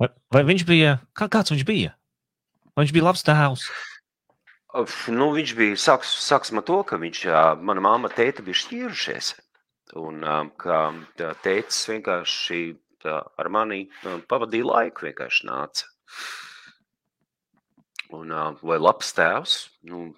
vai, 0.00 0.08
vai 0.32 0.42
viņš 0.48 0.64
bija, 0.68 0.94
kā, 1.12 1.28
kāds 1.28 1.52
viņš 1.52 1.66
bija? 1.68 1.92
Vai 2.72 2.86
viņš 2.86 2.94
bija 2.96 3.04
labs 3.04 3.24
tēvs? 3.26 3.66
Nu, 5.14 5.28
viņš 5.36 5.52
bija 5.58 5.76
sāks, 5.78 6.14
sāks 6.24 6.50
ar 6.50 6.64
to, 6.66 6.80
ka 6.88 6.98
viņš, 6.98 7.26
mana 7.62 7.84
māma 7.84 8.10
tēta 8.10 8.42
bija 8.42 8.62
šķīrušies. 8.64 9.34
Un 10.00 10.24
um, 10.24 10.48
ka 10.58 10.88
tētis 11.44 11.84
vienkārši 11.92 12.62
tā, 13.04 13.20
ar 13.38 13.50
mani 13.52 13.84
pavadīja 14.30 14.66
laiku, 14.70 15.06
vienkārši 15.06 15.46
nāca. 15.46 15.92
Un, 18.14 18.32
vai 18.64 18.80
labs 18.80 19.12
tēvs? 19.14 19.54
Nu, 19.90 20.08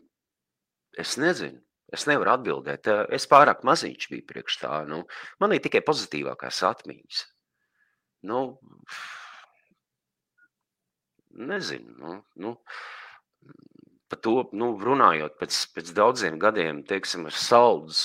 es 0.97 1.19
nezinu. 1.21 1.66
Es 1.95 2.07
nevaru 2.11 2.33
atbildēt. 2.33 2.89
Es 3.15 3.29
pārāk 3.31 3.63
maziņš 3.67 4.09
biju 4.11 4.27
priekš 4.27 4.59
tā. 4.65 4.81
Nu, 4.91 5.05
man 5.43 5.55
ir 5.55 5.63
tikai 5.63 5.85
pozitīvākās 5.87 6.65
atmiņas. 6.67 7.23
Nu, 8.27 8.41
nezinu. 11.31 11.95
Nu, 12.01 12.17
nu, 12.43 12.55
par 14.11 14.23
to 14.25 14.35
nu, 14.59 14.73
runājot 14.83 15.39
pēc, 15.39 15.61
pēc 15.77 15.95
daudziem 15.95 16.41
gadiem, 16.43 16.83
teiksim, 16.87 17.29
ar 17.31 17.39
saldus, 17.39 18.03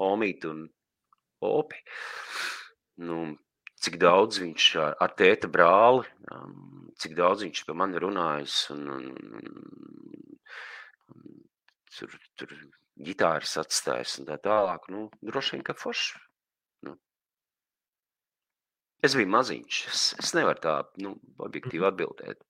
omītu 0.00 0.54
un 0.54 0.66
opi. 1.44 1.82
Nu, 3.02 3.22
cik 3.82 3.98
daudz 4.00 4.40
viņš 4.40 4.68
ar, 4.80 4.96
ar 5.04 5.14
tēta 5.18 5.50
brāli, 5.52 6.06
cik 7.02 7.16
daudz 7.18 7.44
viņš 7.44 7.64
par 7.68 7.78
mani 7.82 8.00
runājis 8.00 8.58
un, 8.74 8.86
un, 8.96 9.08
un 9.12 10.31
tur, 11.98 12.14
tur 12.40 12.54
ģitāras 13.00 13.56
atstājis 13.62 14.18
un 14.20 14.28
tā 14.28 14.38
tālāk. 14.42 14.88
Nu, 14.92 15.08
droši 15.24 15.56
vien, 15.56 15.64
ka 15.66 15.76
forši. 15.78 16.20
Nu. 16.86 16.96
Es 19.02 19.16
biju 19.18 19.30
maziņš. 19.32 19.82
Es, 19.90 20.06
es 20.22 20.32
nevaru 20.38 20.62
tā 20.62 20.78
nu, 21.02 21.16
objektīvi 21.38 21.82
mhm. 21.82 21.92
atbildēt. 21.92 22.42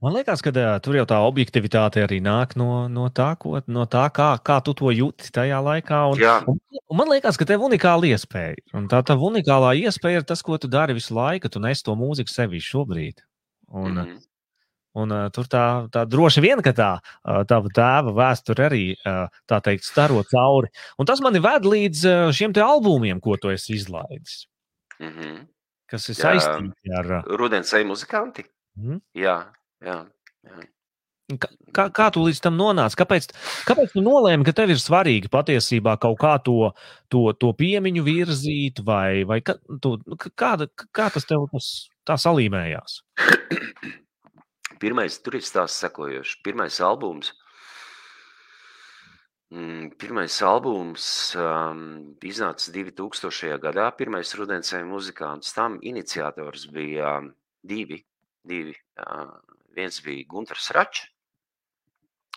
Man 0.00 0.14
liekas, 0.16 0.40
ka 0.40 0.50
tur 0.80 0.96
jau 0.96 1.04
tā 1.04 1.18
objektivitāte 1.28 2.00
arī 2.00 2.22
nāk 2.24 2.54
no, 2.56 2.86
no 2.88 3.10
tā, 3.12 3.34
ko, 3.36 3.58
no 3.68 3.82
tā 3.84 4.06
kā, 4.16 4.30
kā 4.40 4.56
tu 4.64 4.72
to 4.72 4.88
jūti 4.96 5.28
tajā 5.36 5.58
laikā. 5.60 5.98
Un, 6.14 6.22
un, 6.48 6.60
un 6.80 6.96
man 6.96 7.10
liekas, 7.12 7.36
ka 7.36 7.44
tev 7.44 7.60
ir 7.60 7.66
unikāla 7.68 8.08
iespēja. 8.08 8.56
Un 8.72 8.88
tā 8.88 9.02
tā 9.04 9.18
unikālā 9.20 9.74
iespēja 9.82 10.22
ir 10.22 10.24
tas, 10.30 10.40
ko 10.40 10.56
tu 10.56 10.72
dari 10.72 10.96
visu 10.96 11.12
laiku. 11.18 11.52
Tu 11.52 11.60
nes 11.60 11.84
to 11.84 11.92
mūziku 12.00 12.32
sevī 12.32 12.62
šobrīd. 12.64 13.20
Un, 13.68 13.92
mm 13.92 13.98
-hmm. 13.98 14.16
Un, 14.98 15.12
uh, 15.14 15.28
tur 15.30 15.46
tā, 15.46 15.64
tā 15.94 16.02
droši 16.10 16.42
vien, 16.42 16.60
ka 16.66 16.72
tā 16.74 16.90
uh, 16.98 17.42
tava 17.46 17.70
tēva 17.74 18.14
vēsture 18.16 18.66
arī 18.66 18.84
uh, 18.96 19.28
tā 19.46 19.60
teikt 19.62 19.86
staro 19.86 20.24
cauri. 20.32 20.72
Un 20.98 21.06
tas 21.06 21.22
mani 21.22 21.42
ved 21.42 21.68
līdz 21.68 22.02
uh, 22.10 22.32
šiem 22.34 22.54
te 22.56 22.64
albumiem, 22.64 23.20
ko 23.22 23.36
tu 23.38 23.52
esi 23.54 23.76
izlaidis. 23.78 24.46
Mm 24.98 25.12
-hmm. 25.14 25.38
Kas 25.90 26.08
ir 26.08 26.14
saistīti 26.14 26.96
ar 26.98 27.12
uh, 27.20 27.36
Rudens 27.38 27.72
vai 27.72 27.84
muzikanti? 27.84 28.44
Mm 28.76 28.90
-hmm. 28.90 29.00
Jā, 29.14 29.38
jā. 29.80 30.06
jā. 30.46 30.66
Kā, 31.72 31.86
kā 31.94 32.10
tu 32.10 32.24
līdz 32.24 32.40
tam 32.40 32.56
nonāci? 32.58 32.98
Kāpēc, 32.98 33.30
kāpēc 33.68 33.92
tu 33.92 34.02
nolēmi, 34.02 34.44
ka 34.44 34.52
tev 34.52 34.70
ir 34.70 34.76
svarīgi 34.76 35.28
patiesībā 35.28 35.96
kaut 35.98 36.18
kā 36.18 36.38
to, 36.42 36.72
to, 37.08 37.32
to 37.32 37.52
piemiņu 37.52 38.02
virzīt, 38.02 38.80
vai, 38.84 39.24
vai 39.24 39.40
kā, 39.40 39.54
tu, 39.82 39.98
kā, 40.18 40.56
kā 40.92 41.10
tas 41.14 41.24
tev 41.24 41.46
tas, 41.52 41.88
tā 42.04 42.18
salīmējās? 42.18 43.02
Pirmais, 44.80 45.18
tur 45.20 45.36
ir 45.36 45.44
stāsts 45.44 45.82
sekojošs. 45.84 46.38
Pirmais 46.44 46.80
albums. 46.80 47.34
Mm, 49.50 49.90
pirmais 50.00 50.36
albums 50.46 51.04
um, 51.36 51.82
iznāca 52.24 52.72
2000. 52.72 53.58
gadā. 53.60 53.90
Pirmais 53.98 54.32
rudensēja 54.38 54.86
muzikants. 54.88 55.52
Tam 55.52 55.76
iniciators 55.84 56.64
bija 56.72 57.18
um, 57.18 57.32
divi. 57.60 58.00
divi. 58.46 58.72
Uh, 58.96 59.34
viens 59.76 60.00
bija 60.06 60.24
Gunters 60.30 60.70
Račs, 60.74 61.04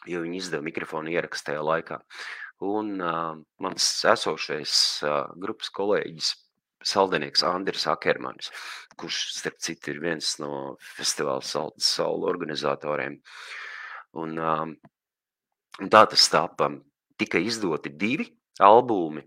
jo 0.10 0.20
viņi 0.26 0.42
izdeva 0.42 0.68
mikrofonu 0.68 1.14
ierakstu 1.14 1.52
tajā 1.52 1.64
laikā. 1.64 2.02
Un 2.64 2.98
uh, 3.00 3.38
mans 3.64 3.88
esošais 4.12 4.76
uh, 5.08 5.32
grupas 5.40 5.72
kolēģis 5.74 6.36
saldinieks 6.88 7.44
Andris 7.48 7.86
Akermanis, 7.90 8.52
kurš, 9.00 9.20
starp 9.38 9.60
citu, 9.64 9.94
ir 9.94 10.02
viens 10.04 10.36
no 10.42 10.76
festivāla 10.96 11.44
Saltas 11.46 11.90
Saula 11.98 12.30
organizatoriem. 12.32 13.20
Un, 14.22 14.38
um, 14.38 14.74
un 15.82 15.94
tā 15.94 16.04
tas 16.10 16.28
tapa. 16.30 16.70
Tika 17.18 17.42
izdoti 17.42 17.94
divi 17.98 18.28
albumi. 18.60 19.24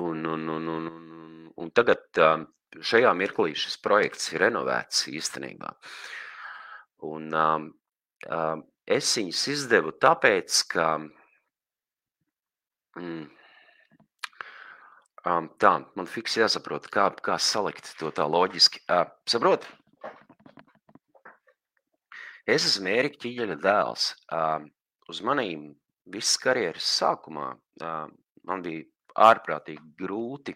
Un, 0.00 0.24
un, 0.24 0.48
un, 0.48 0.68
un, 0.68 0.90
un, 0.90 1.48
un 1.60 1.72
tagad 1.74 2.20
um, 2.22 2.46
šajā 2.82 3.12
mirklī 3.16 3.54
šis 3.58 3.76
projekts 3.82 4.32
ir 4.32 4.42
renovēts 4.46 5.06
īstenībā. 5.12 5.74
Un 7.04 7.28
um, 7.36 7.68
um, 8.30 8.64
es 8.86 9.10
viņus 9.18 9.42
izdevu 9.52 9.92
tāpēc, 10.00 10.62
ka 10.72 10.88
mm, 12.98 13.24
Um, 15.24 15.46
tā, 15.56 15.78
man 15.96 16.08
fiks 16.10 16.34
jāsaprot, 16.36 16.90
kā, 16.92 17.06
kā 17.24 17.38
salikt 17.40 17.94
to 17.96 18.10
tā 18.12 18.26
loģiski. 18.28 18.82
Uh, 18.92 19.06
saprot? 19.24 19.64
Es 22.44 22.66
esmu 22.68 22.90
Ērika 22.92 23.22
Ķiģeļa 23.22 23.54
dēls. 23.62 24.10
Uh, 24.28 24.66
uz 25.08 25.22
manīm 25.24 25.70
visas 26.12 26.36
karjeras 26.42 26.90
sākumā 26.98 27.54
uh, 27.56 28.10
man 28.44 28.64
bija 28.66 28.84
ārprātīgi 29.30 29.94
grūti. 30.02 30.52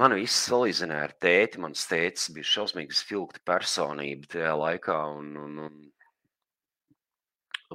Man 0.00 0.16
viss 0.16 0.46
salīdzināja 0.48 1.10
ar 1.10 1.12
tēti. 1.20 1.60
Mans 1.60 1.84
tētis 1.90 2.30
bija 2.32 2.48
šausmīgi 2.48 2.96
spilgta 2.96 3.44
personība 3.44 4.32
tajā 4.32 4.54
laikā. 4.56 4.96
Un, 5.20 5.30
un, 5.44 5.60
un, 5.66 5.76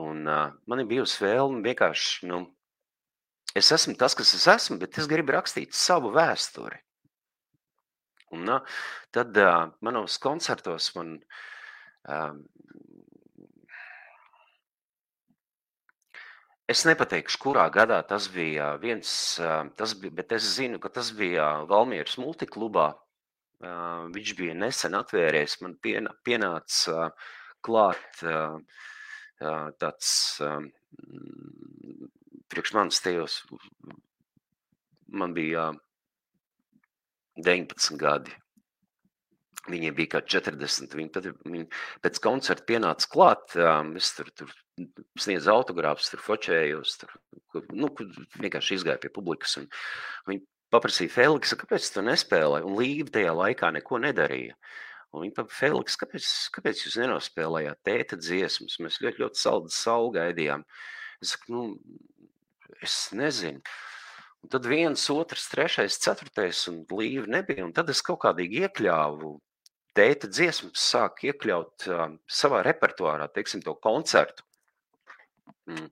un 0.02 0.26
uh, 0.26 0.50
man 0.66 0.82
ir 0.82 0.90
bijusi 0.90 1.22
vēlme 1.28 1.62
vienkārši 1.70 2.32
nu, 2.34 2.42
es 3.56 3.72
esmu 3.76 3.98
tas, 4.00 4.16
kas 4.18 4.34
es 4.38 4.48
esmu, 4.48 4.80
bet 4.82 4.98
es 5.02 5.10
gribu 5.12 5.36
rakstīt 5.36 5.76
savu 5.78 6.14
vēsturi. 6.16 6.80
Un, 8.32 8.46
na, 8.48 8.62
tad 9.12 9.36
uh, 9.38 9.68
manos 9.84 10.16
koncertos 10.24 10.94
man 10.96 11.18
um, 12.08 12.46
Es 16.72 16.86
nepateikšu, 16.88 17.36
kurā 17.42 17.66
gadā 17.74 17.98
tas 18.08 18.30
bija 18.32 18.70
viens, 18.80 19.10
tas 19.76 19.94
bija, 20.00 20.14
bet 20.22 20.30
es 20.38 20.46
zinu, 20.56 20.78
ka 20.80 20.88
tas 20.94 21.10
bija 21.18 21.48
Valmieras 21.68 22.16
multiklubā. 22.22 22.86
Viņš 24.16 24.32
bija 24.38 24.56
nesen 24.56 24.96
atvēries, 24.96 25.58
man 25.66 25.74
pienāca 25.84 27.10
klāt 27.68 28.24
tāds 29.84 30.14
priekš 32.62 32.78
manis 32.78 33.02
tajos 33.02 33.42
man 35.12 35.34
bija 35.34 35.72
19 37.38 37.98
gadi. 38.00 38.34
Viņiem 39.70 39.94
bija 39.94 40.16
kādi 40.16 40.34
40. 40.40 40.96
Viņi 40.98 41.12
tad, 41.14 41.28
viņi 41.46 41.68
pēc 42.02 42.20
koncerta 42.24 42.66
pienāca 42.66 43.10
klāt. 43.12 43.54
Es 44.00 44.14
tur, 44.18 44.32
tur 44.34 44.54
sniedzu 45.20 45.52
autogrāfus, 45.54 46.10
tur 46.10 46.24
fočējos, 46.24 46.96
tur 47.04 47.68
nu, 47.76 47.92
vienkārši 48.42 48.80
izgāju 48.80 49.04
pie 49.04 49.12
publikas. 49.14 49.60
Viņi 50.30 50.42
paprasīja 50.74 51.14
Feliksa, 51.14 51.60
kāpēc 51.62 51.92
tu 51.94 52.06
nespēlēji? 52.08 52.66
Un 52.66 52.80
Līva 52.80 53.14
tajā 53.14 53.36
laikā 53.38 53.70
neko 53.78 54.02
nedarīja. 54.02 54.58
Un 55.12 55.26
viņi 55.26 55.36
teica, 55.38 55.54
Feliks, 55.60 56.00
kāpēc, 56.00 56.32
kāpēc 56.56 56.86
jūs 56.88 56.98
nenospēlējāt 57.04 57.84
tēta 57.86 58.18
dziesmas? 58.18 58.80
Mēs 58.82 59.02
ļoti, 59.04 59.26
ļoti 59.26 59.44
saldu 59.44 59.74
saulu 59.76 60.16
gaidījām. 60.16 60.66
Es 61.22 61.36
saku, 61.36 61.54
nu, 61.54 61.64
es 62.84 62.98
nezinu. 63.16 63.62
Un 64.42 64.50
tad 64.50 64.66
viens, 64.66 65.04
otrs, 65.14 65.46
trešais, 65.52 66.00
ceturtais, 66.02 66.66
un 66.72 66.82
līnija 66.90 67.30
nebija. 67.30 67.66
Un 67.68 67.74
tad 67.78 67.92
es 67.94 68.02
kaut 68.06 68.24
kādīgi 68.24 68.64
iekļāvu 68.66 69.36
tēta 69.98 70.30
dziesmas, 70.32 70.82
sāku 70.82 71.30
iekļaut 71.30 71.88
um, 71.92 72.16
savā 72.26 72.64
repertuārā, 72.66 73.28
teiksim, 73.36 73.62
to 73.66 73.76
koncertu. 73.84 74.46
Mm. 75.70 75.90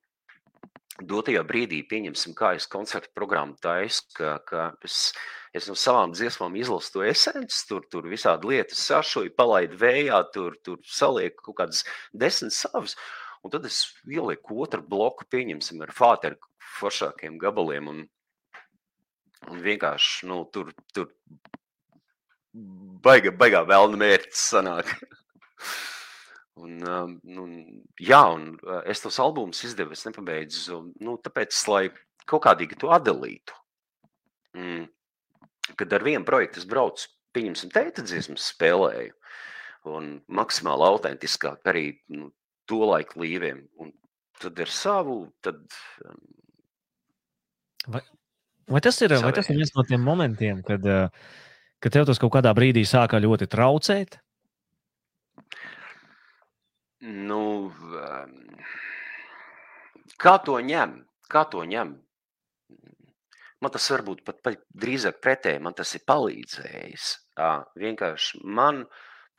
Dotajā 1.10 1.46
brīdī, 1.48 1.80
pieņemsim, 1.88 2.34
kā 2.36 2.56
es 2.58 2.66
koncertu 2.68 3.14
programmu 3.16 3.56
taisu, 3.64 4.04
ka, 4.18 4.34
ka 4.50 4.66
es, 4.84 5.14
es 5.56 5.70
no 5.70 5.76
savām 5.80 6.12
dziesmām 6.12 6.58
izlasu 6.60 6.98
to 6.98 7.06
esenci, 7.08 7.62
tur, 7.70 7.86
tur 7.92 8.10
visādi 8.12 8.50
lietas 8.52 8.82
sašoju, 8.90 9.32
palaidu 9.38 9.80
vējā, 9.80 10.20
tur, 10.34 10.58
tur 10.66 10.82
salieku 10.84 11.46
kaut 11.48 11.62
kādas 11.62 11.86
desmit 12.12 12.56
savas. 12.58 12.98
Un 13.46 13.54
tad 13.54 13.64
es 13.70 13.86
ielieku 14.04 14.58
otru 14.66 14.84
bloku, 14.84 15.30
pieņemsim, 15.32 15.80
ar 15.86 15.96
fāteru 15.96 16.49
foršākiem 16.78 17.40
gabaliem. 17.42 17.90
Un, 17.92 18.04
un 19.50 19.64
vienkārši 19.64 20.30
nu, 20.30 20.44
tur, 20.54 20.72
tur 20.94 21.10
baiga, 23.06 23.34
baigā 23.36 23.64
vēlna 23.68 24.00
mērķis 24.00 24.46
sanāk. 24.54 24.92
un, 26.64 26.78
um, 26.84 27.16
nu, 27.24 27.48
jā, 28.02 28.22
un 28.36 28.52
uh, 28.58 28.82
es 28.90 29.04
tos 29.04 29.20
albumus 29.24 29.64
izdevu, 29.68 29.96
es 29.96 30.06
nepabeidzu, 30.08 30.82
nu, 31.06 31.18
tāpēc, 31.24 31.56
lai 31.72 31.86
kaut 32.30 32.46
kādīgi 32.46 32.80
to 32.80 32.92
atdalītu. 32.94 33.56
Mm. 34.58 34.90
Kad 35.78 35.94
ar 35.94 36.04
vienu 36.06 36.26
projektu 36.26 36.62
es 36.62 36.68
braucu, 36.70 37.08
pieņemsim, 37.38 37.72
tēta 37.74 38.04
dziesmas 38.06 38.50
spēlēju, 38.56 39.14
un 39.90 40.12
maksimāli 40.36 40.88
autentiskāk 40.88 41.70
arī 41.70 41.86
nu, 42.14 42.32
to 42.70 42.82
laiku 42.86 43.22
līviem, 43.24 43.64
un 43.82 43.94
tad 44.42 44.60
ar 44.62 44.72
savu, 44.74 45.22
tad 45.46 45.62
um, 46.06 46.20
Vai, 47.90 48.02
vai, 48.68 48.82
tas 48.86 49.00
ir, 49.02 49.16
vai 49.24 49.32
tas 49.34 49.50
ir 49.50 49.58
viens 49.58 49.72
no 49.74 49.84
tiem 49.88 50.04
momentiem, 50.06 50.62
kad, 50.66 50.86
eh, 50.86 51.08
kad 51.82 51.96
tev 51.96 52.06
tas 52.10 52.22
kaut 52.22 52.36
kādā 52.36 52.54
brīdī 52.54 52.86
sāka 52.86 53.22
ļoti 53.22 53.48
traucēt? 53.50 54.20
Nu, 57.02 57.72
ehm, 58.04 58.60
kā 60.22 60.36
to 60.46 60.60
ņem? 60.62 61.00
Kā 61.32 61.46
to 61.50 61.64
ņem? 61.66 61.96
Man 63.60 63.72
tas 63.72 63.90
varbūt 63.92 64.24
pat, 64.24 64.42
pat 64.44 64.60
drīzāk 64.72 65.18
pretēji, 65.24 65.62
man 65.64 65.74
tas 65.76 65.92
ir 65.96 66.04
palīdzējis. 66.08 67.08
Vienkārši 67.80 68.44
man 68.44 68.86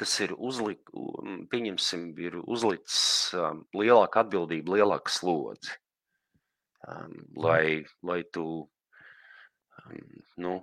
tas 0.00 0.12
ir 0.24 0.34
uzlik, 0.36 0.90
pieņemsim, 1.52 2.10
ir 2.20 2.36
uzlicis 2.42 3.32
lielāka 3.76 4.24
atbildība, 4.24 4.76
lielāka 4.80 5.12
slodzi 5.12 5.76
um, 6.88 7.14
lai, 7.36 7.84
lai 8.02 8.20
tu 8.32 8.44
um, 8.64 10.04
nu, 10.36 10.58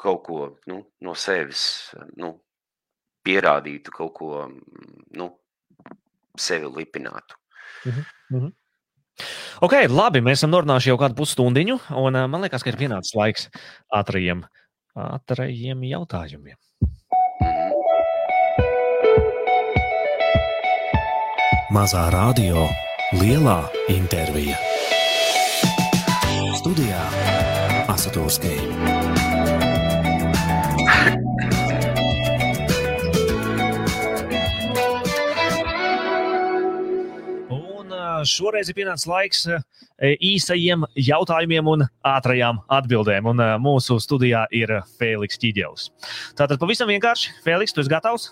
kaut 0.00 0.24
ko 0.26 0.40
nu, 0.70 0.80
no 1.00 1.14
sevis 1.14 1.94
nu, 2.18 2.34
pierādītu, 3.24 3.94
kaut 3.94 4.12
ko 4.18 4.44
nu, 5.16 5.30
sevi 6.36 6.68
lipinātu. 6.68 7.40
Mhm. 7.84 8.04
Mhm. 8.34 8.52
Ok, 9.62 9.76
labi. 9.88 10.18
Mēs 10.24 10.40
esam 10.40 10.50
norunājuši 10.50 10.90
jau 10.90 10.98
kādu 10.98 11.14
pusstundiņu, 11.20 11.78
un 12.02 12.18
man 12.26 12.42
liekas, 12.42 12.64
ka 12.66 12.72
ir 12.72 12.80
pienācis 12.80 13.14
laiks 13.14 13.46
ātrajiem, 13.94 14.42
ātrajiem 14.98 15.86
jautājumiem. 15.86 16.58
Mhm. 16.58 17.74
Mazā 21.74 22.04
radio 22.12 22.68
Lielā 23.12 23.66
intervija. 23.92 24.56
Studijā 26.56 27.02
Asatūrskī. 27.92 28.54
Šoreiz 38.24 38.70
ir 38.72 38.78
pienācis 38.78 39.04
laiks 39.04 39.44
īsajiem 40.00 40.88
jautājumiem 40.96 41.68
un 41.68 41.84
ātrajām 42.08 42.62
atbildēm. 42.72 43.28
Un 43.34 43.44
mūsu 43.60 43.98
studijā 44.00 44.46
ir 44.48 44.72
Fēniks 44.96 45.36
Čiģevs. 45.44 45.90
Tātad 46.40 46.56
pavisam 46.56 46.88
vienkārši, 46.88 47.36
Fēniks, 47.44 47.76
tu 47.76 47.84
esi 47.84 47.92
gatavs? 47.92 48.30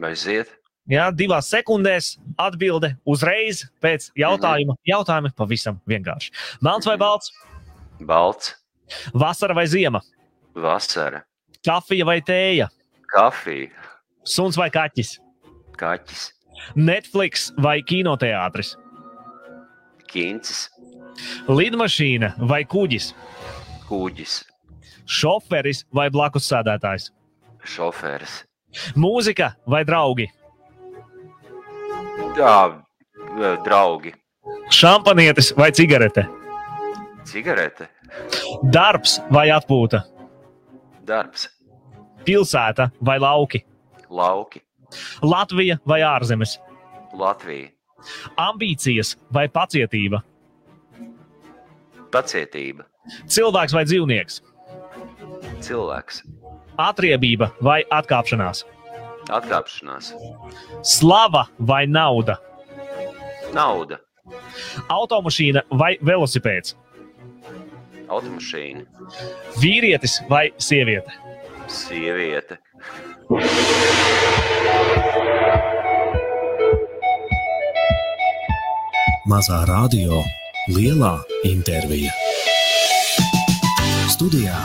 Vai 0.00 0.16
ziet? 0.16 0.61
Jā, 0.90 1.10
divās 1.14 1.46
sekundēs 1.52 2.16
atbilde 2.42 2.96
uzreiz 3.06 3.62
pēc 3.82 4.10
jautājuma. 4.18 4.72
Mm 4.72 4.78
-hmm. 4.78 4.90
Jautājumi 4.90 5.30
pavisam 5.36 5.80
vienkārši. 5.88 6.32
Melns 6.60 6.86
vai 6.86 6.96
balts? 6.98 7.32
Balts. 8.00 8.56
Vasara 9.14 9.54
vai 9.54 9.66
ziema? 9.66 10.00
Vasara. 10.54 11.22
Kafija 11.64 12.04
vai 12.04 12.20
tēja? 12.20 12.68
Kafija. 13.06 13.70
Suns 14.24 14.56
vai 14.56 14.70
kaķis? 14.70 15.20
Kaķis. 15.78 16.32
Netflix 16.74 17.52
vai 17.62 17.82
kinoteātris? 17.82 18.76
Kīncis. 20.12 20.68
Lidmašīna 21.48 22.34
vai 22.48 22.64
kuģis? 22.64 23.14
Kuģis. 23.88 24.42
Šoferis 25.06 25.84
vai 25.94 26.10
blakus 26.10 26.46
sēdētājs? 26.50 27.10
Šoferis. 27.64 28.42
Mūzika 28.96 29.52
vai 29.66 29.84
draugi? 29.84 30.28
Jā, 32.36 32.72
draugi. 33.64 34.12
Šampanietis 34.72 35.52
vai 35.56 35.70
cigarete? 35.72 36.24
Cigarete. 37.28 37.88
Darbs 38.72 39.18
vai 39.32 39.48
atpūta? 39.54 40.02
Darbs. 41.06 41.48
Pilsēta 42.26 42.90
vai 43.04 43.18
lauki? 43.22 43.62
Lauki. 44.10 44.62
Latvija 45.22 45.78
vai 45.88 46.00
ārzemes? 46.06 46.58
Latvija. 47.12 47.70
Ambīcijas 48.40 49.14
vai 49.32 49.46
pacietība? 49.48 50.22
Pacietība. 52.12 52.86
Cilvēks 53.30 53.74
vai 53.76 53.84
dzīvnieks? 53.88 54.40
Cilvēks. 55.64 56.22
Atriebība 56.80 57.52
vai 57.62 57.82
atkāpšanās? 57.92 58.64
Atkāpšanās. 59.30 60.12
Slava 60.82 61.46
vai 61.58 61.84
nauda? 61.86 62.38
Nauda. 63.54 64.00
Automašīna 64.90 65.62
vai 65.78 65.94
velosipēds? 66.02 66.76
Automašīna. 68.08 68.84
Vīrietis 69.62 70.18
vai 70.30 70.48
sieviete? 70.58 71.14
Sieviete. 71.70 72.58
Mazā 79.30 79.62
radio, 79.70 80.20
lielā 80.68 81.14
intervija. 81.48 82.12
Studijā 84.12 84.58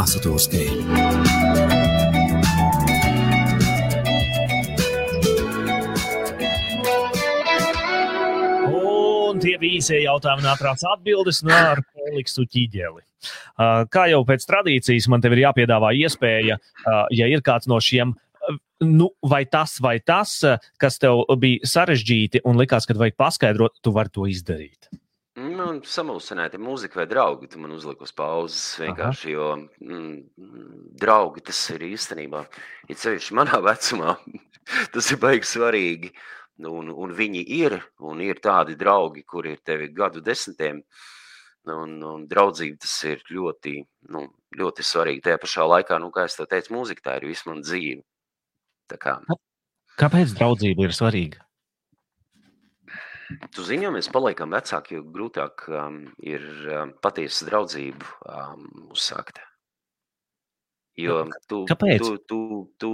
Asatūrskī. 0.00 1.75
Un 9.36 9.42
tie 9.44 9.58
bija 9.60 9.76
īsie 9.76 9.98
jautājumi 10.00 10.48
ātrās 10.48 10.80
atbildes 10.88 11.42
no 11.44 11.56
Feliksu 11.92 12.46
ķīģeli. 12.48 13.02
Uh, 13.60 13.82
kā 13.92 14.06
jau 14.08 14.22
pēc 14.24 14.46
tradīcijas, 14.48 15.10
man 15.12 15.20
te 15.20 15.28
ir 15.28 15.42
jāpiedāvā 15.42 15.90
iespēja, 15.98 16.56
uh, 16.56 17.02
ja 17.12 17.26
ir 17.28 17.42
kāds 17.44 17.68
no 17.68 17.76
šiem 17.76 18.14
nu, 18.80 19.10
vai 19.20 19.42
tas, 19.44 19.74
vai 19.84 19.98
tas, 20.00 20.38
kas 20.80 20.96
tev 21.02 21.26
bija 21.42 21.68
sarežģīti 21.68 22.40
un 22.48 22.56
likās, 22.56 22.88
ka 22.88 22.96
vajag 22.96 23.18
paskaidrot, 23.20 23.76
tu 23.84 23.92
vari 23.92 24.14
to 24.14 24.24
izdarīt. 24.32 24.88
Nu, 25.36 25.66
samulsināti 25.84 26.56
mūzika 26.56 27.02
vai 27.02 27.06
draugi. 27.10 27.50
Tu 27.52 27.60
man 27.60 27.76
uzliki 27.76 28.08
uz 28.08 28.14
pauzes 28.16 28.62
vienkārši, 28.80 29.34
Aha. 29.34 29.36
jo 29.36 29.50
mm, 29.84 30.14
draugi 31.04 31.44
tas 31.50 31.60
ir 31.76 31.84
īstenībā, 31.90 32.40
ir 32.88 33.00
ceļš 33.04 33.28
manā 33.36 33.60
vecumā. 33.68 34.16
tas 34.96 35.12
ir 35.12 35.20
baigi 35.20 35.52
svarīgi. 35.52 36.14
Un, 36.56 36.88
un 36.88 37.12
viņi 37.12 37.42
ir, 37.58 37.76
un 38.00 38.22
ir 38.24 38.40
tādi 38.40 38.78
draugi, 38.80 39.26
kuri 39.28 39.56
ir 39.56 39.62
tevi 39.64 39.90
gadu 39.92 40.22
desmitiem 40.24 40.80
Un, 41.66 41.96
un 42.06 42.26
draudzība 42.30 42.78
tas 42.78 42.92
ir 43.10 43.24
ļoti, 43.26 43.80
nu, 44.14 44.20
ļoti 44.54 44.84
svarīgi. 44.86 45.24
Tajā 45.24 45.38
pašā 45.42 45.64
laikā, 45.66 45.96
nu, 45.98 46.12
kā 46.14 46.28
jau 46.30 46.46
teicu, 46.46 46.76
mūzika 46.76 47.08
tā 47.08 47.16
ir 47.18 47.26
visu 47.26 47.50
man 47.50 47.64
dzīve. 47.64 48.04
Tā 48.86 48.98
kā, 49.02 49.16
Kāpēc 49.98 50.36
draudzība 50.38 50.86
ir 50.86 50.94
svarīga? 50.94 51.42
tu 53.50 53.64
zini, 53.66 53.88
jo 53.88 53.90
mēs 53.90 54.06
paliekam 54.14 54.52
vecāki, 54.54 55.00
jo 55.00 55.02
grūtāk 55.10 55.64
um, 55.72 55.96
ir 56.22 56.44
um, 56.70 56.92
patiesa 57.02 57.48
draudzību 57.48 58.12
um, 58.30 58.68
uzsākt. 58.94 59.40
Jo 60.96 61.16
tu, 61.44 61.58
Kāpēc? 61.68 62.00
tu, 62.00 62.12
tu, 62.24 62.38
tu, 62.80 62.90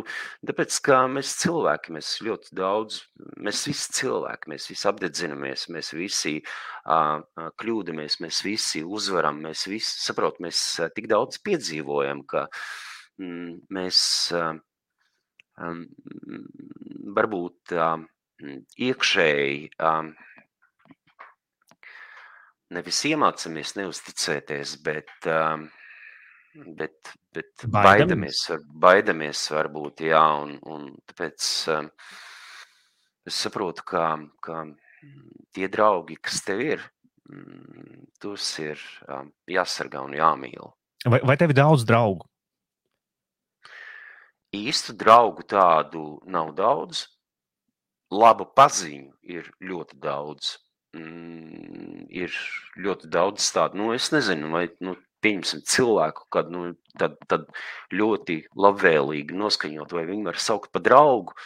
tāpēc, 0.48 0.78
ka 0.82 1.05
mēs 1.07 1.36
cilvēki, 1.38 1.92
mēs 1.94 2.09
ļoti 2.26 2.57
daudz, 2.59 2.96
mēs 3.38 3.61
visi 3.70 3.94
cilvēki, 4.00 4.50
mēs 4.50 4.66
visi 4.72 4.88
apdedzinamies, 4.90 5.68
mēs 5.70 5.92
visi 5.94 6.32
uh, 6.42 7.20
uh, 7.22 7.50
kļūdamies, 7.62 8.18
mēs 8.24 8.40
visi 8.42 8.82
uzvaram, 8.82 9.38
mēs 9.46 9.68
visi, 9.70 9.94
saprot, 10.03 10.40
mēs 10.42 10.64
uh, 10.82 10.90
tik 10.96 11.07
daudz 11.12 11.38
piedzīvojam, 11.46 12.24
ka 12.26 12.48
mm, 13.22 13.55
mēs 13.78 14.00
uh, 14.34 14.50
um, 15.62 15.84
varbūt 17.14 17.76
uh, 17.78 18.03
iekšēji 18.82 19.70
um, 19.78 20.11
nevis 22.74 23.05
iemācāmies 23.12 23.76
neusticēties, 23.78 24.74
bet, 24.82 25.14
um, 25.30 25.68
bet, 26.55 27.12
bet 27.32 27.64
Baidamies? 27.64 27.82
baidamies, 27.84 28.42
var, 28.50 28.64
baidamies 28.86 29.42
varbūt, 29.55 30.05
jā, 30.11 30.22
un, 30.44 30.57
un 30.68 30.88
tāpēc 31.09 31.48
um, 31.74 31.90
es 33.28 33.38
saprotu, 33.44 33.84
ka, 33.88 34.07
ka 34.44 34.64
tie 35.55 35.68
draugi, 35.72 36.18
kas 36.20 36.42
tev 36.46 36.62
ir, 36.64 36.84
mm, 37.30 38.05
tos 38.22 38.50
ir 38.62 38.82
um, 39.09 39.32
jāsargā 39.50 40.03
un 40.05 40.16
jāmīl. 40.18 40.72
Vai, 41.07 41.22
vai 41.26 41.38
tev 41.40 41.55
ir 41.55 41.59
daudz 41.62 41.86
draugu? 41.88 42.28
Īstu 44.53 44.92
draugu 44.98 45.46
tādu 45.48 46.20
nav 46.28 46.53
daudz, 46.55 47.07
labu 48.12 48.44
paziņu 48.53 49.14
ir 49.24 49.48
ļoti 49.64 49.96
daudz. 50.03 50.59
Mm, 50.92 52.05
ir 52.12 52.34
ļoti 52.76 53.09
daudz 53.09 53.46
tādu, 53.55 53.78
nu, 53.80 53.92
es 53.96 54.11
nezinu, 54.12 54.50
vai 54.53 54.66
nu, 54.84 54.92
pieņemsim 55.22 55.62
cilvēku, 55.68 56.26
kad 56.32 56.50
nu, 56.52 56.72
tad, 56.98 57.16
tad 57.30 57.48
ļoti 57.94 58.42
labvēlīgi 58.58 59.38
noskaņot, 59.38 59.94
vai 59.96 60.06
viņu 60.10 60.28
var 60.30 60.40
saukt 60.42 60.72
par 60.74 60.84
draugu. 60.86 61.36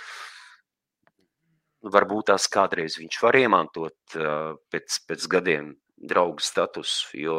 Varbūt 1.87 2.33
tās 2.33 2.49
kādreiz 2.51 2.97
viņš 2.99 3.21
var 3.23 3.39
iemantot 3.39 4.17
pēc, 4.73 5.01
pēc 5.07 5.27
gadiem 5.31 5.75
draugu 5.97 6.43
statusu, 6.43 7.13
jo 7.21 7.37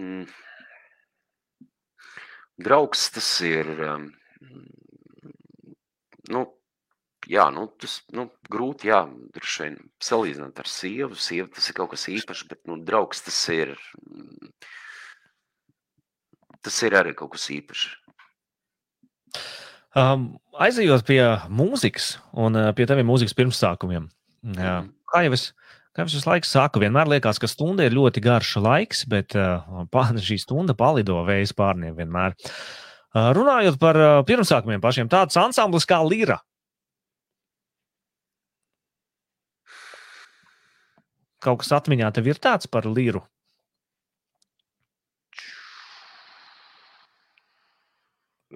mm, 0.00 0.24
draugs 2.58 3.10
tas 3.14 3.28
ir, 3.44 3.68
um, 3.90 4.08
nu, 6.32 6.46
jā, 7.30 7.46
nu, 7.54 7.66
tas 7.80 7.98
nu, 8.14 8.28
grūti, 8.52 8.90
jā, 8.90 9.02
droši 9.34 9.64
vien 9.64 9.76
salīdzināt 10.02 10.62
ar 10.62 10.70
sievu. 10.70 11.18
Sieva 11.18 11.50
tas 11.52 11.68
ir 11.70 11.76
kaut 11.78 11.92
kas 11.94 12.08
īpašs, 12.12 12.46
bet, 12.50 12.62
nu, 12.70 12.78
draugs 12.86 13.24
tas 13.26 13.38
ir, 13.54 13.74
mm, 14.02 14.50
tas 16.66 16.80
ir 16.86 16.98
arī 16.98 17.14
kaut 17.18 17.34
kas 17.36 17.48
īpašs. 17.54 17.86
Um, 19.96 20.34
aizejot 20.60 21.06
pie 21.08 21.22
mūzikas 21.48 22.16
un 22.36 22.58
uh, 22.58 22.72
pie 22.76 22.84
taviem 22.88 23.08
mūzikas 23.08 23.36
pirmsākumiem. 23.36 24.10
Jā. 24.44 24.80
Mhm. 24.82 24.90
Kā 25.06 25.22
jau 25.24 25.36
es, 25.36 25.46
kā 25.94 26.04
jau 26.04 26.18
es 26.18 26.26
laiku 26.28 26.48
saku, 26.50 26.82
vienmēr 26.82 27.08
liekas, 27.14 27.38
ka 27.40 27.48
stunda 27.48 27.86
ir 27.86 27.94
ļoti 27.96 28.20
garš 28.24 28.56
laiks, 28.60 29.06
bet 29.08 29.36
uh, 29.38 29.86
šī 30.28 30.36
stunda 30.42 30.76
palido 30.76 31.22
vējas 31.24 31.54
pārniem 31.56 31.96
vienmēr. 31.96 32.36
Uh, 32.36 33.30
runājot 33.38 33.78
par 33.80 33.96
uh, 33.96 34.18
pirmsākumiem 34.28 34.82
pašiem, 34.84 35.08
tāds 35.08 35.38
ansamblis 35.40 35.88
kā 35.88 36.02
Lira. 36.04 36.42
Kaut 41.46 41.62
kas 41.62 41.70
atmiņā 41.78 42.08
tev 42.16 42.26
ir 42.32 42.38
tāds 42.42 42.66
par 42.66 42.88
Liru. 42.90 43.22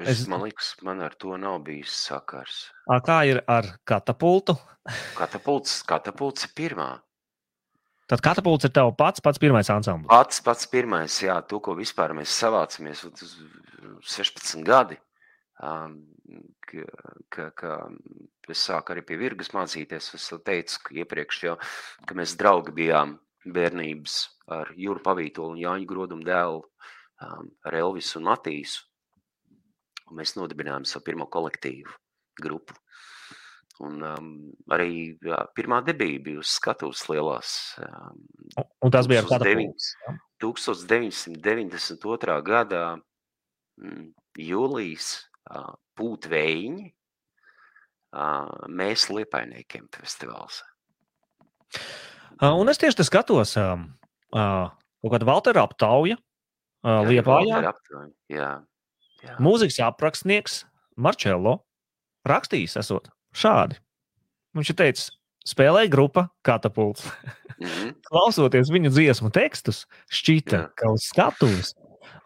Es, 0.00 0.20
Es- 0.22 0.26
man 0.30 0.42
liekas, 0.46 0.74
man 0.86 1.00
ar 1.02 1.14
to 1.18 1.36
nav 1.36 1.58
bijis 1.66 1.92
sakars. 2.06 2.70
Ā, 2.88 3.00
Kā 3.04 3.20
ir 3.28 3.42
ar 3.50 3.66
katapultu? 3.84 4.54
Katapults, 5.18 5.82
katapults 5.86 6.46
ir 6.46 6.52
pirmā. 6.56 6.88
Tad 8.10 8.22
katapults 8.24 8.64
ir 8.66 8.72
tavs 8.74 8.96
pats, 8.98 9.20
pats 9.22 9.38
pirmais 9.38 9.68
ansamblis. 9.70 10.08
Pats, 10.10 10.40
pats 10.42 10.66
pirmais, 10.66 11.14
jā, 11.22 11.36
to, 11.46 11.60
ko 11.62 11.74
vispār 11.78 12.10
mēs 12.16 12.32
savācamies, 12.42 13.04
tas 13.18 13.36
16 14.16 14.64
gadi. 14.66 14.96
Ka, 15.60 17.46
ka, 17.52 17.72
es 18.48 18.62
sāku 18.64 18.94
arī 18.94 19.02
pie 19.06 19.18
virgas 19.20 19.52
mācīties. 19.52 20.12
Es 20.16 20.28
teicu, 20.46 20.78
ka 20.86 20.94
iepriekš 21.02 21.40
jau, 21.44 21.56
ka 22.06 22.16
mēs 22.16 22.36
draugi 22.40 22.72
bijām 22.76 23.18
bērnības 23.44 24.16
ar 24.56 24.72
Jūru 24.76 25.02
Pavītolu 25.04 25.54
un 25.54 25.62
Jāņu 25.62 25.88
Grodumu 25.88 26.24
dēlu, 26.26 26.62
ar 27.20 27.76
Elvisu 27.76 28.18
un 28.20 28.28
Matīsu. 28.30 28.86
Un 30.10 30.18
mēs 30.18 30.34
nodibinājām 30.38 30.86
savu 30.88 31.06
pirmo 31.06 31.28
kolektīvu 31.30 31.92
grupu. 32.40 32.74
Un 33.80 34.02
um, 34.04 34.32
arī 34.74 35.16
jā, 35.24 35.38
pirmā 35.56 35.78
debija 35.86 36.20
bija 36.20 36.42
uz 36.42 36.50
skatuves 36.52 37.06
lielās. 37.08 37.52
Um, 37.80 38.18
Un- 38.84 38.92
tas 38.92 39.08
bija 39.08 39.22
ar 39.22 39.28
1900 39.30 39.38
katapultu. 39.38 40.16
1992. 40.40 42.36
gadā 42.44 42.84
mm, 43.80 44.06
jūlijas 44.40 45.29
ā, 45.50 45.62
mēs 48.70 49.08
liepainiekiem 49.12 49.88
festivāls. 49.94 50.62
Un 52.40 52.72
es 52.72 52.80
tieši 52.80 53.06
skatos, 53.06 53.54
kaut 53.54 55.12
kāda 55.12 55.28
Valtera 55.28 55.66
aptauja 55.66 56.16
Liepājā. 56.80 57.60
Jā, 58.32 58.50
jā. 59.20 59.34
Mūzikas 59.42 59.76
aprakstnieks 59.84 60.62
Marčello 60.96 61.58
rakstījis, 62.28 62.78
esot 62.80 63.10
šādi. 63.36 63.76
Viņš 64.56 64.72
ir 64.72 64.78
teicis, 64.78 65.10
spēlēja 65.46 65.92
grupa 65.92 66.28
Katapults. 66.46 67.04
Mhm. 67.60 67.92
Klausoties 68.08 68.72
viņa 68.72 68.92
dziesmu 68.96 69.30
tekstus, 69.34 69.84
šķita, 70.08 70.56
Jā. 70.56 70.72
ka 70.80 70.94
uz 70.94 71.04
skatuves 71.10 71.74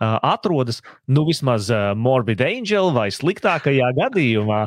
atrodas 0.00 0.80
nu 1.06 1.24
vismaz 1.28 1.70
Morbid 1.96 2.42
Angel 2.44 2.90
vai 2.94 3.08
sliktākajā 3.14 3.90
gadījumā 3.98 4.60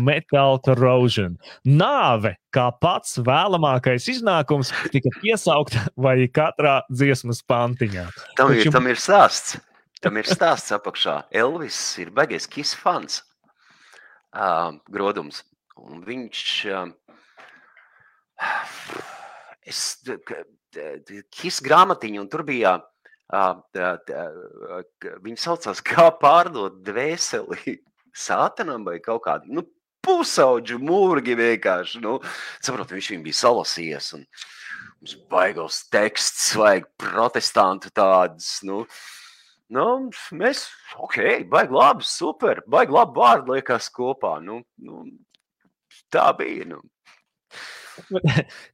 Metal 0.00 0.60
Corrosion. 0.64 1.36
Nāve, 1.64 2.36
kā 2.54 2.68
pats 2.82 3.18
vēlamākais 3.24 4.08
iznākums, 4.12 4.72
tika 4.92 5.12
piesaukta 5.20 5.86
vai 6.00 6.28
katrā 6.32 6.80
dziesmas 6.90 7.42
pantiņā. 7.46 8.06
Tam, 8.38 8.52
ir, 8.54 8.64
Taču- 8.64 8.74
tam 8.74 8.88
ir 8.90 9.00
stāsts. 9.00 9.58
Tam 10.00 10.16
ir 10.16 10.24
stāsts 10.24 10.72
apakšā. 10.72 11.26
Elvis 11.36 11.76
ir 12.00 12.10
baigais 12.16 12.48
kis 12.48 12.72
fans. 12.72 13.20
Uh, 14.32 14.78
grodums. 14.88 15.42
Un 15.76 16.00
viņš. 16.06 16.44
Uh, 16.72 16.88
es, 19.70 20.00
kis 21.34 21.60
grāmatiņu, 21.66 22.22
un 22.22 22.30
tur 22.32 22.46
bija. 22.48 22.78
Viņi 25.24 25.38
saucās, 25.38 25.82
kā 25.90 26.08
pārdot 26.20 26.80
dvēseli 26.86 27.78
sātanam 28.16 28.86
vai 28.88 28.98
kaut 29.02 29.24
kādu 29.28 29.60
nu, 29.60 29.66
pusauģu 30.04 30.80
mūrgi 30.82 31.36
vienkārši. 31.38 32.00
Nu, 32.02 32.18
saprot, 32.64 32.90
viņš 32.94 33.12
viņu 33.14 33.26
bija 33.28 33.42
salasījies. 33.44 34.14
Un, 34.18 34.26
Mums 35.00 35.14
baigos 35.32 35.78
teksts, 35.88 36.50
vajag 36.60 36.84
protestantu 37.00 37.88
tādus. 37.96 38.58
Nu, 38.68 38.82
nu, 39.72 39.84
mēs, 40.36 40.66
ok, 41.00 41.16
baigi 41.48 41.72
labi, 41.72 42.04
super, 42.04 42.60
baigi 42.68 42.92
labi 42.92 43.16
vārdi 43.16 43.54
liekas 43.54 43.88
kopā. 43.96 44.34
Nu, 44.44 44.58
nu, 44.84 45.06
tā 46.12 46.26
bija. 46.36 46.68
Nu. 46.74 46.82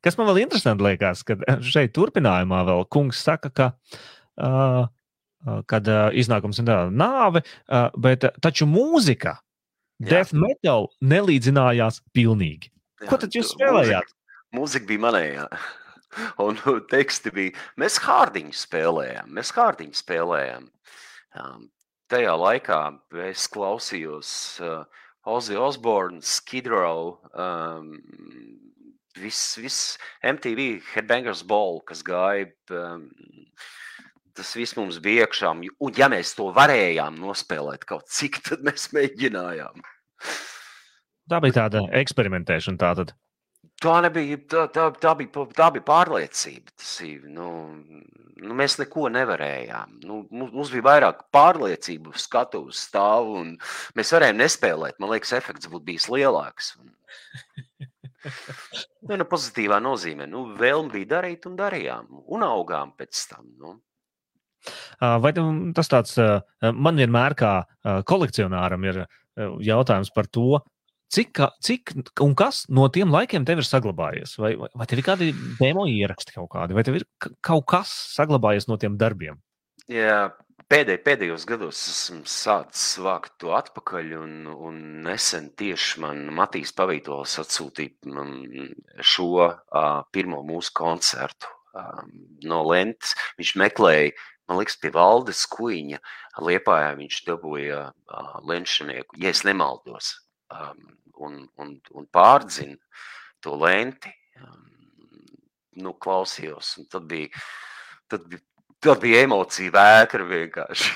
Kas 0.03 0.19
man 0.19 0.27
vēl 0.33 0.43
interesanti 0.43 0.89
liekas, 0.89 1.23
kad 1.27 1.47
šeit 1.63 1.95
turpinājumā 1.95 2.65
vēl 2.73 2.83
kungs 2.91 3.23
saka, 3.23 3.55
ka. 3.55 3.71
Uh, 3.71 4.16
Kad 4.37 5.89
iznākums 6.19 6.59
ir 6.61 6.71
nāve, 6.93 7.43
bet 8.03 8.25
taču 8.43 8.67
mūzika, 8.67 9.37
death 10.03 10.35
metal, 10.35 10.91
nelīdzinājās 11.01 12.03
pilnīgi. 12.17 12.73
Ko 13.05 13.17
Jā, 13.17 13.21
tad 13.25 13.37
jūs 13.37 13.53
spēlējāt? 13.55 14.09
Mūzika, 14.09 14.59
mūzika 14.59 14.89
bija 14.91 15.05
manējā. 15.07 15.47
Un 16.45 16.59
nu, 16.65 16.79
teksti 16.91 17.33
bija. 17.35 17.65
Mēs 17.81 17.99
hārdiņu 18.05 18.57
spēlējām. 18.57 19.33
Mēs 19.37 19.53
hārdiņu 19.57 19.99
spēlējām. 19.99 20.69
Um, 21.37 21.67
tajā 22.13 22.37
laikā 22.41 22.81
es 23.27 23.45
klausījos 23.53 24.31
uh, 24.65 25.03
Ozzy 25.29 25.59
Osbourne, 25.61 26.23
Skid 26.25 26.71
Row. 26.73 27.17
Um, 27.35 27.99
viss, 29.19 29.59
viss 29.61 29.99
MTV 30.25 30.81
Headbangers 30.95 31.45
Ball, 31.47 31.83
kas 31.89 32.05
gāja, 32.07 32.49
um, 32.73 33.11
tas 34.37 34.55
viss 34.57 34.77
mums 34.79 35.01
bija 35.03 35.27
iekšā. 35.27 35.53
Un 35.57 35.99
ja 35.99 36.11
mēs 36.13 36.35
to 36.39 36.51
varējām 36.57 37.19
nospēlēt 37.21 37.87
kaut 37.89 38.09
cik, 38.13 38.41
tad 38.49 38.65
mēs 38.67 38.91
mēģinājām. 38.97 39.87
Tā 41.27 41.41
bija 41.43 41.63
tāda 41.63 41.87
eksperimentēšana. 42.01 42.81
Tātad. 42.81 43.17
Tā 43.83 43.99
nebija, 44.01 44.39
tā, 44.49 44.63
tā, 44.73 44.87
tā 44.97 45.13
bija, 45.19 45.43
tā 45.53 45.67
bija 45.75 45.85
pārliecība. 45.85 46.73
Tas, 46.79 46.93
nu, 47.29 47.49
nu, 48.41 48.57
mēs 48.57 48.79
neko 48.81 49.11
nevarējām. 49.13 49.99
Nu, 50.07 50.23
mums 50.31 50.71
bija 50.73 50.87
vairāk 50.87 51.27
pārliecību, 51.35 52.15
skatu 52.17 52.63
uz 52.71 52.81
stāvu, 52.87 53.43
un 53.43 53.51
mēs 53.99 54.15
varējām 54.17 54.41
nespēlēt. 54.41 55.01
Man 55.03 55.13
liekas, 55.13 55.35
efekts 55.37 55.69
būtu 55.73 55.91
bijis 55.93 56.09
lielāks. 56.13 56.77
Nu, 59.07 59.15
nu, 59.15 59.23
pozitīvā 59.31 59.77
nozīmē. 59.79 60.27
Nu, 60.27 60.41
vēlme 60.59 60.91
bija 60.97 61.11
darīt, 61.13 61.45
un 61.47 61.55
darījām. 61.59 62.09
Un 62.35 62.43
augām 62.43 62.91
pēc 62.99 63.21
tam. 63.31 63.45
Nu. 63.61 63.77
Vai 65.01 65.33
tas 65.77 65.93
tāds 65.93 66.17
man 66.63 67.03
vienmēr 67.03 67.37
kā 67.39 67.53
kolekcionāram 68.09 68.89
ir 68.89 69.05
jautājums 69.65 70.13
par 70.15 70.31
to, 70.33 70.63
Cik, 71.07 71.39
cik 71.63 71.93
un 72.25 72.33
kas 72.35 72.65
no 72.67 72.89
tiem 72.91 73.13
laikiem 73.15 73.45
tev 73.47 73.61
ir 73.63 73.67
saglabājies? 73.69 74.33
Vai, 74.43 74.57
vai, 74.59 74.69
vai 74.75 74.87
tev 74.91 74.99
ir 74.99 75.07
kādi 75.07 75.29
demo 75.61 75.85
ieraksti 75.87 76.35
kaut 76.35 76.51
kādi, 76.57 76.75
vai 76.75 76.83
tev 76.87 76.99
ir 76.99 77.05
kaut 77.47 77.63
kas 77.71 77.93
saglabājies 78.17 78.67
no 78.67 78.75
tiem 78.83 78.97
darbiem? 78.99 79.39
Jā, 79.87 80.33
pēdēj, 80.67 80.99
pēdējos 81.07 81.47
gados 81.47 81.85
esmu 81.93 82.25
sācis 82.27 82.97
vākt 83.07 83.37
to 83.43 83.55
atpakaļ, 83.55 84.17
un, 84.19 84.33
un 84.51 84.81
nesen 85.07 85.53
tieši 85.55 86.03
man 86.03 86.25
Matīs 86.35 86.75
Pavītols 86.75 87.39
atsūtīja 87.45 88.27
šo 89.15 89.31
uh, 89.47 90.03
pirmo 90.11 90.43
mūsu 90.49 90.75
koncertu 90.75 91.53
uh, 91.53 92.03
no 92.51 92.65
Lentes. 92.67 93.15
Viņš 93.39 93.55
meklēja, 93.63 94.11
man 94.49 94.61
liekas, 94.61 94.79
pie 94.83 94.93
Valdes 94.95 95.45
Kuiņa 95.53 96.01
Liepājā 96.47 96.95
viņš 96.99 97.21
dabūja 97.27 97.83
uh, 97.91 98.33
lenšanieku, 98.47 99.19
ja 99.23 99.33
es 99.33 99.43
nemaldos 99.47 100.13
um, 100.53 100.97
un, 101.27 101.39
un, 101.63 101.77
un 101.97 102.09
pārdzina 102.13 102.77
to 103.45 103.57
lenti, 103.61 104.13
um, 104.41 104.65
nu, 105.83 105.95
klausījos. 106.03 106.77
Tad 106.93 107.07
bija, 107.11 107.31
tad, 108.11 108.27
bija, 108.31 108.43
tad 108.85 109.03
bija 109.03 109.25
emocija 109.27 109.75
vēkra 109.75 110.27
vienkārši. 110.29 110.95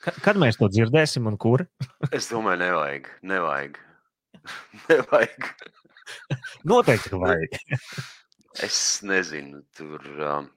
Kad 0.00 0.38
mēs 0.40 0.56
to 0.56 0.70
dzirdēsim 0.72 1.26
un 1.28 1.36
kur? 1.40 1.66
es 2.16 2.30
domāju, 2.32 2.62
nevajag. 2.62 3.10
nevajag. 3.20 3.76
nevajag. 4.88 5.50
Noteikti 6.68 7.20
vajag. 7.20 7.58
es 8.64 8.78
nezinu, 9.06 9.60
tur 9.76 10.00
um, 10.24 10.48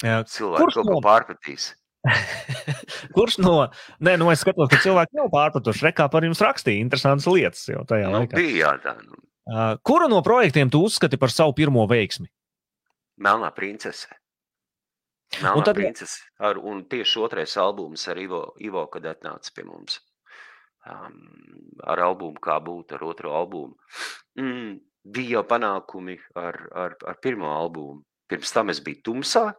cilvēki 0.00 0.74
ko 0.76 0.86
no... 0.88 0.98
pārpratīs. 1.04 1.74
Kurš 3.16 3.36
no, 3.44 3.56
nē, 4.00 4.14
nu 4.20 4.30
es 4.32 4.40
skatos, 4.40 4.70
ka 4.72 4.80
cilvēki 4.80 5.18
nav 5.18 5.28
pārpratuši, 5.32 5.84
rekā 5.90 6.06
par 6.12 6.24
jums 6.24 6.40
rakstīja 6.40 6.80
interesantas 6.80 7.28
lietas 7.28 7.66
jau 7.68 7.82
tajā 7.88 8.08
nu, 8.08 8.22
laikā. 8.22 8.38
Bija, 8.40 8.56
jā, 8.62 8.72
tā. 8.84 8.94
Nu. 9.04 9.20
Kuru 9.84 10.08
no 10.08 10.22
projektiem 10.24 10.70
tu 10.72 10.80
uzskati 10.86 11.18
par 11.20 11.32
savu 11.34 11.52
pirmo 11.56 11.84
veiksmi? 11.90 12.28
Melnā 13.20 13.50
princese. 13.56 14.08
Melnā 15.40 15.56
un 15.58 15.66
tad... 15.66 15.76
princese. 15.76 16.22
Ar, 16.40 16.58
un 16.58 16.84
tieši 16.90 17.20
otrais 17.20 17.56
albums 17.60 18.06
ar 18.08 18.20
Ivo, 18.20 18.44
Ivo 18.64 18.86
kad 18.92 19.08
atnāca 19.10 19.52
pie 19.54 19.66
mums. 19.68 20.00
Um, 20.88 21.18
ar 21.84 22.00
albumu 22.06 22.40
kā 22.40 22.56
būt, 22.64 22.94
ar 22.96 23.04
otro 23.04 23.34
albumu. 23.36 23.76
Mm, 24.40 24.78
bija 25.04 25.36
jau 25.36 25.44
panākumi 25.50 26.16
ar, 26.40 26.56
ar, 26.72 26.96
ar 27.04 27.18
pirmo 27.20 27.52
albumu. 27.52 28.00
Pirms 28.30 28.54
tam 28.54 28.70
es 28.72 28.80
biju 28.84 29.02
tumsā, 29.10 29.50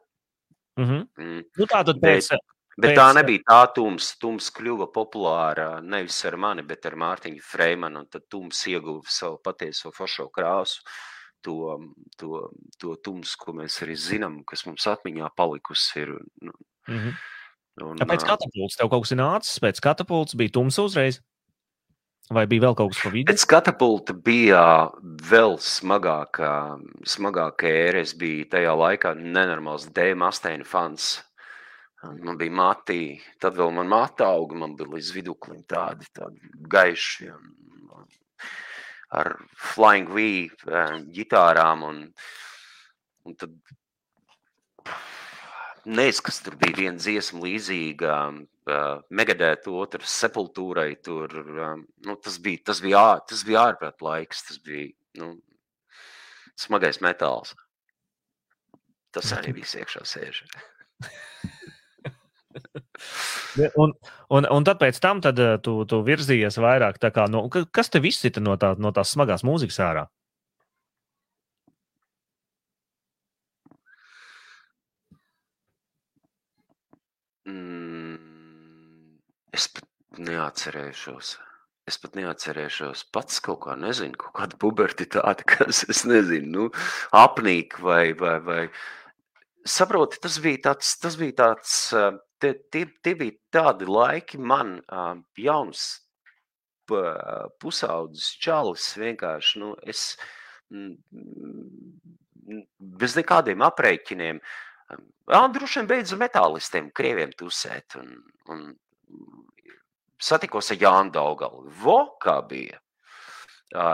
Mm 0.79 0.85
-hmm. 0.85 1.07
mm. 1.17 1.43
Nu, 1.57 1.65
tā 1.65 1.83
tad 1.85 1.99
pēc, 2.01 2.29
bet, 2.29 2.39
bet 2.77 2.89
pēc... 2.91 2.97
tā 2.97 3.07
nebija 3.15 3.39
tā 3.49 3.61
tums. 3.75 4.17
Tums 4.17 4.51
kļuva 4.51 4.87
populāra 4.93 5.81
nevis 5.81 6.25
ar 6.25 6.37
mani, 6.37 6.63
bet 6.63 6.85
ar 6.85 6.95
Mārtiņu 6.95 7.41
Freimanu. 7.43 8.05
Tad 8.05 8.27
tums 8.29 8.67
ieguva 8.67 9.01
savu 9.05 9.39
patieso 9.43 9.91
fošo 9.91 10.29
krāsu. 10.29 10.81
To, 11.41 11.79
to, 12.17 12.49
to 12.77 12.95
tums, 13.03 13.35
ko 13.35 13.53
mēs 13.53 13.81
arī 13.81 13.95
zinām, 13.97 14.43
kas 14.45 14.65
mums 14.65 14.85
atmiņā 14.87 15.29
palikusi. 15.35 15.99
Ir, 15.99 16.09
nu, 16.41 16.51
mm 16.87 16.97
-hmm. 16.97 17.13
un, 17.81 17.97
Pēc 17.97 18.23
katapults 18.23 18.77
tev 18.77 18.89
kaut 18.89 19.03
kas 19.03 19.11
ir 19.11 19.17
nācis, 19.17 19.59
pēc 19.59 19.81
katapults 19.81 20.35
bija 20.35 20.49
tums 20.53 20.77
uzreiz? 20.77 21.21
Vai 22.31 22.45
bija 22.47 22.63
vēl 22.67 22.75
kaut 22.79 22.93
kas 22.93 23.11
vidu? 23.11 23.27
Pēc 23.27 23.43
katapulta 23.49 24.13
bija 24.15 24.61
vēl 25.27 25.57
smagāka, 25.59 26.51
smagāka 27.03 27.67
ēra. 27.67 28.03
Es 28.05 28.13
biju 28.15 28.45
tajā 28.53 28.71
laikā 28.79 29.11
nenormāls 29.19 29.89
D-mastēna 29.91 30.67
fans. 30.67 31.17
Man 32.01 32.39
bija 32.39 32.55
matī, 32.55 33.01
tad 33.41 33.59
vēl 33.59 33.75
man 33.75 33.91
mata 33.91 34.29
auga, 34.31 34.57
man 34.63 34.77
bija 34.79 34.93
līdz 34.95 35.11
viduklim 35.17 35.59
tādi, 35.69 36.07
tādi 36.15 36.53
gaiši. 36.71 37.29
Ar 39.19 39.33
Flying 39.59 40.07
V 40.15 40.23
eh, 40.47 40.95
ģitārām 41.13 41.83
un, 41.83 41.99
un 43.27 43.35
tad 43.35 43.53
Nezinu, 45.85 46.23
kas 46.27 46.41
tur 46.45 46.55
bija 46.61 46.75
viena 46.77 46.99
dziesma 47.01 47.39
līdzīga 47.41 48.15
uh, 48.29 49.01
Megadētu, 49.09 49.73
otrs 49.81 50.13
sepultūrai. 50.21 50.93
Tur, 51.01 51.33
um, 51.41 51.87
nu, 52.05 52.15
tas 52.21 52.37
bija, 52.43 52.61
tas 52.69 52.81
bija, 52.83 53.01
ār, 53.01 53.23
tas 53.29 53.41
bija 53.47 53.63
ārprāt 53.71 54.01
laiks, 54.05 54.43
tas 54.49 54.59
bija 54.61 54.91
nu, 55.17 55.41
smagais 56.59 57.01
metāls. 57.01 57.55
Tas 59.11 59.33
arī 59.35 59.53
bija 59.57 59.81
iekšā 59.81 60.01
sēž. 60.07 60.43
un, 63.81 63.89
un, 64.29 64.45
un 64.45 64.63
tad 64.67 64.77
pēc 64.79 64.99
tam 65.03 65.21
tad, 65.25 65.41
tu, 65.65 65.73
tu 65.89 65.95
virzījies 66.05 66.61
vairāk. 66.61 67.01
Kā, 67.01 67.25
no, 67.31 67.47
kas 67.49 67.89
te 67.89 67.99
viss 68.03 68.25
ir 68.29 68.37
no, 68.43 68.53
tā, 68.61 68.75
no 68.77 68.91
tās 68.95 69.09
smagās 69.17 69.43
mūzikas 69.47 69.79
ārā? 69.83 70.05
Es 79.51 79.67
pat 79.67 80.19
neatcerēšos. 80.19 81.31
Es 81.89 81.97
pat 81.99 82.15
neatcerēšos 82.15 83.05
pats 83.15 83.41
kaut 83.43 83.63
kā, 83.65 83.75
nezinu, 83.79 84.15
kaut 84.21 84.35
kāda 84.37 84.59
pubertitāte, 84.61 85.45
kas, 85.51 85.83
es 85.91 86.03
nezinu, 86.07 86.51
nu, 86.55 86.67
apnīk 87.17 87.79
vai, 87.83 88.13
vai, 88.17 88.37
vai. 88.45 88.61
Saproti, 89.67 90.21
tas 90.21 90.37
bija 90.41 90.61
tāds, 90.69 90.93
tas 91.01 91.17
bija 91.19 91.37
tāds, 91.43 91.73
tie, 92.41 92.53
tie, 92.73 92.85
tie 93.03 93.15
bija 93.17 93.37
tādi 93.53 93.89
laiki 93.89 94.39
man 94.41 94.79
jauns 95.37 95.89
pusaudzis 97.61 98.33
čalis 98.41 98.89
vienkārši, 98.99 99.61
nu, 99.61 99.75
es 99.87 100.15
bez 103.01 103.15
nekādiem 103.19 103.63
aprēķiniem, 103.63 104.41
Jā, 104.41 104.70
droši 105.53 105.79
vien 105.79 105.89
beidzu 105.89 106.17
metālistiem, 106.19 106.91
krieviem 106.95 107.31
tusēt. 107.37 107.95
Un, 108.01 108.15
un 108.51 108.65
satikos 110.21 110.71
ar 110.73 110.79
Jānu 110.81 111.13
Daugalu. 111.15 111.69
Vo, 111.81 111.99
kā 112.21 112.39
bija. 112.47 112.79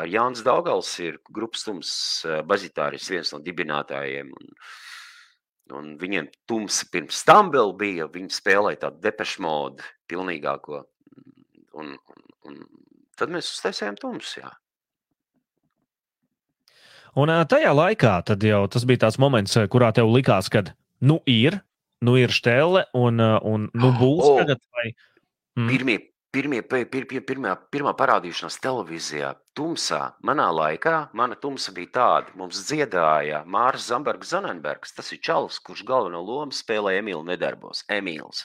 Jānis 0.09 0.41
Daugals 0.41 0.89
ir 1.03 1.19
grupas 1.29 1.63
tums 1.67 1.89
bazitāris, 2.49 3.09
viens 3.13 3.31
no 3.33 3.39
dibinātājiem. 3.45 4.31
Un, 4.33 4.53
un 5.77 5.91
viņiem 6.01 6.31
tums 6.49 6.81
pirms 6.91 7.21
tam 7.27 7.51
vēl 7.53 7.75
bija, 7.77 8.07
viņi 8.09 8.33
spēlēja 8.33 8.87
tādu 8.87 9.03
depešu 9.05 9.43
modu 9.45 9.85
pilnīgāko. 10.09 10.81
Un, 11.77 11.93
un, 11.93 12.23
un 12.49 12.63
tad 13.17 13.29
mēs 13.33 13.51
uztaisījām 13.53 13.99
tums, 14.01 14.33
jā. 14.39 14.49
Un 17.17 17.31
tajā 17.49 17.69
laikā 17.73 18.19
jau 18.45 18.65
tas 18.69 18.83
bija 18.85 19.05
tāds 19.05 19.17
moments, 19.21 19.55
kurā 19.73 19.91
tev 19.93 20.09
likās, 20.09 20.49
ka 20.53 20.65
nu 20.99 21.21
ir, 21.29 21.61
nu 22.05 22.17
ir 22.19 22.33
štēle 22.33 22.87
un, 22.97 23.21
un 23.21 23.69
nu 23.73 23.93
būs 23.97 24.25
oh, 24.25 24.37
tagad. 24.41 24.61
Vai, 24.77 24.91
mm. 25.57 25.71
Pirmie 25.71 25.97
Pirmie, 26.37 26.59
pir, 26.61 26.83
pir, 27.07 27.21
pirmā, 27.23 27.53
pirmā 27.71 27.93
parādīšanās 27.97 28.59
televīzijā, 28.61 29.29
tumsā, 29.55 30.11
manā 30.27 30.45
laikā, 30.51 31.07
mana 31.15 31.37
tumsa 31.39 31.71
bija 31.73 31.89
tāda. 31.95 32.33
Mums 32.37 32.59
dziedāja 32.67 33.39
Mārcis 33.47 33.87
Zambergs, 33.89 34.33
Zanenbergs. 34.35 34.91
Tas 34.93 35.09
ir 35.15 35.21
čalis, 35.23 35.57
kurš 35.63 35.85
galveno 35.87 36.19
lomu 36.21 36.53
spēlēja 36.53 37.01
Emīļa 37.01 37.23
Nedarbos. 37.31 37.85
Emīls. 37.89 38.43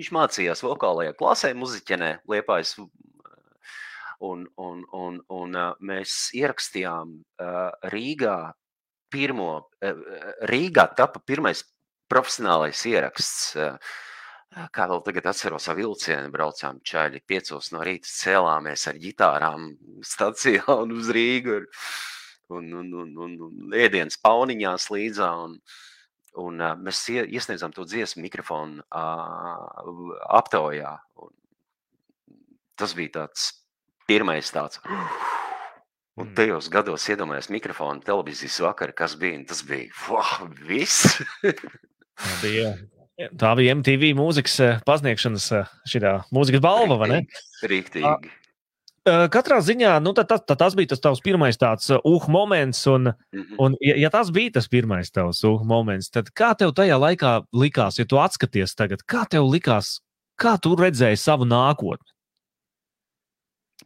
Viņš 0.00 0.10
mācījās 0.16 0.64
vokālajā 0.64 1.12
klasē, 1.20 1.52
muziķenē, 1.54 2.10
liepājas. 2.32 2.74
Un, 4.24 4.48
un, 4.58 4.82
un, 4.96 5.20
un 5.30 5.58
mēs 5.84 6.32
ierakstījām 6.34 7.12
Rīgā 7.92 8.38
pirmo, 9.14 9.52
Rīgā 10.48 10.88
tapa 10.98 11.22
pirmais 11.22 11.62
profesionālais 12.10 12.84
ieraksts 12.90 13.56
Kā 14.72 14.86
vēl 14.88 15.02
tagad 15.04 15.26
atceros 15.28 15.66
savu 15.68 15.82
vilcienu, 15.84 16.30
braucām 16.32 16.78
čaļi 16.80 17.20
piecos 17.28 17.66
no 17.74 17.82
rīta, 17.84 18.08
cēlāmies 18.08 18.86
ar 18.88 18.96
ģitārām 18.98 19.66
stacijā 20.02 20.64
un 20.72 20.94
uz 20.96 21.10
Rīgu. 21.14 21.58
un, 22.48 22.70
un, 22.80 22.88
un, 23.02 23.10
un, 23.26 23.34
un 23.44 23.74
ēdienas 23.76 24.16
pauniņās 24.24 24.86
līdzā. 24.90 25.28
Un, 25.44 25.58
un 26.40 26.64
mēs 26.80 27.02
ie- 27.12 27.26
iesniedzām 27.36 27.74
to 27.76 27.84
dziesmu 27.84 28.24
mikrofonu 28.24 28.82
aptaujā. 30.40 30.94
Un 31.20 31.34
tas 32.80 32.94
bija 32.96 33.18
tāds 33.20 33.50
pirmais 34.08 34.48
tāds. 34.50 34.80
Un 36.18 36.24
Mm. 36.32 36.34
tajos 36.34 36.66
gados 36.72 37.04
iedomājos 37.12 37.50
mikrofonu 37.52 38.00
televīzijas 38.02 38.56
vakaru, 38.64 38.96
kas 38.96 39.14
bija. 39.14 39.44
Tas 39.46 39.60
bija 39.62 39.92
wow, 40.08 40.48
viss. 40.66 41.20
Tā 42.18 42.34
bija, 42.42 42.72
tā 43.38 43.52
bija 43.58 43.76
MTV 43.78 44.12
mūzikas 44.18 44.58
eh, 44.64 44.80
pasniegšanas 44.86 45.46
eh, 45.54 45.70
šitā 45.88 46.18
mūzikas 46.34 46.62
balva, 46.64 46.98
vai 47.00 47.08
ne? 47.12 47.20
Rīktīgi. 47.62 48.32
Eh, 49.08 49.24
Katrā 49.32 49.60
ziņā 49.64 49.94
nu, 50.04 50.12
tad, 50.16 50.28
tad, 50.28 50.44
tad 50.50 50.60
tas 50.60 50.74
bija 50.76 50.92
tas 50.92 51.00
tavs 51.04 51.22
pirmais 51.24 51.56
tāds 51.60 51.88
uh, 51.94 52.02
moments. 52.28 52.82
Un, 52.90 53.12
Mhm. 53.32 53.54
un, 53.58 53.76
ja, 53.80 53.94
ja 53.96 54.10
tas 54.10 54.30
bija 54.34 54.58
tas 54.58 54.68
pirmais 54.68 55.10
tavs 55.14 55.44
uh 55.46 55.62
moments, 55.64 56.10
tad 56.10 56.28
kā 56.34 56.52
tev 56.58 56.74
tajā 56.76 56.98
laikā 56.98 57.32
likās, 57.54 57.98
ja 57.98 58.04
tu 58.04 58.18
atskaties 58.20 58.74
tagad, 58.74 59.04
kā 59.06 59.24
tev 59.30 59.48
likās, 59.48 60.00
kā 60.38 60.58
tu 60.60 60.74
redzēji 60.76 61.16
savu 61.16 61.46
nākotni? 61.48 62.12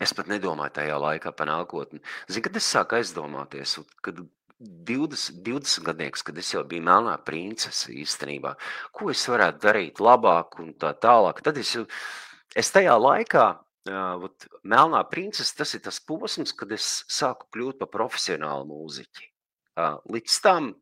Es 0.01 0.12
pat 0.16 0.26
nedomāju 0.26 0.72
tajā 0.80 0.97
laikā 0.99 1.30
par 1.37 1.47
nākotni. 1.47 2.01
Zinu, 2.26 2.43
kad 2.49 2.57
es 2.57 2.66
sāku 2.74 2.97
aizdomāties, 2.99 3.76
kad 4.03 4.18
20, 4.63 5.43
20 5.43 5.85
gadnieks, 5.87 6.23
kad 6.27 6.39
es 6.39 6.53
jau 6.55 6.63
biju 6.69 6.85
melnā 6.87 7.17
princese 7.27 7.93
īstenībā, 7.93 8.55
ko 8.95 9.11
es 9.13 9.23
varētu 9.29 9.63
darīt 9.67 10.01
labāk 10.03 10.59
un 10.63 10.73
tā 10.79 10.93
tālāk. 11.03 11.43
Tad 11.43 11.59
es, 11.59 11.75
es 12.57 12.71
tajā 12.75 12.95
laikā, 13.01 13.47
uh, 13.91 14.27
melnā 14.63 15.03
princese, 15.11 15.55
tas 15.59 15.75
ir 15.75 15.83
tas 15.85 15.99
posms, 16.01 16.55
kad 16.55 16.73
es 16.73 17.03
sāku 17.11 17.49
kļūt 17.57 17.81
par 17.83 17.91
profesionālu 17.97 18.69
mūziķi. 18.71 19.29
Uh, 19.73 19.99
līdz 20.13 20.39
tam 20.45 20.73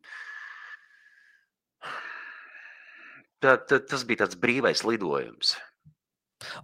tā, 3.41 3.55
tā, 3.65 3.79
tas 3.79 4.03
bija 4.07 4.25
tāds 4.25 4.37
brīvais 4.39 4.83
lidojums. 4.87 5.55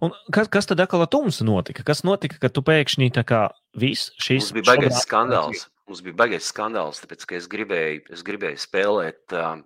Un 0.02 0.10
kas, 0.34 0.48
kas 0.50 0.66
tad 0.66 0.80
atkal 0.82 1.04
ar 1.04 1.10
tumsu 1.10 1.46
notika? 1.46 1.84
Kas 1.86 2.02
notika, 2.06 2.40
kad 2.42 2.54
tu 2.54 2.64
pēkšņi 2.66 3.12
tā 3.14 3.22
kā 3.26 3.44
viss 3.78 4.10
šis 4.18 4.48
Mums 4.50 4.56
bija 4.56 4.66
baigais 4.72 4.90
šobrīd- 4.92 5.04
skandāls. 5.06 5.66
Mums 5.88 6.02
bija 6.04 6.18
baigais 6.18 6.48
skandāls, 6.52 7.00
tāpēc 7.00 7.24
ka 7.24 7.36
es 7.38 7.46
gribēju, 7.50 8.02
es 8.12 8.24
gribēju 8.26 8.60
spēlēt 8.60 9.34
uh, 9.36 9.56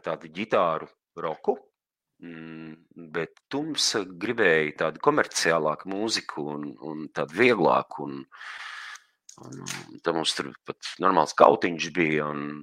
tādu 0.00 0.30
ģitāru 0.32 0.88
roku, 1.20 1.58
mm, 2.24 3.10
bet 3.12 3.42
Tums 3.52 3.92
gribēja 4.22 4.76
tādu 4.86 5.02
komerciālāku 5.04 5.90
mūziku 5.92 6.46
un, 6.54 6.70
un 6.80 7.04
tādu 7.12 7.36
vieglāku. 7.42 8.08
Un, 8.08 8.22
un, 9.44 9.60
un 9.60 10.00
tad 10.00 10.16
mums 10.16 10.32
tur 10.38 10.54
pat 10.68 10.94
normāls 11.04 11.36
kautiņš 11.36 11.90
bija. 11.96 12.30
Un, 12.32 12.62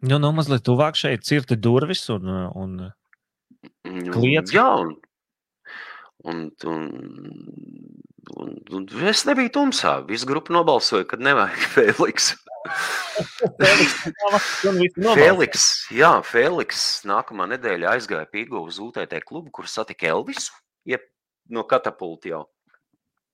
Nu, 0.00 0.16
nu, 0.16 0.30
mazliet 0.32 0.62
tuvāk 0.64 0.96
šeit 0.96 1.26
cirti 1.28 1.58
durvis 1.60 2.06
un, 2.08 2.24
un 2.56 2.78
un, 3.84 4.06
Kliedz. 4.14 4.52
jā, 4.54 4.66
un, 4.80 4.94
un, 6.24 6.50
un, 6.68 6.84
un, 8.36 8.54
un 8.76 8.86
es 9.08 9.24
nebiju 9.28 9.52
tumsā. 9.54 9.98
Visa 10.08 10.26
grupa 10.28 10.52
nobalsoja, 10.54 11.06
kad 11.08 11.22
nevajag 11.24 11.66
Feliks. 11.76 12.34
Feliks, 15.16 15.64
jā, 15.94 16.10
Feliks 16.26 16.82
nākamā 17.08 17.46
nedēļa 17.54 17.94
aizgāja 17.96 18.28
Pīgo 18.30 18.62
uz 18.68 18.78
UTT 18.82 19.16
klubu, 19.26 19.50
kur 19.54 19.68
satika 19.70 20.10
Elvisu, 20.12 20.52
jeb 20.88 21.04
no 21.50 21.64
katapulta 21.68 22.30
jau, 22.34 22.44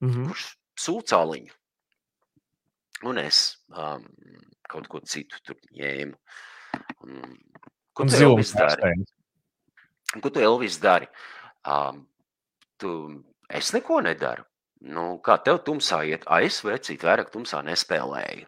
Mhm. 0.04 0.26
kurš 0.28 0.44
sūcāliņu. 0.76 1.52
Un 3.08 3.18
es 3.20 3.56
um, 3.72 4.04
kaut 4.68 4.88
ko 4.92 5.00
citu 5.04 5.38
tur 5.44 5.56
ņēmu. 5.76 6.16
Un, 7.04 7.22
ko 7.96 8.04
Un 8.04 8.08
tu 8.12 8.20
Elvis 8.24 8.52
dari? 8.56 8.94
Ko 10.20 10.30
tu 10.32 10.40
Elvis 10.40 10.78
dari? 10.80 11.08
Um, 11.64 12.06
tu, 12.80 12.92
es 13.48 13.72
neko 13.74 14.00
nedaru. 14.04 14.44
Nu, 14.86 15.16
kā 15.24 15.38
tev 15.42 15.62
tumsā 15.64 16.02
iet? 16.06 16.26
A, 16.28 16.42
es 16.44 16.60
vecīt 16.64 17.04
vairāk 17.06 17.32
tumsā 17.32 17.62
nespēlēju. 17.64 18.46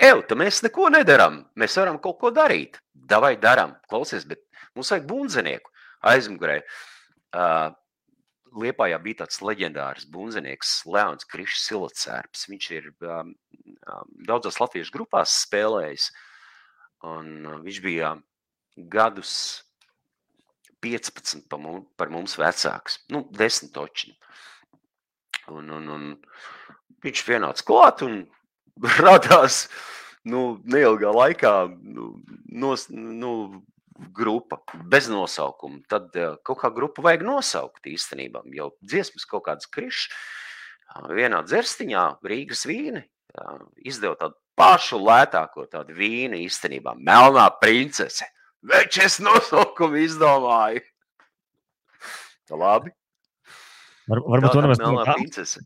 Ew, 0.00 0.22
tad 0.28 0.38
mēs 0.40 0.62
neko 0.64 0.88
nedaram. 0.92 1.42
Mēs 1.60 1.76
varam 1.80 1.98
kaut 2.00 2.20
ko 2.20 2.30
darīt. 2.32 2.78
Davai 2.92 3.34
darām. 3.40 3.74
Klausies, 3.90 4.26
bet 4.28 4.42
mums 4.76 4.92
vajag 4.92 5.06
bundzinieku 5.08 5.72
aizmugurē. 6.12 6.60
Uh, 7.36 7.68
Liepājā 8.50 8.96
bija 8.98 9.20
tāds 9.20 9.38
leģendārs 9.46 10.08
bundzinieks, 10.10 10.80
Leons 10.90 11.26
Krišs 11.30 11.68
Silacērps. 11.68 12.48
Viņš 12.50 12.70
ir 12.74 12.88
um, 13.06 13.30
daudzās 14.26 14.58
latviešu 14.58 14.94
grupās 14.96 15.36
spēlējis. 15.44 16.08
Un 17.06 17.60
viņš 17.62 17.78
bija 17.84 18.16
gadus 18.90 19.32
15 20.84 21.46
pa 21.50 21.58
mu- 21.60 21.84
par 21.96 22.10
mums 22.12 22.36
vecāks, 22.40 23.00
nu, 23.12 23.24
10 23.36 23.72
točni. 23.74 24.16
Un, 25.50 25.70
un, 25.74 25.88
un 25.90 26.04
viņš 27.04 27.24
pienāca 27.26 27.66
klāt 27.66 28.04
un 28.06 28.22
radās 29.02 29.64
nu, 30.28 30.60
neilgā 30.64 31.12
laikā 31.16 31.54
nu, 31.70 32.12
nos, 32.52 32.88
nu, 32.92 33.62
grupa 34.16 34.60
bez 34.88 35.08
nosaukuma. 35.12 35.82
Tad 35.88 36.14
uh, 36.16 36.36
kaut 36.46 36.60
kā 36.62 36.70
grupu 36.72 37.04
vajag 37.04 37.24
nosaukt 37.26 37.88
īstenībā. 37.90 38.44
Jau 38.56 38.70
dziesmas 38.80 39.26
kaut 39.28 39.44
kādas 39.48 39.68
krišas. 39.70 40.08
Vienā 41.14 41.44
dzerstiņā 41.46 42.04
Rīgas 42.26 42.64
vīni 42.66 43.04
izdeva 43.86 44.16
tādu 44.18 44.34
pašu 44.58 44.98
lētāko 44.98 45.66
tādu 45.70 45.94
vīnu 45.96 46.40
īstenībā. 46.46 46.96
Melnā 46.98 47.46
princese. 47.60 48.26
Viņš 48.68 48.96
es 49.06 49.18
nosaukumu 49.24 50.02
izdomāju. 50.04 50.82
Tā 52.50 52.58
labi. 52.60 52.92
Var, 54.10 54.20
varbūt, 54.26 54.50
to 54.50 54.58
tā 54.58 54.64
nemaz 54.66 54.80
melnā 54.82 55.04
nevar, 55.04 55.16
princese. 55.16 55.62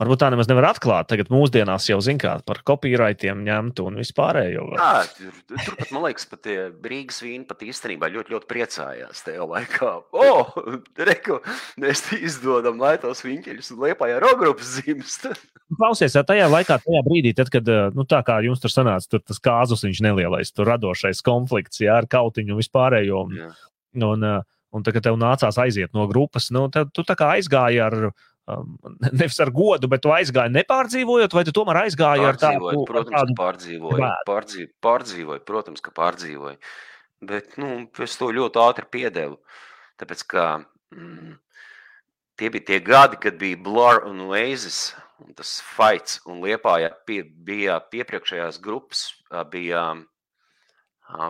Varbūt 0.00 0.22
tā 0.22 0.30
nemaz 0.32 0.48
nevar 0.50 0.70
atklāt. 0.70 1.10
Tagad 1.12 1.30
mūsdienās 1.32 1.88
jau 1.90 1.98
zina, 2.04 2.20
kā 2.22 2.32
par 2.46 2.62
copyrightiem 2.66 3.44
ņemt 3.46 3.82
un 3.84 4.00
vispārējo. 4.00 4.66
Jā, 4.78 5.04
tur, 5.16 5.60
tur 5.68 5.78
pat, 5.78 5.92
man 5.94 6.06
liekas, 6.08 6.26
pat 6.30 6.42
tie 6.46 6.56
Rīgas 6.90 7.20
vīni 7.24 7.46
pat 7.48 7.64
īstenībā 7.66 8.10
ļoti, 8.14 8.34
ļoti 8.34 8.50
priecājās 8.50 9.24
tajā 9.26 9.46
laikā. 9.52 9.92
O, 10.16 10.30
reku, 11.10 11.40
mēs 11.80 12.06
izdodam 12.18 12.80
lētos 12.82 13.24
viņķeļus 13.26 13.72
un 13.76 13.84
liepājā 13.86 14.20
rogrupas 14.24 14.78
zīmes. 14.78 15.20
Klausies, 15.70 16.16
ja 16.16 16.24
tajā 16.26 16.48
laikā, 16.50 16.80
tajā 16.82 17.02
brīdī, 17.06 17.34
tad, 17.36 17.50
kad 17.52 17.68
eh, 17.70 17.90
nu, 17.94 18.06
tā 18.08 18.22
kā 18.26 18.40
jums 18.42 18.62
tur 18.62 18.72
sanāca, 18.72 19.06
tur 19.12 19.22
tas 19.22 19.38
kāzus 19.42 19.84
viņš 19.86 20.00
nelielais, 20.02 20.50
tur 20.50 20.66
radošais 20.70 21.22
konflikts 21.26 21.82
jā, 21.84 22.00
ar 22.00 22.08
kautiņu 22.10 22.56
un 22.56 22.58
vispārējo. 22.58 23.20
Un, 23.28 23.36
un, 24.08 24.26
eh, 24.26 24.40
un 24.74 24.86
tad, 24.86 24.96
kad 24.96 25.06
tev 25.06 25.20
nācās 25.20 25.60
aiziet 25.62 25.94
no 25.94 26.08
grupas, 26.10 26.50
nu, 26.54 26.66
tad 26.74 26.90
tu 26.96 27.06
tā 27.06 27.18
kā 27.18 27.34
aizgāji 27.36 27.82
ar. 27.86 28.10
Um, 28.50 28.76
Nevis 29.12 29.38
ar 29.42 29.50
godu, 29.54 29.88
bet 29.90 30.02
tu 30.04 30.12
aizgāji 30.14 30.52
nepārdzīvojot, 30.54 31.34
vai 31.36 31.44
tu 31.46 31.54
tomēr 31.56 31.82
aizgāji 31.84 32.26
ar 32.26 32.38
tādu 32.40 32.84
protams, 32.88 33.14
tādu- 33.16 33.36
ka 33.36 33.42
pārdzīvoju. 33.42 34.08
Pārdzīvoju, 34.28 34.72
pārdzīvoju, 34.86 35.44
protams, 35.48 35.84
ka 35.84 35.94
pārdzīvoju. 35.96 36.58
Bet 37.30 37.58
nu, 37.60 37.88
es 38.00 38.16
to 38.16 38.30
ļoti 38.32 38.60
ātri 38.62 38.86
piedevu. 38.90 39.38
Tāpēc, 40.00 40.24
ka 40.32 40.44
mm, 40.94 41.34
tie 42.40 42.48
bija 42.48 42.68
tie 42.72 42.80
gadi, 42.80 43.20
kad 43.20 43.36
bija 43.40 43.60
Blur 43.60 44.04
un 44.08 44.22
Oasis, 44.30 44.94
un 45.20 45.34
tas 45.36 45.58
fights, 45.60 46.20
un 46.24 46.40
Liepājā 46.40 46.94
pie, 47.06 47.22
bija 47.24 47.76
piepriekšējās 47.92 48.60
grupas, 48.64 49.10
bija, 49.52 49.84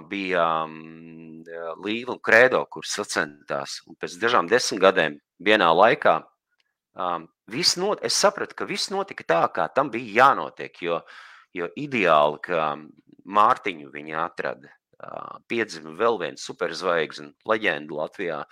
bija 0.08 0.46
mm, 0.70 1.42
Līva 1.82 2.14
un 2.14 2.22
Kredo, 2.22 2.62
kur 2.70 2.86
sacentās. 2.86 3.80
Un 3.90 3.98
pēc 3.98 4.14
dažām 4.22 4.46
desmit 4.50 4.82
gadiem 4.84 5.18
vienā 5.42 5.72
laikā 5.74 6.20
um, 7.00 7.28
not, 7.82 8.04
es 8.04 8.14
sapratu, 8.14 8.56
ka 8.56 8.68
viss 8.68 8.90
notika 8.92 9.24
tā, 9.24 9.40
kā 9.54 9.68
tam 9.74 9.90
bija 9.90 10.24
jānotiek. 10.24 10.82
Jo, 10.82 11.00
jo 11.56 11.70
ideāli, 11.76 12.40
ka 12.44 12.76
Mārtiņu 13.30 13.90
viņi 13.92 14.16
atrada, 14.16 14.70
uh, 15.00 15.40
piedzima 15.48 15.94
vēl 15.96 16.20
viena 16.20 16.40
superzvaigzne, 16.40 17.34
leģenda 17.46 17.96
Latvijā. 17.96 18.44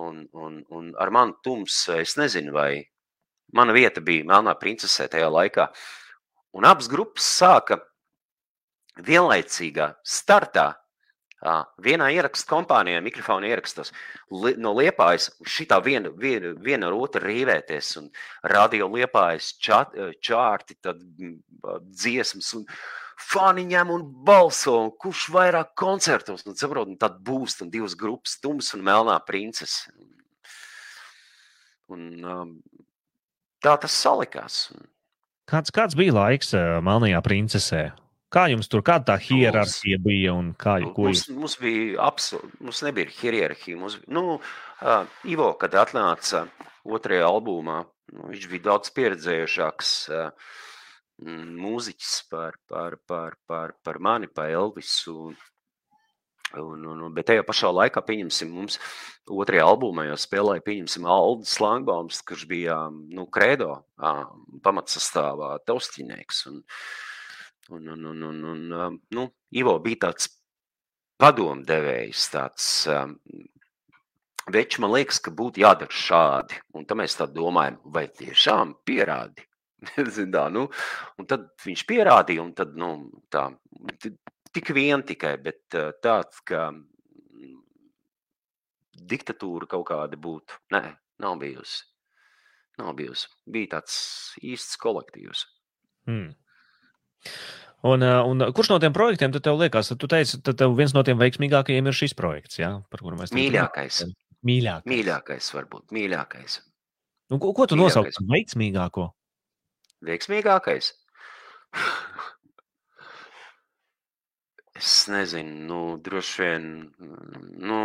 Un, 0.00 0.22
un, 0.32 0.62
un 0.72 0.92
ar 0.96 1.10
mani 1.12 1.36
tums, 1.44 1.76
es 1.92 2.16
nezinu, 2.16 2.54
vai 2.56 2.80
mana 3.52 3.74
vieta 3.76 4.00
bija 4.00 4.24
Melnā 4.24 4.54
princesē 4.58 5.08
tajā 5.12 5.28
laikā. 5.28 5.68
Un 6.56 6.64
abas 6.68 6.88
grupas 6.88 7.24
sāka 7.24 7.80
vienlaicīgā 9.00 9.92
startā. 10.04 10.72
Vienā 11.82 12.06
ierakstu 12.14 12.46
kompānijā, 12.52 13.00
mikrofona 13.02 13.48
ierakstos, 13.50 13.90
li, 14.30 14.52
no 14.62 14.70
liepājas 14.78 15.32
šitā 15.42 15.80
viena, 15.82 16.12
viena, 16.14 16.52
viena 16.62 16.86
ar 16.86 16.94
otru 16.94 17.24
rīvēties, 17.24 17.96
un 17.98 18.10
radio 18.46 18.86
liepājas 18.92 19.52
čat, 19.58 19.96
čārti, 20.22 20.78
tad 20.78 21.02
dziesmas, 21.90 22.52
un 22.58 22.66
fani 23.18 23.66
ņem 23.72 23.90
un 23.90 24.06
balso, 24.26 24.76
un 24.84 24.92
kurš 25.02 25.26
vairāk 25.34 25.74
koncertos, 25.78 26.46
un 26.46 26.58
saprot, 26.58 26.86
un 26.86 27.00
tad 27.00 27.18
būs 27.26 27.58
un 27.64 27.74
divas 27.74 27.98
grupas, 27.98 28.38
tums 28.42 28.70
un 28.76 28.86
melnā 28.86 29.18
princese. 29.26 29.90
Un, 31.90 32.06
um, 32.22 32.54
tā 33.62 33.74
tas 33.82 33.98
salikās. 33.98 34.68
Kāds, 35.50 35.74
kāds 35.74 35.98
bija 35.98 36.14
laiks 36.14 36.54
uh, 36.54 36.78
Melnajā 36.84 37.18
princesē? 37.26 37.82
Kā 38.32 38.46
jums 38.48 38.70
tur, 38.72 38.80
kāda 38.80 39.12
tā 39.12 39.18
hierarhija 39.20 39.98
bija 40.00 40.32
un 40.32 40.54
kā 40.56 40.78
Nu, 40.80 40.92
Mums, 40.96 41.26
jūs? 41.26 41.36
mums 41.36 41.56
bija 41.60 42.00
absolūti, 42.06 42.60
mums 42.64 42.82
nebija 42.86 43.12
hierarhija. 43.18 43.76
Mums, 43.76 43.98
nu, 44.08 44.38
uh, 44.38 45.02
Ivo, 45.28 45.50
kad 45.60 45.76
atnāca 45.76 46.46
otrajā 46.82 47.28
albumā, 47.28 47.82
nu, 48.14 48.30
viņš 48.32 48.48
bija 48.54 48.66
daudz 48.70 48.92
pieredzējušāks 48.96 49.92
uh, 50.16 50.54
mūziķis 51.22 52.14
par, 52.32 52.56
par, 52.68 52.96
par, 53.06 53.36
par, 53.46 53.76
par 53.84 54.00
mani, 54.00 54.32
par 54.32 54.50
Elvisu. 54.50 55.34
Un, 56.52 56.82
un, 56.84 57.04
un, 57.04 57.12
bet 57.16 57.30
tajā 57.30 57.44
pašā 57.48 57.70
laikā, 57.72 58.00
pieņemsim, 58.04 58.50
mums 58.52 58.80
otrajā 59.28 59.64
albumā 59.64 60.08
jau 60.10 60.18
spēlēja, 60.20 60.64
pieņemsim, 60.66 61.06
Aldis 61.08 61.54
Langbaums, 61.62 62.18
kurš 62.28 62.44
bija 62.48 62.76
nu, 62.92 63.24
kredo 63.32 63.78
pamatsastāvā 64.64 65.54
taustiņnieks. 65.68 66.44
Un, 66.50 66.60
un, 67.70 67.88
un, 67.94 68.04
un, 68.10 68.22
un, 68.22 68.44
un, 68.52 68.62
ā, 68.74 68.88
nu, 69.14 69.28
Ivo 69.54 69.76
bija 69.84 70.08
tāds 70.08 70.28
padomdevējs, 71.22 72.28
tāds 72.32 72.68
um, 72.90 73.16
Veči, 74.50 74.80
man 74.82 74.90
liekas, 74.90 75.20
ka 75.22 75.30
būtu 75.30 75.62
jādara 75.62 75.94
šādi. 75.94 76.56
Un 76.74 76.86
tad 76.88 76.98
mēs 76.98 77.14
tā 77.14 77.28
domājam, 77.30 77.76
vai 77.94 78.08
tiešām 78.10 78.72
pierādi. 78.88 79.44
Zin 80.14 80.32
tā, 80.34 80.48
nu, 80.50 80.64
un 81.18 81.28
tad 81.30 81.46
viņš 81.62 81.84
pierādīja, 81.86 82.42
un 82.42 82.50
tad, 82.58 82.74
nu, 82.78 82.88
tā, 83.30 83.44
ti- 84.02 84.16
tik 84.50 84.72
vien 84.74 85.04
tikai, 85.06 85.36
bet 85.42 85.78
uh, 85.78 85.92
tāds, 86.02 86.42
ka 86.46 86.72
mm, 86.74 87.54
diktatūra 89.14 89.70
kaut 89.70 89.86
kāda 89.92 90.18
būtu. 90.18 90.58
Nē, 90.74 90.82
nav 91.22 91.38
bijusi. 91.38 91.84
Nav 92.82 92.94
bijusi. 92.98 93.30
Bija 93.46 93.76
tāds 93.76 93.94
īsts 94.42 94.78
kolektīvs. 94.82 95.46
Hmm. 96.10 96.32
Un, 97.82 98.04
ā, 98.06 98.18
un 98.28 98.44
kurš 98.54 98.70
no 98.70 98.78
tiem 98.82 98.94
projektiem 98.94 99.32
tad 99.34 99.42
tev 99.42 99.58
liekas, 99.58 99.90
tu 99.98 100.10
teici, 100.10 100.38
tad 100.46 100.60
tev 100.60 100.76
viens 100.78 100.94
no 100.94 101.02
tiem 101.06 101.18
veiksmīgākajiem 101.18 101.88
ir 101.90 101.96
šis 101.98 102.14
projekts, 102.18 102.60
jā, 102.60 102.76
par 102.92 103.02
kuru 103.02 103.18
mēs? 103.18 103.34
Mīļākais. 103.34 104.04
Mīļākais. 104.46 104.90
Mīļākais, 104.90 105.48
varbūt. 105.56 105.88
Mīļākais. 105.94 106.60
Un, 107.32 107.40
ko, 107.42 107.50
ko 107.56 107.66
tu 107.66 107.78
nosauc 107.78 108.10
par 108.14 108.28
veiksmīgāko? 108.36 109.08
Veiksmīgākais? 110.06 110.92
Es 114.82 115.04
nezinu, 115.06 115.66
nu, 115.68 115.78
droši 116.02 116.42
vien, 116.42 116.64
nu, 117.62 117.80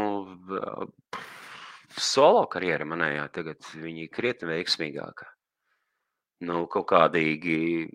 solo 1.99 2.45
karjera 2.49 2.87
manējā 2.89 3.25
tagad 3.35 3.67
viņa 3.75 4.05
ir 4.05 4.13
krietni 4.13 4.49
veiksmīgāka. 4.49 5.27
Nu, 6.45 6.67
kaut 6.69 6.85
kādīgi 6.91 7.87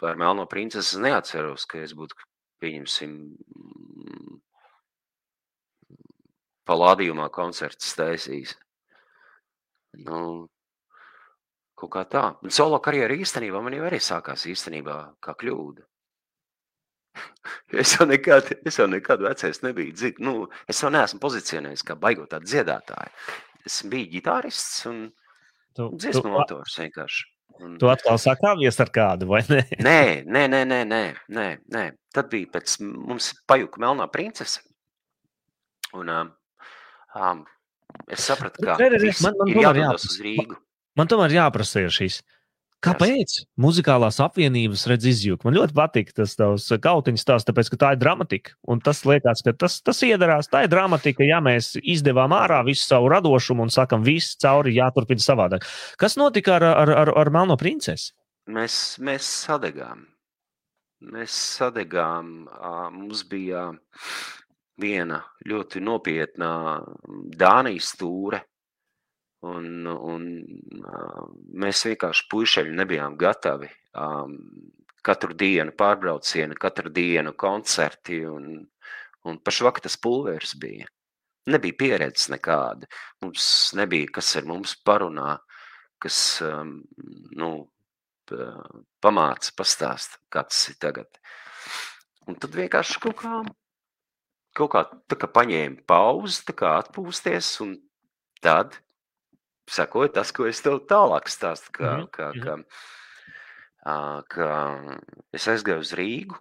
par 0.00 0.16
Melno 0.20 0.46
princesi 0.48 0.96
es 0.96 1.02
neatceros, 1.02 1.66
ka 1.68 1.82
es 1.84 1.92
būtu, 1.96 2.16
pieņemsim, 2.62 3.12
mm, 3.12 4.38
palādījumā 6.68 7.28
koncerts 7.34 7.92
taisījis. 7.98 8.56
Nu, 10.06 10.48
kaut 11.76 11.92
kā 11.92 12.06
tā. 12.08 12.24
Un 12.40 12.54
solo 12.54 12.80
karjera 12.80 13.18
īstenībā 13.18 13.60
man 13.60 13.76
jau 13.76 13.84
arī 13.90 14.00
sākās 14.00 14.46
īstenībā 14.48 14.98
kā 15.20 15.36
kļūda. 15.36 15.88
Es 17.82 17.96
jau 17.96 18.04
nekad, 18.06 18.46
es 18.68 18.76
jau 18.78 18.86
nekad 18.88 19.20
vecais 19.24 19.58
nebiju 19.64 19.92
dzird, 19.92 20.18
nu, 20.24 20.46
es 20.68 20.80
jau 20.80 20.88
neesmu 20.92 21.18
pozicionējis 21.20 21.84
kā 21.88 21.96
baigot 21.96 22.30
tādu 22.32 22.48
dziedātāju. 22.48 23.12
Es 23.68 23.80
biju 23.88 24.10
ģitārists 24.12 24.86
un 24.88 25.02
Tu, 25.72 25.88
dziesmu 25.96 26.26
tu, 26.26 26.32
autors 26.36 26.74
vienkārši. 26.80 27.22
Un, 27.60 27.76
tu 27.78 27.88
atkal 27.92 28.16
sakāvies 28.18 28.78
ar 28.80 28.90
kādu, 28.94 29.26
vai 29.28 29.42
ne? 29.48 29.62
Nē, 29.86 30.24
nē, 30.24 30.46
nē, 30.50 30.60
nē, 30.66 30.80
nē, 30.88 31.02
nē, 31.28 31.46
nē. 31.74 31.84
Tad 32.14 32.28
bija 32.32 32.48
pēc 32.56 32.76
mums 32.82 33.32
pajuka 33.48 33.80
melnā 33.82 34.06
princese. 34.12 34.60
Un 35.92 36.08
um, 36.08 36.30
um, 37.14 37.42
es 38.08 38.24
sapratu, 38.24 38.64
ka 38.64 38.76
man- 39.24 39.36
man 39.38 39.48
ir 39.52 39.60
jādodas 39.66 40.06
uz 40.08 40.18
Rīgu. 40.24 40.56
Man 40.96 41.08
tomēr 41.08 41.34
jāprasa 41.36 41.82
ir 41.84 41.92
šis. 41.92 42.22
Kāpēc 42.82 43.34
muzikālās 43.62 44.16
apvienības 44.24 44.84
redz 44.90 45.06
izjūta? 45.12 45.46
Man 45.46 45.54
ļoti 45.54 45.76
patīk 45.76 46.08
tas 46.16 46.34
tavs 46.38 46.66
kautiņš 46.82 47.24
tās, 47.28 47.46
tāpēc, 47.46 47.70
ka 47.70 47.78
tā 47.78 47.90
ir 47.94 48.00
dramatika. 48.00 48.56
Un 48.66 48.82
tas 48.82 49.04
liekas, 49.06 49.44
ka 49.46 49.54
tas, 49.54 49.78
tas 49.86 50.02
iedarās. 50.02 50.50
Tā 50.50 50.64
ir 50.66 50.72
dramatika, 50.72 51.22
ja 51.26 51.38
mēs 51.44 51.76
izdevām 51.78 52.34
ārā 52.34 52.62
visu 52.66 52.82
savu 52.88 53.12
radošumu 53.12 53.68
un 53.68 53.70
sakam, 53.70 54.02
viss 54.02 54.34
cauri 54.42 54.74
jāturpina 54.80 55.22
savādāk. 55.22 55.68
Kas 56.00 56.18
notika 56.18 56.56
ar, 56.58 56.66
ar, 56.72 56.94
ar, 57.04 57.14
ar 57.22 57.32
Melno 57.34 57.58
princesi? 57.60 58.10
Mēs, 58.50 58.98
mēs 58.98 59.30
sadegām. 59.46 60.02
Mēs 61.14 61.34
sadegām. 61.58 62.32
Mums 62.94 63.22
bija 63.30 63.68
viena 64.82 65.22
ļoti 65.46 65.82
nopietna 65.86 66.80
Dānijas 67.38 67.94
stūre. 67.94 68.42
Un, 69.42 69.86
un 69.90 70.26
mēs 71.64 71.82
vienkārši 71.88 72.28
puišeļi 72.30 72.76
nebijām 72.78 73.18
gatavi. 73.18 73.70
ām, 73.98 74.38
Katru 75.02 75.34
dienu 75.34 75.72
pārbraucieni, 75.74 76.54
katru 76.54 76.86
dienu 76.94 77.32
koncerti 77.34 78.20
un, 78.22 78.44
un 79.26 79.38
pašvakar 79.42 79.82
tas 79.82 79.96
pulveris 79.98 80.52
bija. 80.62 80.86
Nebija 81.50 81.74
pieredzes 81.74 82.28
nekāda. 82.30 82.86
Mums 83.24 83.72
nebija, 83.74 84.12
kas 84.14 84.28
ar 84.38 84.46
mums 84.46 84.76
parunā, 84.86 85.32
kas 85.98 86.20
um, 86.46 86.76
nu, 87.34 87.48
pa- 88.30 88.62
pamāca, 89.02 89.50
pastāsta, 89.58 90.22
kā 90.30 90.44
tas 90.46 90.62
ir 90.70 90.78
tagad. 90.78 91.18
Un 92.30 92.38
tad 92.38 92.54
vienkārši 92.54 93.02
kaut 93.02 93.18
kā, 93.24 93.40
kaut 94.54 94.70
kā, 94.76 94.84
tā 95.10 95.18
kā 95.18 95.26
paņēma 95.34 95.82
pauzi, 95.90 96.44
tā 96.46 96.54
kā 96.62 96.76
atpūsties, 96.84 97.56
un 97.66 97.74
tad 98.38 98.78
sekoja 99.72 100.12
tas, 100.18 100.32
ko 100.36 100.46
es 100.50 100.60
tev 100.64 100.80
tālāk 100.90 101.30
stāstu, 101.32 101.72
ka, 101.78 101.92
Mhm, 101.96 102.08
ka, 102.12 102.30
mhm. 102.32 102.42
ka, 102.42 102.56
ā, 103.88 103.96
ka 104.28 104.48
es 105.32 105.48
aizgāju 105.48 105.80
uz 105.86 105.92
Rīgu, 105.98 106.36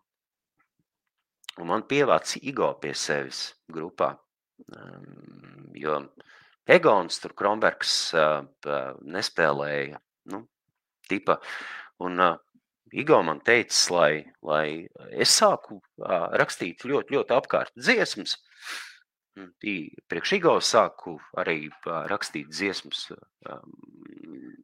un 1.61 1.67
man 1.71 1.83
pievāca 1.87 2.39
Igo 2.43 2.73
pie 2.81 2.93
sevis 2.93 3.53
grupā, 3.71 4.17
Um, 4.77 5.71
jo 5.73 5.95
Egons 6.69 7.15
tur 7.19 7.31
Kronbergs 7.33 8.13
pa- 8.61 8.93
nespēlēja, 9.01 9.97
nu, 10.29 10.43
tipa, 11.09 11.39
un 11.99 12.19
ā, 12.21 12.27
Igo 12.93 13.17
man 13.25 13.39
teica, 13.41 13.73
lai, 13.95 14.11
lai 14.43 14.87
es 15.17 15.33
sāku 15.41 15.79
ā, 16.05 16.29
rakstīt 16.37 16.85
ļoti, 16.85 17.15
ļoti 17.17 17.33
apkārt 17.39 17.71
dziesmas. 17.75 18.37
Tī- 18.37 18.90
Priekš 19.31 20.33
Igo 20.35 20.57
sāku 20.59 21.15
arī 21.39 21.69
rakstīt 21.85 22.49
dziesmas. 22.51 23.05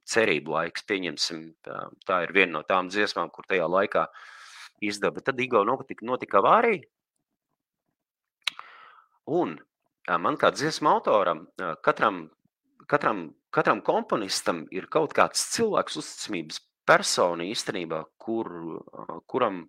Cerību 0.07 0.53
laiks, 0.55 0.84
pieņemsim, 0.88 1.45
tā, 1.63 2.18
ir 2.26 2.34
viena 2.36 2.57
no 2.57 2.63
tām 2.68 2.91
dziesmām, 2.91 3.32
kur 3.32 3.47
tajā 3.47 3.68
laikā 3.68 4.05
izdeva. 4.84 5.24
Tad 5.24 5.39
Igo 5.39 5.63
notika, 5.68 6.05
notika 6.07 6.41
avārija. 6.41 6.84
Un 9.28 9.57
man 10.07 10.38
kā 10.39 10.51
dziesmu 10.55 10.91
autoram, 10.91 11.47
katram, 11.84 12.22
katram, 12.88 13.26
katram 13.51 13.82
komponistam 13.84 14.65
ir 14.72 14.88
kaut 14.91 15.15
kāds 15.15 15.47
cilvēks, 15.55 15.99
uzticamības 15.99 16.61
persona 16.88 17.47
īstenībā, 17.47 18.03
kur, 18.20 18.51
kuram 19.28 19.65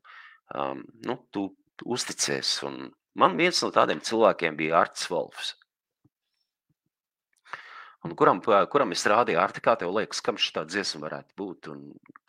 um, 0.55 0.85
nu, 1.07 1.19
tu 1.35 1.49
uzticies. 1.87 2.53
Un 2.67 2.89
man 3.19 3.37
viens 3.39 3.63
no 3.65 3.73
tādiem 3.75 4.03
cilvēkiem 4.05 4.57
bija 4.59 4.79
Arts 4.83 5.09
Volfs. 5.11 5.57
Un 8.07 8.15
kuram, 8.15 8.39
kuram 8.71 8.95
es 8.95 9.03
rādīju, 9.11 9.41
Arti, 9.43 9.61
kā 9.61 9.75
tev 9.77 9.91
liekas, 9.97 10.21
kam 10.25 10.39
šī 10.39 10.63
dziesma 10.71 11.03
varētu 11.03 11.35
būt, 11.37 11.69
un 11.73 11.81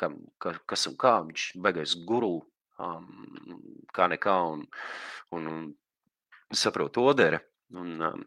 kam, 0.02 0.18
ka, 0.42 0.56
kas 0.66 0.88
un 0.90 0.96
kā 1.00 1.20
viņš 1.28 1.44
beigās 1.62 1.94
guru, 2.10 2.40
um, 2.82 3.06
kā 3.94 4.10
nekā, 4.10 4.36
un, 4.56 4.66
un, 5.38 5.48
un 5.54 6.58
saprotu 6.64 7.06
odere. 7.12 7.44
Un, 7.78 7.94
um, 8.02 8.26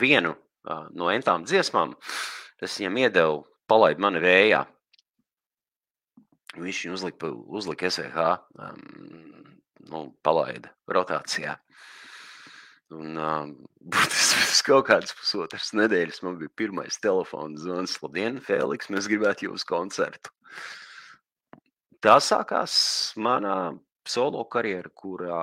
vienu 0.00 0.32
uh, 0.32 0.86
no 0.96 1.10
entām 1.12 1.44
dziesmām 1.44 1.92
es 2.62 2.78
viņam 2.80 3.00
iedevu, 3.04 3.42
palaid 3.68 4.00
mani 4.00 4.22
vējā. 4.22 4.62
Viņš 6.56 6.82
viņu 6.86 6.96
uzlika, 6.96 7.30
uzlika 7.60 7.92
SVH, 7.92 8.26
um, 8.64 9.41
nu, 9.90 10.06
palaida 10.24 10.72
rotācijā. 10.90 11.56
Un, 12.92 13.16
um, 13.16 13.52
būtiski 13.92 14.42
pēc 14.42 14.60
kaut 14.66 14.88
kādas 14.90 15.14
pusotras 15.16 15.72
nedēļas 15.76 16.22
man 16.26 16.36
bija 16.40 16.52
pirmais 16.60 17.00
telefona 17.02 17.60
zvans. 17.60 17.96
Labdien, 18.04 18.40
Feliks, 18.44 18.90
mēs 18.92 19.08
gribētu 19.10 19.48
jūsu 19.48 19.68
koncertu. 19.68 20.32
Tā 22.02 22.18
sākās 22.18 22.74
manā 23.16 23.72
solo 24.08 24.42
karjera, 24.50 24.90
kurā 24.98 25.42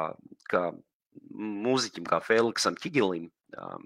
kā 0.51 0.69
mūziķim, 1.39 2.05
kā 2.07 2.19
Feliksam 2.23 2.75
Čigilim, 2.79 3.29
um, 3.55 3.85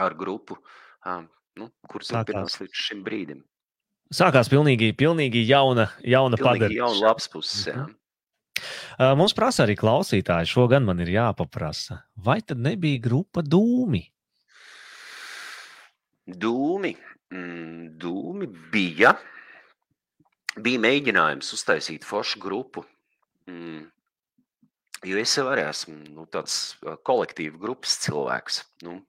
ar 0.00 0.14
grupu, 0.18 0.56
um, 1.04 1.26
nu, 1.58 1.68
kur 1.90 2.06
Sākās. 2.06 2.30
turpinās 2.30 2.60
līdz 2.62 2.84
šim 2.86 3.02
brīdim. 3.06 3.42
Sākās 4.12 4.50
pilnīgi, 4.52 4.92
pilnīgi 4.96 5.42
jauna, 5.48 5.88
jauna 6.04 6.38
padara. 6.38 6.70
jauna 6.72 7.08
labs 7.08 7.28
puses. 7.32 7.66
Jā. 7.70 7.86
Uh, 7.88 8.01
Mums 8.98 9.34
prasa 9.36 9.64
arī 9.64 9.76
klausītāji, 9.78 10.50
šo 10.52 10.66
gan 10.70 10.84
man 10.84 11.00
ir 11.00 11.12
jāpaprasa. 11.14 12.02
Vai 12.16 12.40
tad 12.44 12.60
nebija 12.60 13.00
grupa 13.02 13.44
Dūmi? 13.44 14.02
Dūmi, 16.26 16.92
mm, 17.34 17.86
dūmi 17.98 18.48
bija. 18.72 19.16
Bija 20.62 20.82
mēģinājums 20.84 21.48
uztaisīt 21.56 22.04
foršu 22.04 22.42
grupu. 22.42 22.84
Mm. 23.50 23.88
Jo 25.02 25.18
es 25.18 25.32
jau 25.34 25.48
arī 25.50 25.64
esmu 25.66 25.96
nu, 26.12 26.28
tāds 26.30 26.76
kolektīva 27.08 27.58
grupas 27.58 27.96
cilvēks. 28.04 28.60
Nu, 28.86 29.00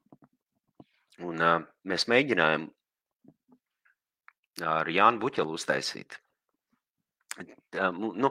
un, 1.22 1.38
uh, 1.38 1.60
mēs 1.86 2.08
mēģinājām 2.10 2.66
ar 4.74 4.90
Jānu 4.90 5.22
Buķelu 5.22 5.54
uztaisīt. 5.60 6.18
Nu, 8.14 8.30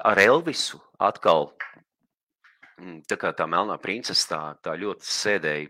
ar 0.00 0.18
Elvisu 0.22 0.80
atkal 1.02 1.50
mm, 2.80 3.02
tā 3.10 3.18
kā 3.20 3.32
tā 3.36 3.44
melnā 3.50 3.76
princese 3.82 4.28
tā, 4.30 4.40
tā 4.64 4.76
ļoti 4.80 5.08
sēdēja 5.08 5.68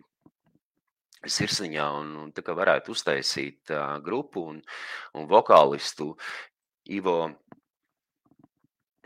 sirsniņā 1.23 1.87
un, 1.99 2.12
un 2.25 2.33
tā 2.35 2.45
kā 2.47 2.55
varētu 2.59 2.95
uztaisīt 2.95 3.73
uh, 3.75 3.99
grupu 4.03 4.47
un, 4.53 4.61
un 5.18 5.29
vokālistu 5.31 6.12
Ivo. 6.91 7.31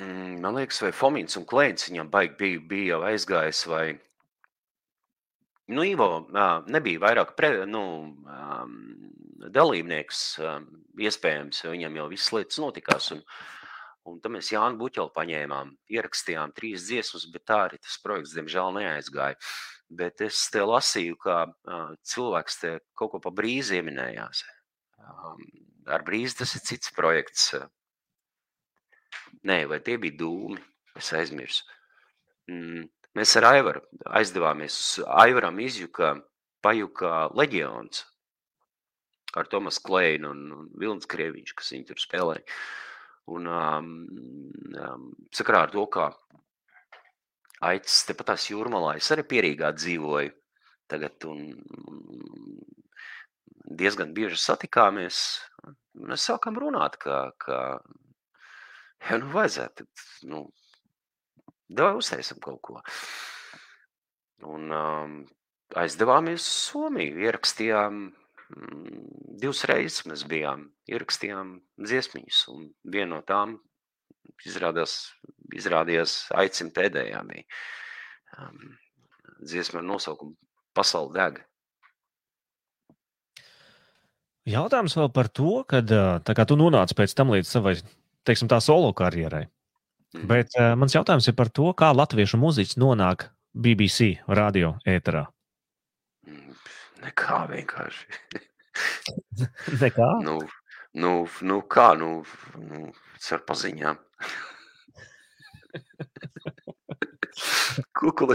Mm, 0.00 0.40
man 0.44 0.56
liekas, 0.56 0.80
vai 0.84 0.92
Fomins 0.96 1.36
un 1.40 1.44
Klēns 1.48 1.88
viņam 1.90 2.12
baigi 2.12 2.36
bija, 2.40 2.62
bija 2.68 2.94
jau 2.94 3.02
aizgājis 3.10 3.64
vai 3.68 3.86
Nu, 5.66 5.82
Ivo 5.82 6.08
nebija 6.70 7.02
vairāk 7.02 7.34
pre, 7.38 7.50
nu, 7.66 7.82
dalībnieks, 9.50 10.22
iespējams, 11.02 11.64
viņam 11.66 11.96
jau 12.00 12.08
viss 12.12 12.32
lietas 12.34 12.60
notikās. 12.62 13.10
Un, 13.16 13.22
un 14.06 14.20
tad 14.22 14.34
mēs 14.36 14.52
Jānu 14.54 14.78
Buķelu 14.78 15.10
paņēmām, 15.16 15.72
ierakstījām 15.96 16.54
trīs 16.54 16.86
dziesmas, 16.86 17.26
bet 17.34 17.46
tā 17.50 17.64
arī 17.64 17.80
tas 17.82 17.98
projekts, 18.04 18.36
diemžēl, 18.38 18.76
neaizgāja. 18.78 19.40
Bet 19.86 20.22
es 20.26 20.38
te 20.50 20.62
lasīju, 20.66 21.18
ka 21.22 21.38
cilvēks 22.14 22.60
te 22.62 22.72
kaut 22.98 23.12
ko 23.14 23.22
pa 23.22 23.34
brīzi 23.34 23.78
ieminējās. 23.80 24.42
Ar 25.86 26.02
brīzi 26.06 26.40
tas 26.40 26.54
ir 26.58 26.64
cits 26.66 26.94
projekts. 26.94 27.52
Nē, 29.46 29.64
vai 29.70 29.78
tie 29.86 29.98
bija 30.02 30.18
dūmi? 30.22 30.58
Es 30.98 31.12
aizmirsu. 31.14 31.66
Mm, 32.50 32.86
Mēs 33.16 33.32
ar 33.38 33.46
Aivaru 33.48 33.80
aizdevāmies 34.18 34.74
uz 34.76 35.06
Aivaram 35.22 35.56
izjuka 35.64 36.12
pajuka 36.64 37.30
leģions 37.38 38.02
ar 39.36 39.48
Tomas 39.52 39.78
Kleinu 39.84 40.32
un, 40.34 40.42
Vilnis 40.80 41.08
Krieviņš, 41.08 41.54
kas 41.56 41.72
viņu 41.72 41.88
tur 41.90 42.02
spēlēja. 42.02 42.44
Un 43.32 43.48
um, 43.50 43.88
um, 44.84 45.06
sakarā 45.34 45.64
ar 45.66 45.72
to, 45.72 45.86
ka 45.92 46.10
Aicis 47.66 48.04
tepatās 48.08 48.50
jūrmalā, 48.50 48.98
es 49.00 49.08
arī 49.14 49.24
pierīgā 49.30 49.72
dzīvoju 49.78 50.34
tagad 50.92 51.24
un 51.26 51.40
diezgan 53.80 54.12
bieži 54.16 54.38
satikāmies. 54.38 55.22
Mēs 56.06 56.28
sākam 56.28 56.60
runāt, 56.60 57.00
ka, 57.00 57.30
ka 57.42 57.58
ja, 59.08 59.18
nu 59.18 59.32
vajadzētu, 59.32 59.88
nu, 60.30 60.44
Davai 61.68 61.98
uztaisam 61.98 62.38
kaut 62.42 62.60
ko. 62.62 62.80
Un 64.46 64.70
um, 64.70 65.16
aizdevāmies 65.74 66.44
uz 66.44 66.48
Somiju, 66.70 67.18
ierakstījām 67.24 68.02
mm, 68.06 69.06
divas 69.42 69.64
reizes 69.70 70.04
mēs 70.06 70.26
bijām, 70.28 70.68
ierakstījām 70.90 71.56
dziesmiņas, 71.82 72.42
un 72.52 72.68
viena 72.84 73.16
no 73.16 73.22
tām 73.26 73.56
izrādās, 74.46 74.98
izrādījās 75.56 76.26
aicim 76.36 76.70
pēdējā 76.76 77.22
bija. 77.26 77.46
Um, 78.36 78.76
dziesma 79.40 79.80
ar 79.80 79.86
nosaukumu 79.88 80.36
Pasauli 80.76 81.14
deg. 81.16 81.38
Jautājums 84.46 84.94
vēl 84.94 85.08
par 85.10 85.30
to, 85.32 85.62
kad 85.66 85.90
ā, 85.90 86.18
tā 86.22 86.36
kā 86.36 86.44
tu 86.46 86.54
nonāci 86.58 86.94
pēc 86.94 87.14
tam 87.18 87.32
līdz 87.34 87.48
savai, 87.50 87.74
teiksim, 88.28 88.50
tā 88.50 88.60
solo 88.62 88.92
karjerai. 88.94 89.46
Mhm. 90.14 90.26
Bet 90.30 90.54
uh, 90.58 90.74
mans 90.78 90.94
jautājums 90.94 91.26
ir 91.28 91.36
par 91.38 91.50
to, 91.50 91.72
kā 91.76 91.90
latviešu 91.96 92.38
mūziķis 92.40 92.78
nonāk 92.80 93.28
BBC 93.56 94.20
radio 94.28 94.76
ēterā. 94.86 95.26
Mm, 96.28 96.54
Nekā 97.04 97.40
vienkārši. 97.50 98.06
Nekā. 99.82 100.10
Nu, 100.24 100.38
nu, 101.00 101.12
nu 101.42 101.60
kā, 101.72 101.92
nu, 101.98 102.20
nu 102.60 102.90
ar 103.32 103.42
paziņām. 103.48 103.98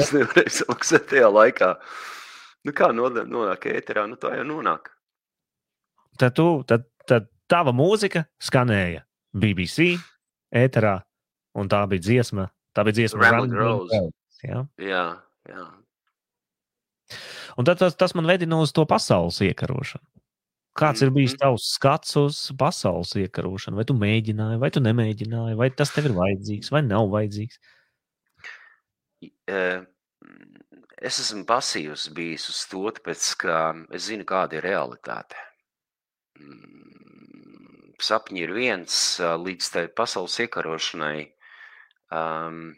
es 0.01 0.11
nevarēju 0.13 0.53
samaksāt 0.59 1.07
tajā 1.09 1.29
laikā? 1.31 1.75
Nu 2.67 2.73
kā 2.77 2.91
nonāk 2.93 3.65
ēterā? 3.71 4.05
Nu 4.09 4.19
tā 4.21 4.35
jau 4.37 4.45
nonāk. 4.45 4.91
Tad, 6.21 6.35
tu, 6.37 6.61
tad, 6.67 6.85
tad 7.09 7.29
tava 7.49 7.73
mūzika 7.73 8.25
skanēja 8.43 9.01
BBC 9.33 9.95
ēterā, 10.53 10.99
un 11.55 11.69
tā 11.69 11.83
bija 11.89 12.01
dziesma. 12.01 12.49
Tā 12.75 12.85
bija 12.87 13.01
dziesma 13.01 13.19
Ramblin' 13.25 13.51
Ramblin' 13.51 13.59
Rose. 13.59 13.99
Rose, 13.99 14.11
Ja? 14.43 14.65
Jā, 14.81 15.03
jā. 15.49 15.65
Un 17.59 17.65
tad 17.67 17.77
tas, 17.77 17.93
tas 17.99 18.15
man 18.15 18.25
vedina 18.25 18.57
uz 18.63 18.71
to 18.73 18.85
pasaules 18.89 19.37
iekarošanu. 19.43 20.05
Kāds 20.79 21.01
ir 21.03 21.11
bijis 21.11 21.33
Mhm. 21.35 21.41
tavs 21.43 21.65
skats 21.75 22.15
uz 22.15 22.51
pasaules 22.57 23.11
iekarošanu? 23.19 23.75
Vai 23.75 23.83
tu 23.83 23.93
mēģināji, 23.93 24.59
vai 24.59 24.69
tu 24.71 24.79
nemēģināji, 24.79 25.57
vai 25.59 25.69
tas 25.69 25.91
tev 25.91 26.05
ir 26.05 26.15
vajadzīgs, 26.15 26.71
vai 26.71 26.81
nav 26.81 27.09
vajadzīgs? 27.11 27.57
Eh, 29.47 29.81
Es 31.01 31.17
esmu 31.17 31.45
pasīvs 31.49 32.13
bijis 32.13 32.43
uz 32.51 32.59
to, 32.69 32.83
tāpēc, 32.93 33.35
ka 33.41 33.73
es 33.91 34.03
zinu, 34.07 34.23
kāda 34.23 34.53
ir 34.59 34.61
realitāte. 34.61 35.33
Mm, 36.37 37.95
Sapņi 37.97 38.43
ir 38.43 38.53
viens 38.53 39.17
līdz 39.17 39.71
tai 39.73 39.87
pasaules 39.87 40.37
iekarošanai. 40.45 41.31
Um, 42.11 42.73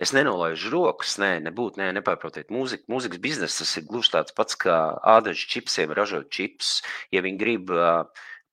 es 0.00 0.12
nenolaižu 0.16 0.72
rokas, 0.72 1.16
nē, 1.22 1.38
nebūtu, 1.46 1.78
nē, 1.80 1.90
nepārprotiet. 1.98 2.50
Mūzika, 2.54 2.88
mūzikas 2.90 3.20
biznesa 3.22 3.66
ir 3.78 3.86
gluži 3.88 4.14
tāds 4.16 4.34
pats 4.36 4.58
kā 4.58 4.78
ādažu 5.14 5.46
čipsiem 5.52 5.94
ražot 5.94 6.30
čips. 6.34 6.80
Ja 7.14 7.22
viņi 7.24 7.40
grib 7.40 7.72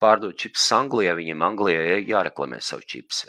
pārdot 0.02 0.38
čips 0.38 0.68
Anglijā, 0.78 1.16
viņiem 1.18 1.46
Anglijā 1.46 2.00
jāreklamē 2.06 2.62
savu 2.62 2.86
čips. 2.86 3.26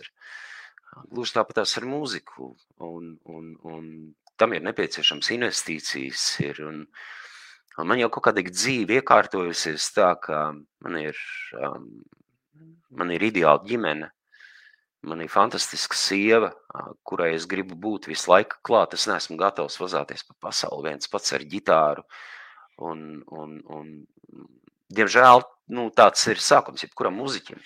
Gluži 1.08 1.38
tāpat 1.38 1.62
tās 1.62 1.76
ar 1.80 1.88
mūziku. 1.88 2.52
Un, 2.82 3.16
un, 3.24 3.52
un 3.64 3.84
tam 4.36 4.56
ir 4.56 4.64
nepieciešams 4.66 5.32
investīcijas. 5.36 6.24
Ir, 6.44 6.62
un, 6.68 6.82
un 7.78 7.88
man 7.88 8.02
jau 8.02 8.10
kaut 8.12 8.28
kāda 8.28 8.44
dzīve 8.48 9.00
iekārtojusies 9.00 9.92
tā, 9.96 10.12
ka 10.20 10.48
man 10.84 10.98
ir, 11.00 11.20
um, 11.56 11.88
man 12.90 13.14
ir 13.16 13.30
ideāla 13.30 13.64
ģimene. 13.68 14.12
Man 15.02 15.22
ir 15.24 15.30
fantastiska 15.32 15.98
sieva, 15.98 16.52
kurai 17.02 17.32
es 17.34 17.46
gribu 17.50 17.74
būt 17.74 18.06
visu 18.06 18.30
laiku 18.30 18.60
klāt. 18.62 18.94
Es 18.94 19.08
neesmu 19.10 19.34
gatavs 19.40 19.80
vazāties 19.80 20.22
pa 20.28 20.36
pasauli 20.46 20.92
viens 20.92 21.10
pats 21.10 21.34
ar 21.34 21.42
ģitāru. 21.42 22.04
Un, 22.86 23.00
un, 23.34 23.56
un, 23.74 23.88
diemžēl 24.94 25.42
nu, 25.74 25.88
tāds 25.96 26.22
ir 26.30 26.38
sākums 26.42 26.84
jebkuram 26.86 27.18
muziķim. 27.18 27.58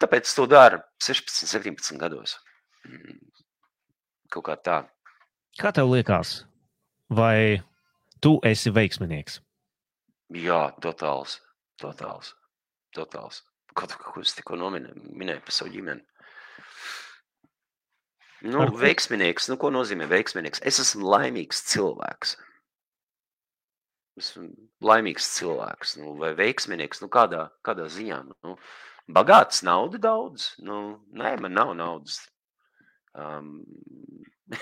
Tāpēc 0.00 0.32
to 0.32 0.46
daru 0.48 0.80
16, 1.04 1.44
17 1.50 2.00
gados. 2.00 2.38
Kaut 4.32 4.46
kā 4.48 4.56
tā. 4.56 4.78
Kā 5.58 5.72
tev 5.74 5.90
liekas, 5.90 6.46
vai 7.10 7.60
tu 8.22 8.38
esi 8.46 8.72
veiksminieks? 8.72 9.40
Jā, 10.36 10.68
totāls. 10.80 11.40
Totāls. 11.80 12.34
totāls. 12.96 13.42
Kaut 13.78 13.94
ko 14.02 14.22
es 14.24 14.34
tikko 14.34 14.58
minēju 14.58 15.42
par 15.44 15.54
savu 15.54 15.70
ģimeni. 15.74 16.02
Nu, 18.46 18.60
Ar 18.62 18.70
ko? 18.70 18.78
veiksminieks, 18.78 19.48
nu, 19.50 19.56
ko 19.58 19.70
nozīmē 19.74 20.06
veiksminieks? 20.10 20.62
Es 20.66 20.78
esmu 20.82 21.08
laimīgs 21.10 21.64
cilvēks. 21.72 22.36
Esmu 24.18 24.46
laimīgs 24.86 25.26
cilvēks, 25.36 25.96
nu, 25.98 26.14
vai 26.18 26.32
veiksminieks, 26.38 27.02
nu, 27.02 27.10
kādā, 27.10 27.48
kādā 27.66 27.88
ziņā. 27.90 28.20
Nu, 28.46 28.54
bagāts, 29.14 29.64
nauda 29.66 29.98
daudz. 30.02 30.52
Nu, 30.62 30.98
nē, 31.14 31.34
man 31.42 31.54
nav 31.58 31.74
naudas. 31.78 32.20
Um, 33.18 33.62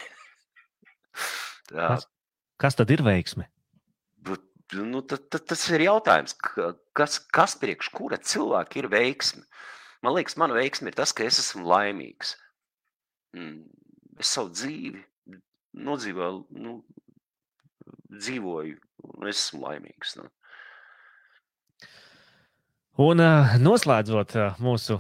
tā, 1.69 1.89
Kas? 1.97 2.09
Kas 2.57 2.79
tad 2.79 2.93
ir 2.93 3.05
veiksme? 3.05 3.51
Nu, 4.75 5.01
tad, 5.07 5.29
tad, 5.31 5.45
tas 5.47 5.63
ir 5.71 5.85
jautājums, 5.85 6.35
ka- 6.43 6.73
kas, 6.97 7.21
kas 7.31 7.55
priekš 7.61 7.91
kura 7.95 8.19
cilvēka 8.19 8.81
ir 8.81 8.89
veiksme. 8.91 9.45
Man 10.03 10.15
liekas, 10.17 10.37
mana 10.37 10.55
veiksme 10.59 10.91
ir 10.91 10.97
tas, 10.99 11.13
ka 11.15 11.23
es 11.25 11.39
esmu 11.39 11.67
laimīgs. 11.67 12.35
Mm, 13.37 13.65
Es 14.19 14.31
savu 14.33 14.49
dzīvi 14.49 15.03
nodzīvoju, 15.77 16.47
nu, 16.57 16.79
dzīvoju, 18.17 18.79
un 19.13 19.27
es 19.29 19.43
esmu 19.43 19.61
laimīgs. 19.67 20.15
Nu. 20.17 20.31
Un 23.05 23.21
noslēdzot 23.61 24.33
mūsu 24.65 24.97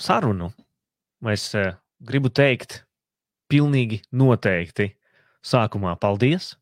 sarunu, 0.00 0.50
es 1.30 1.46
gribu 2.02 2.32
teikt, 2.34 2.80
pilnīgi 3.46 4.00
noteikti 4.10 4.88
sākumā 5.46 5.94
paldies. 6.02 6.56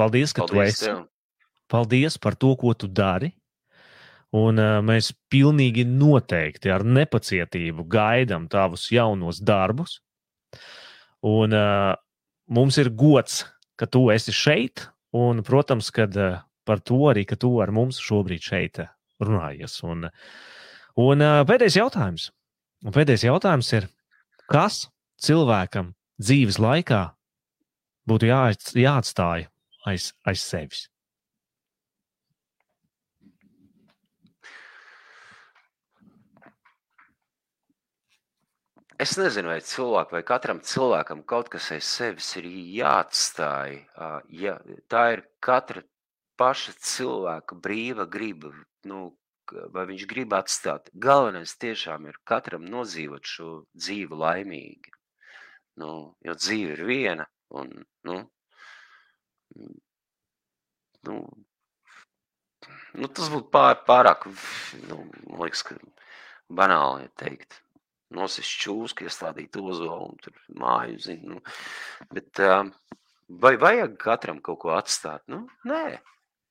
Paldies, 0.00 0.32
ka 0.36 0.46
Paldies 0.46 0.56
tu 0.56 0.62
esi. 0.64 0.86
tev. 0.88 1.04
Paldies 1.70 2.16
par 2.18 2.34
to, 2.40 2.54
ko 2.58 2.72
tu 2.74 2.88
dari. 2.88 3.30
Un 4.34 4.58
uh, 4.62 4.78
mēs 4.86 5.10
pilnīgi 5.30 5.82
noteikti 5.90 6.70
ar 6.70 6.84
nepacietību 6.86 7.84
gaidām 7.90 8.46
tavus 8.50 8.88
jaunos 8.94 9.40
darbus. 9.42 9.98
Un 11.26 11.52
uh, 11.54 11.94
mums 12.48 12.78
ir 12.78 12.90
gods, 12.94 13.42
ka 13.78 13.86
tu 13.90 14.06
esi 14.14 14.32
šeit. 14.34 14.86
Un, 15.12 15.42
protams, 15.42 15.90
kad, 15.90 16.14
uh, 16.14 16.38
par 16.64 16.78
to 16.86 17.00
arī, 17.10 17.24
ka 17.26 17.34
tu 17.36 17.56
ar 17.62 17.72
mums 17.74 17.98
šobrīd 17.98 18.44
šeit 18.46 18.78
runājies. 19.20 19.80
Un, 19.82 20.06
un 21.02 21.24
uh, 21.26 21.40
pēdējais 21.50 21.80
jautājums. 21.82 22.28
Un 22.86 22.94
pēdējais 22.94 23.26
jautājums 23.26 23.72
ir, 23.76 23.88
kas 24.48 24.84
cilvēkam 25.20 25.90
dzīves 26.22 26.60
laikā 26.62 27.02
būtu 28.08 28.30
jāats- 28.30 28.76
jāatstāj 28.78 29.48
aiz, 29.86 30.12
aiz 30.28 30.42
sevis? 30.44 30.88
Es 39.00 39.14
nezinu, 39.16 39.48
vai 39.48 39.62
cilvēkam, 39.64 40.18
vai 40.18 40.26
katram 40.28 40.58
cilvēkam 40.60 41.22
kaut 41.24 41.48
kas 41.48 41.70
aiz 41.72 41.86
sevis 41.88 42.26
ir 42.36 42.44
jāatstāj. 42.50 43.78
Ja, 44.42 44.58
tā 44.92 45.04
ir 45.14 45.22
katra 45.40 45.80
paša 46.40 46.74
cilvēka 46.84 47.56
brīva 47.64 48.04
griba. 48.16 48.52
Nu, 48.84 49.14
vai 49.72 49.86
viņš 49.88 50.04
grib 50.10 50.36
atstāt? 50.36 50.90
Galvenais 51.06 51.56
tiešām 51.64 52.10
ir 52.10 52.20
katram 52.28 52.68
nodzīvot 52.68 53.24
šo 53.24 53.48
dzīvi 53.72 54.20
laimīgi. 54.20 54.92
Nu, 55.80 55.90
jo 56.26 56.36
dzīve 56.36 56.76
ir 56.76 56.84
viena. 56.88 57.26
Un, 57.56 57.72
nu, 58.04 58.18
nu, 61.08 61.16
nu, 62.94 63.08
tas 63.08 63.32
būtu 63.32 63.48
pār, 63.54 63.80
pārāk, 63.88 64.28
nu, 64.88 65.02
liekas, 65.40 65.64
ka 65.66 65.78
banāli 66.50 67.08
teikt 67.20 67.60
nosist 68.14 68.56
čūsku, 68.62 69.06
iestādīt 69.06 69.56
ozolu 69.60 70.10
un 70.10 70.16
tur 70.22 70.38
māju, 70.58 70.98
zinu. 71.06 71.36
Nu. 71.36 71.42
Bet 72.10 72.42
um, 72.42 72.72
vai 73.42 73.54
vajag 73.60 73.94
katram 74.02 74.40
kaut 74.42 74.60
ko 74.64 74.74
atstāt? 74.74 75.22
Nu, 75.30 75.44
nē, 75.68 76.00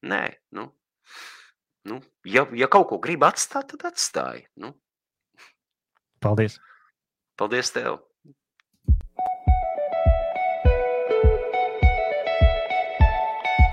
nē. 0.08 0.24
Nu, 0.56 0.70
nu, 1.92 2.00
ja, 2.24 2.46
ja 2.56 2.72
kaut 2.72 2.88
ko 2.92 3.02
grib 3.04 3.28
atstāt, 3.28 3.74
tad 3.74 3.90
atstāj. 3.92 4.46
Nu, 4.64 4.74
Paldies! 6.20 6.60
paldies 7.40 7.72
tev! 7.72 8.02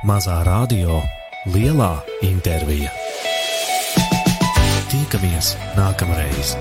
Mazā 0.07 0.37
radio, 0.47 1.01
lielā 1.51 1.97
intervija. 2.23 2.93
Tiekamies 4.87 5.57
nākamreiz! 5.75 6.55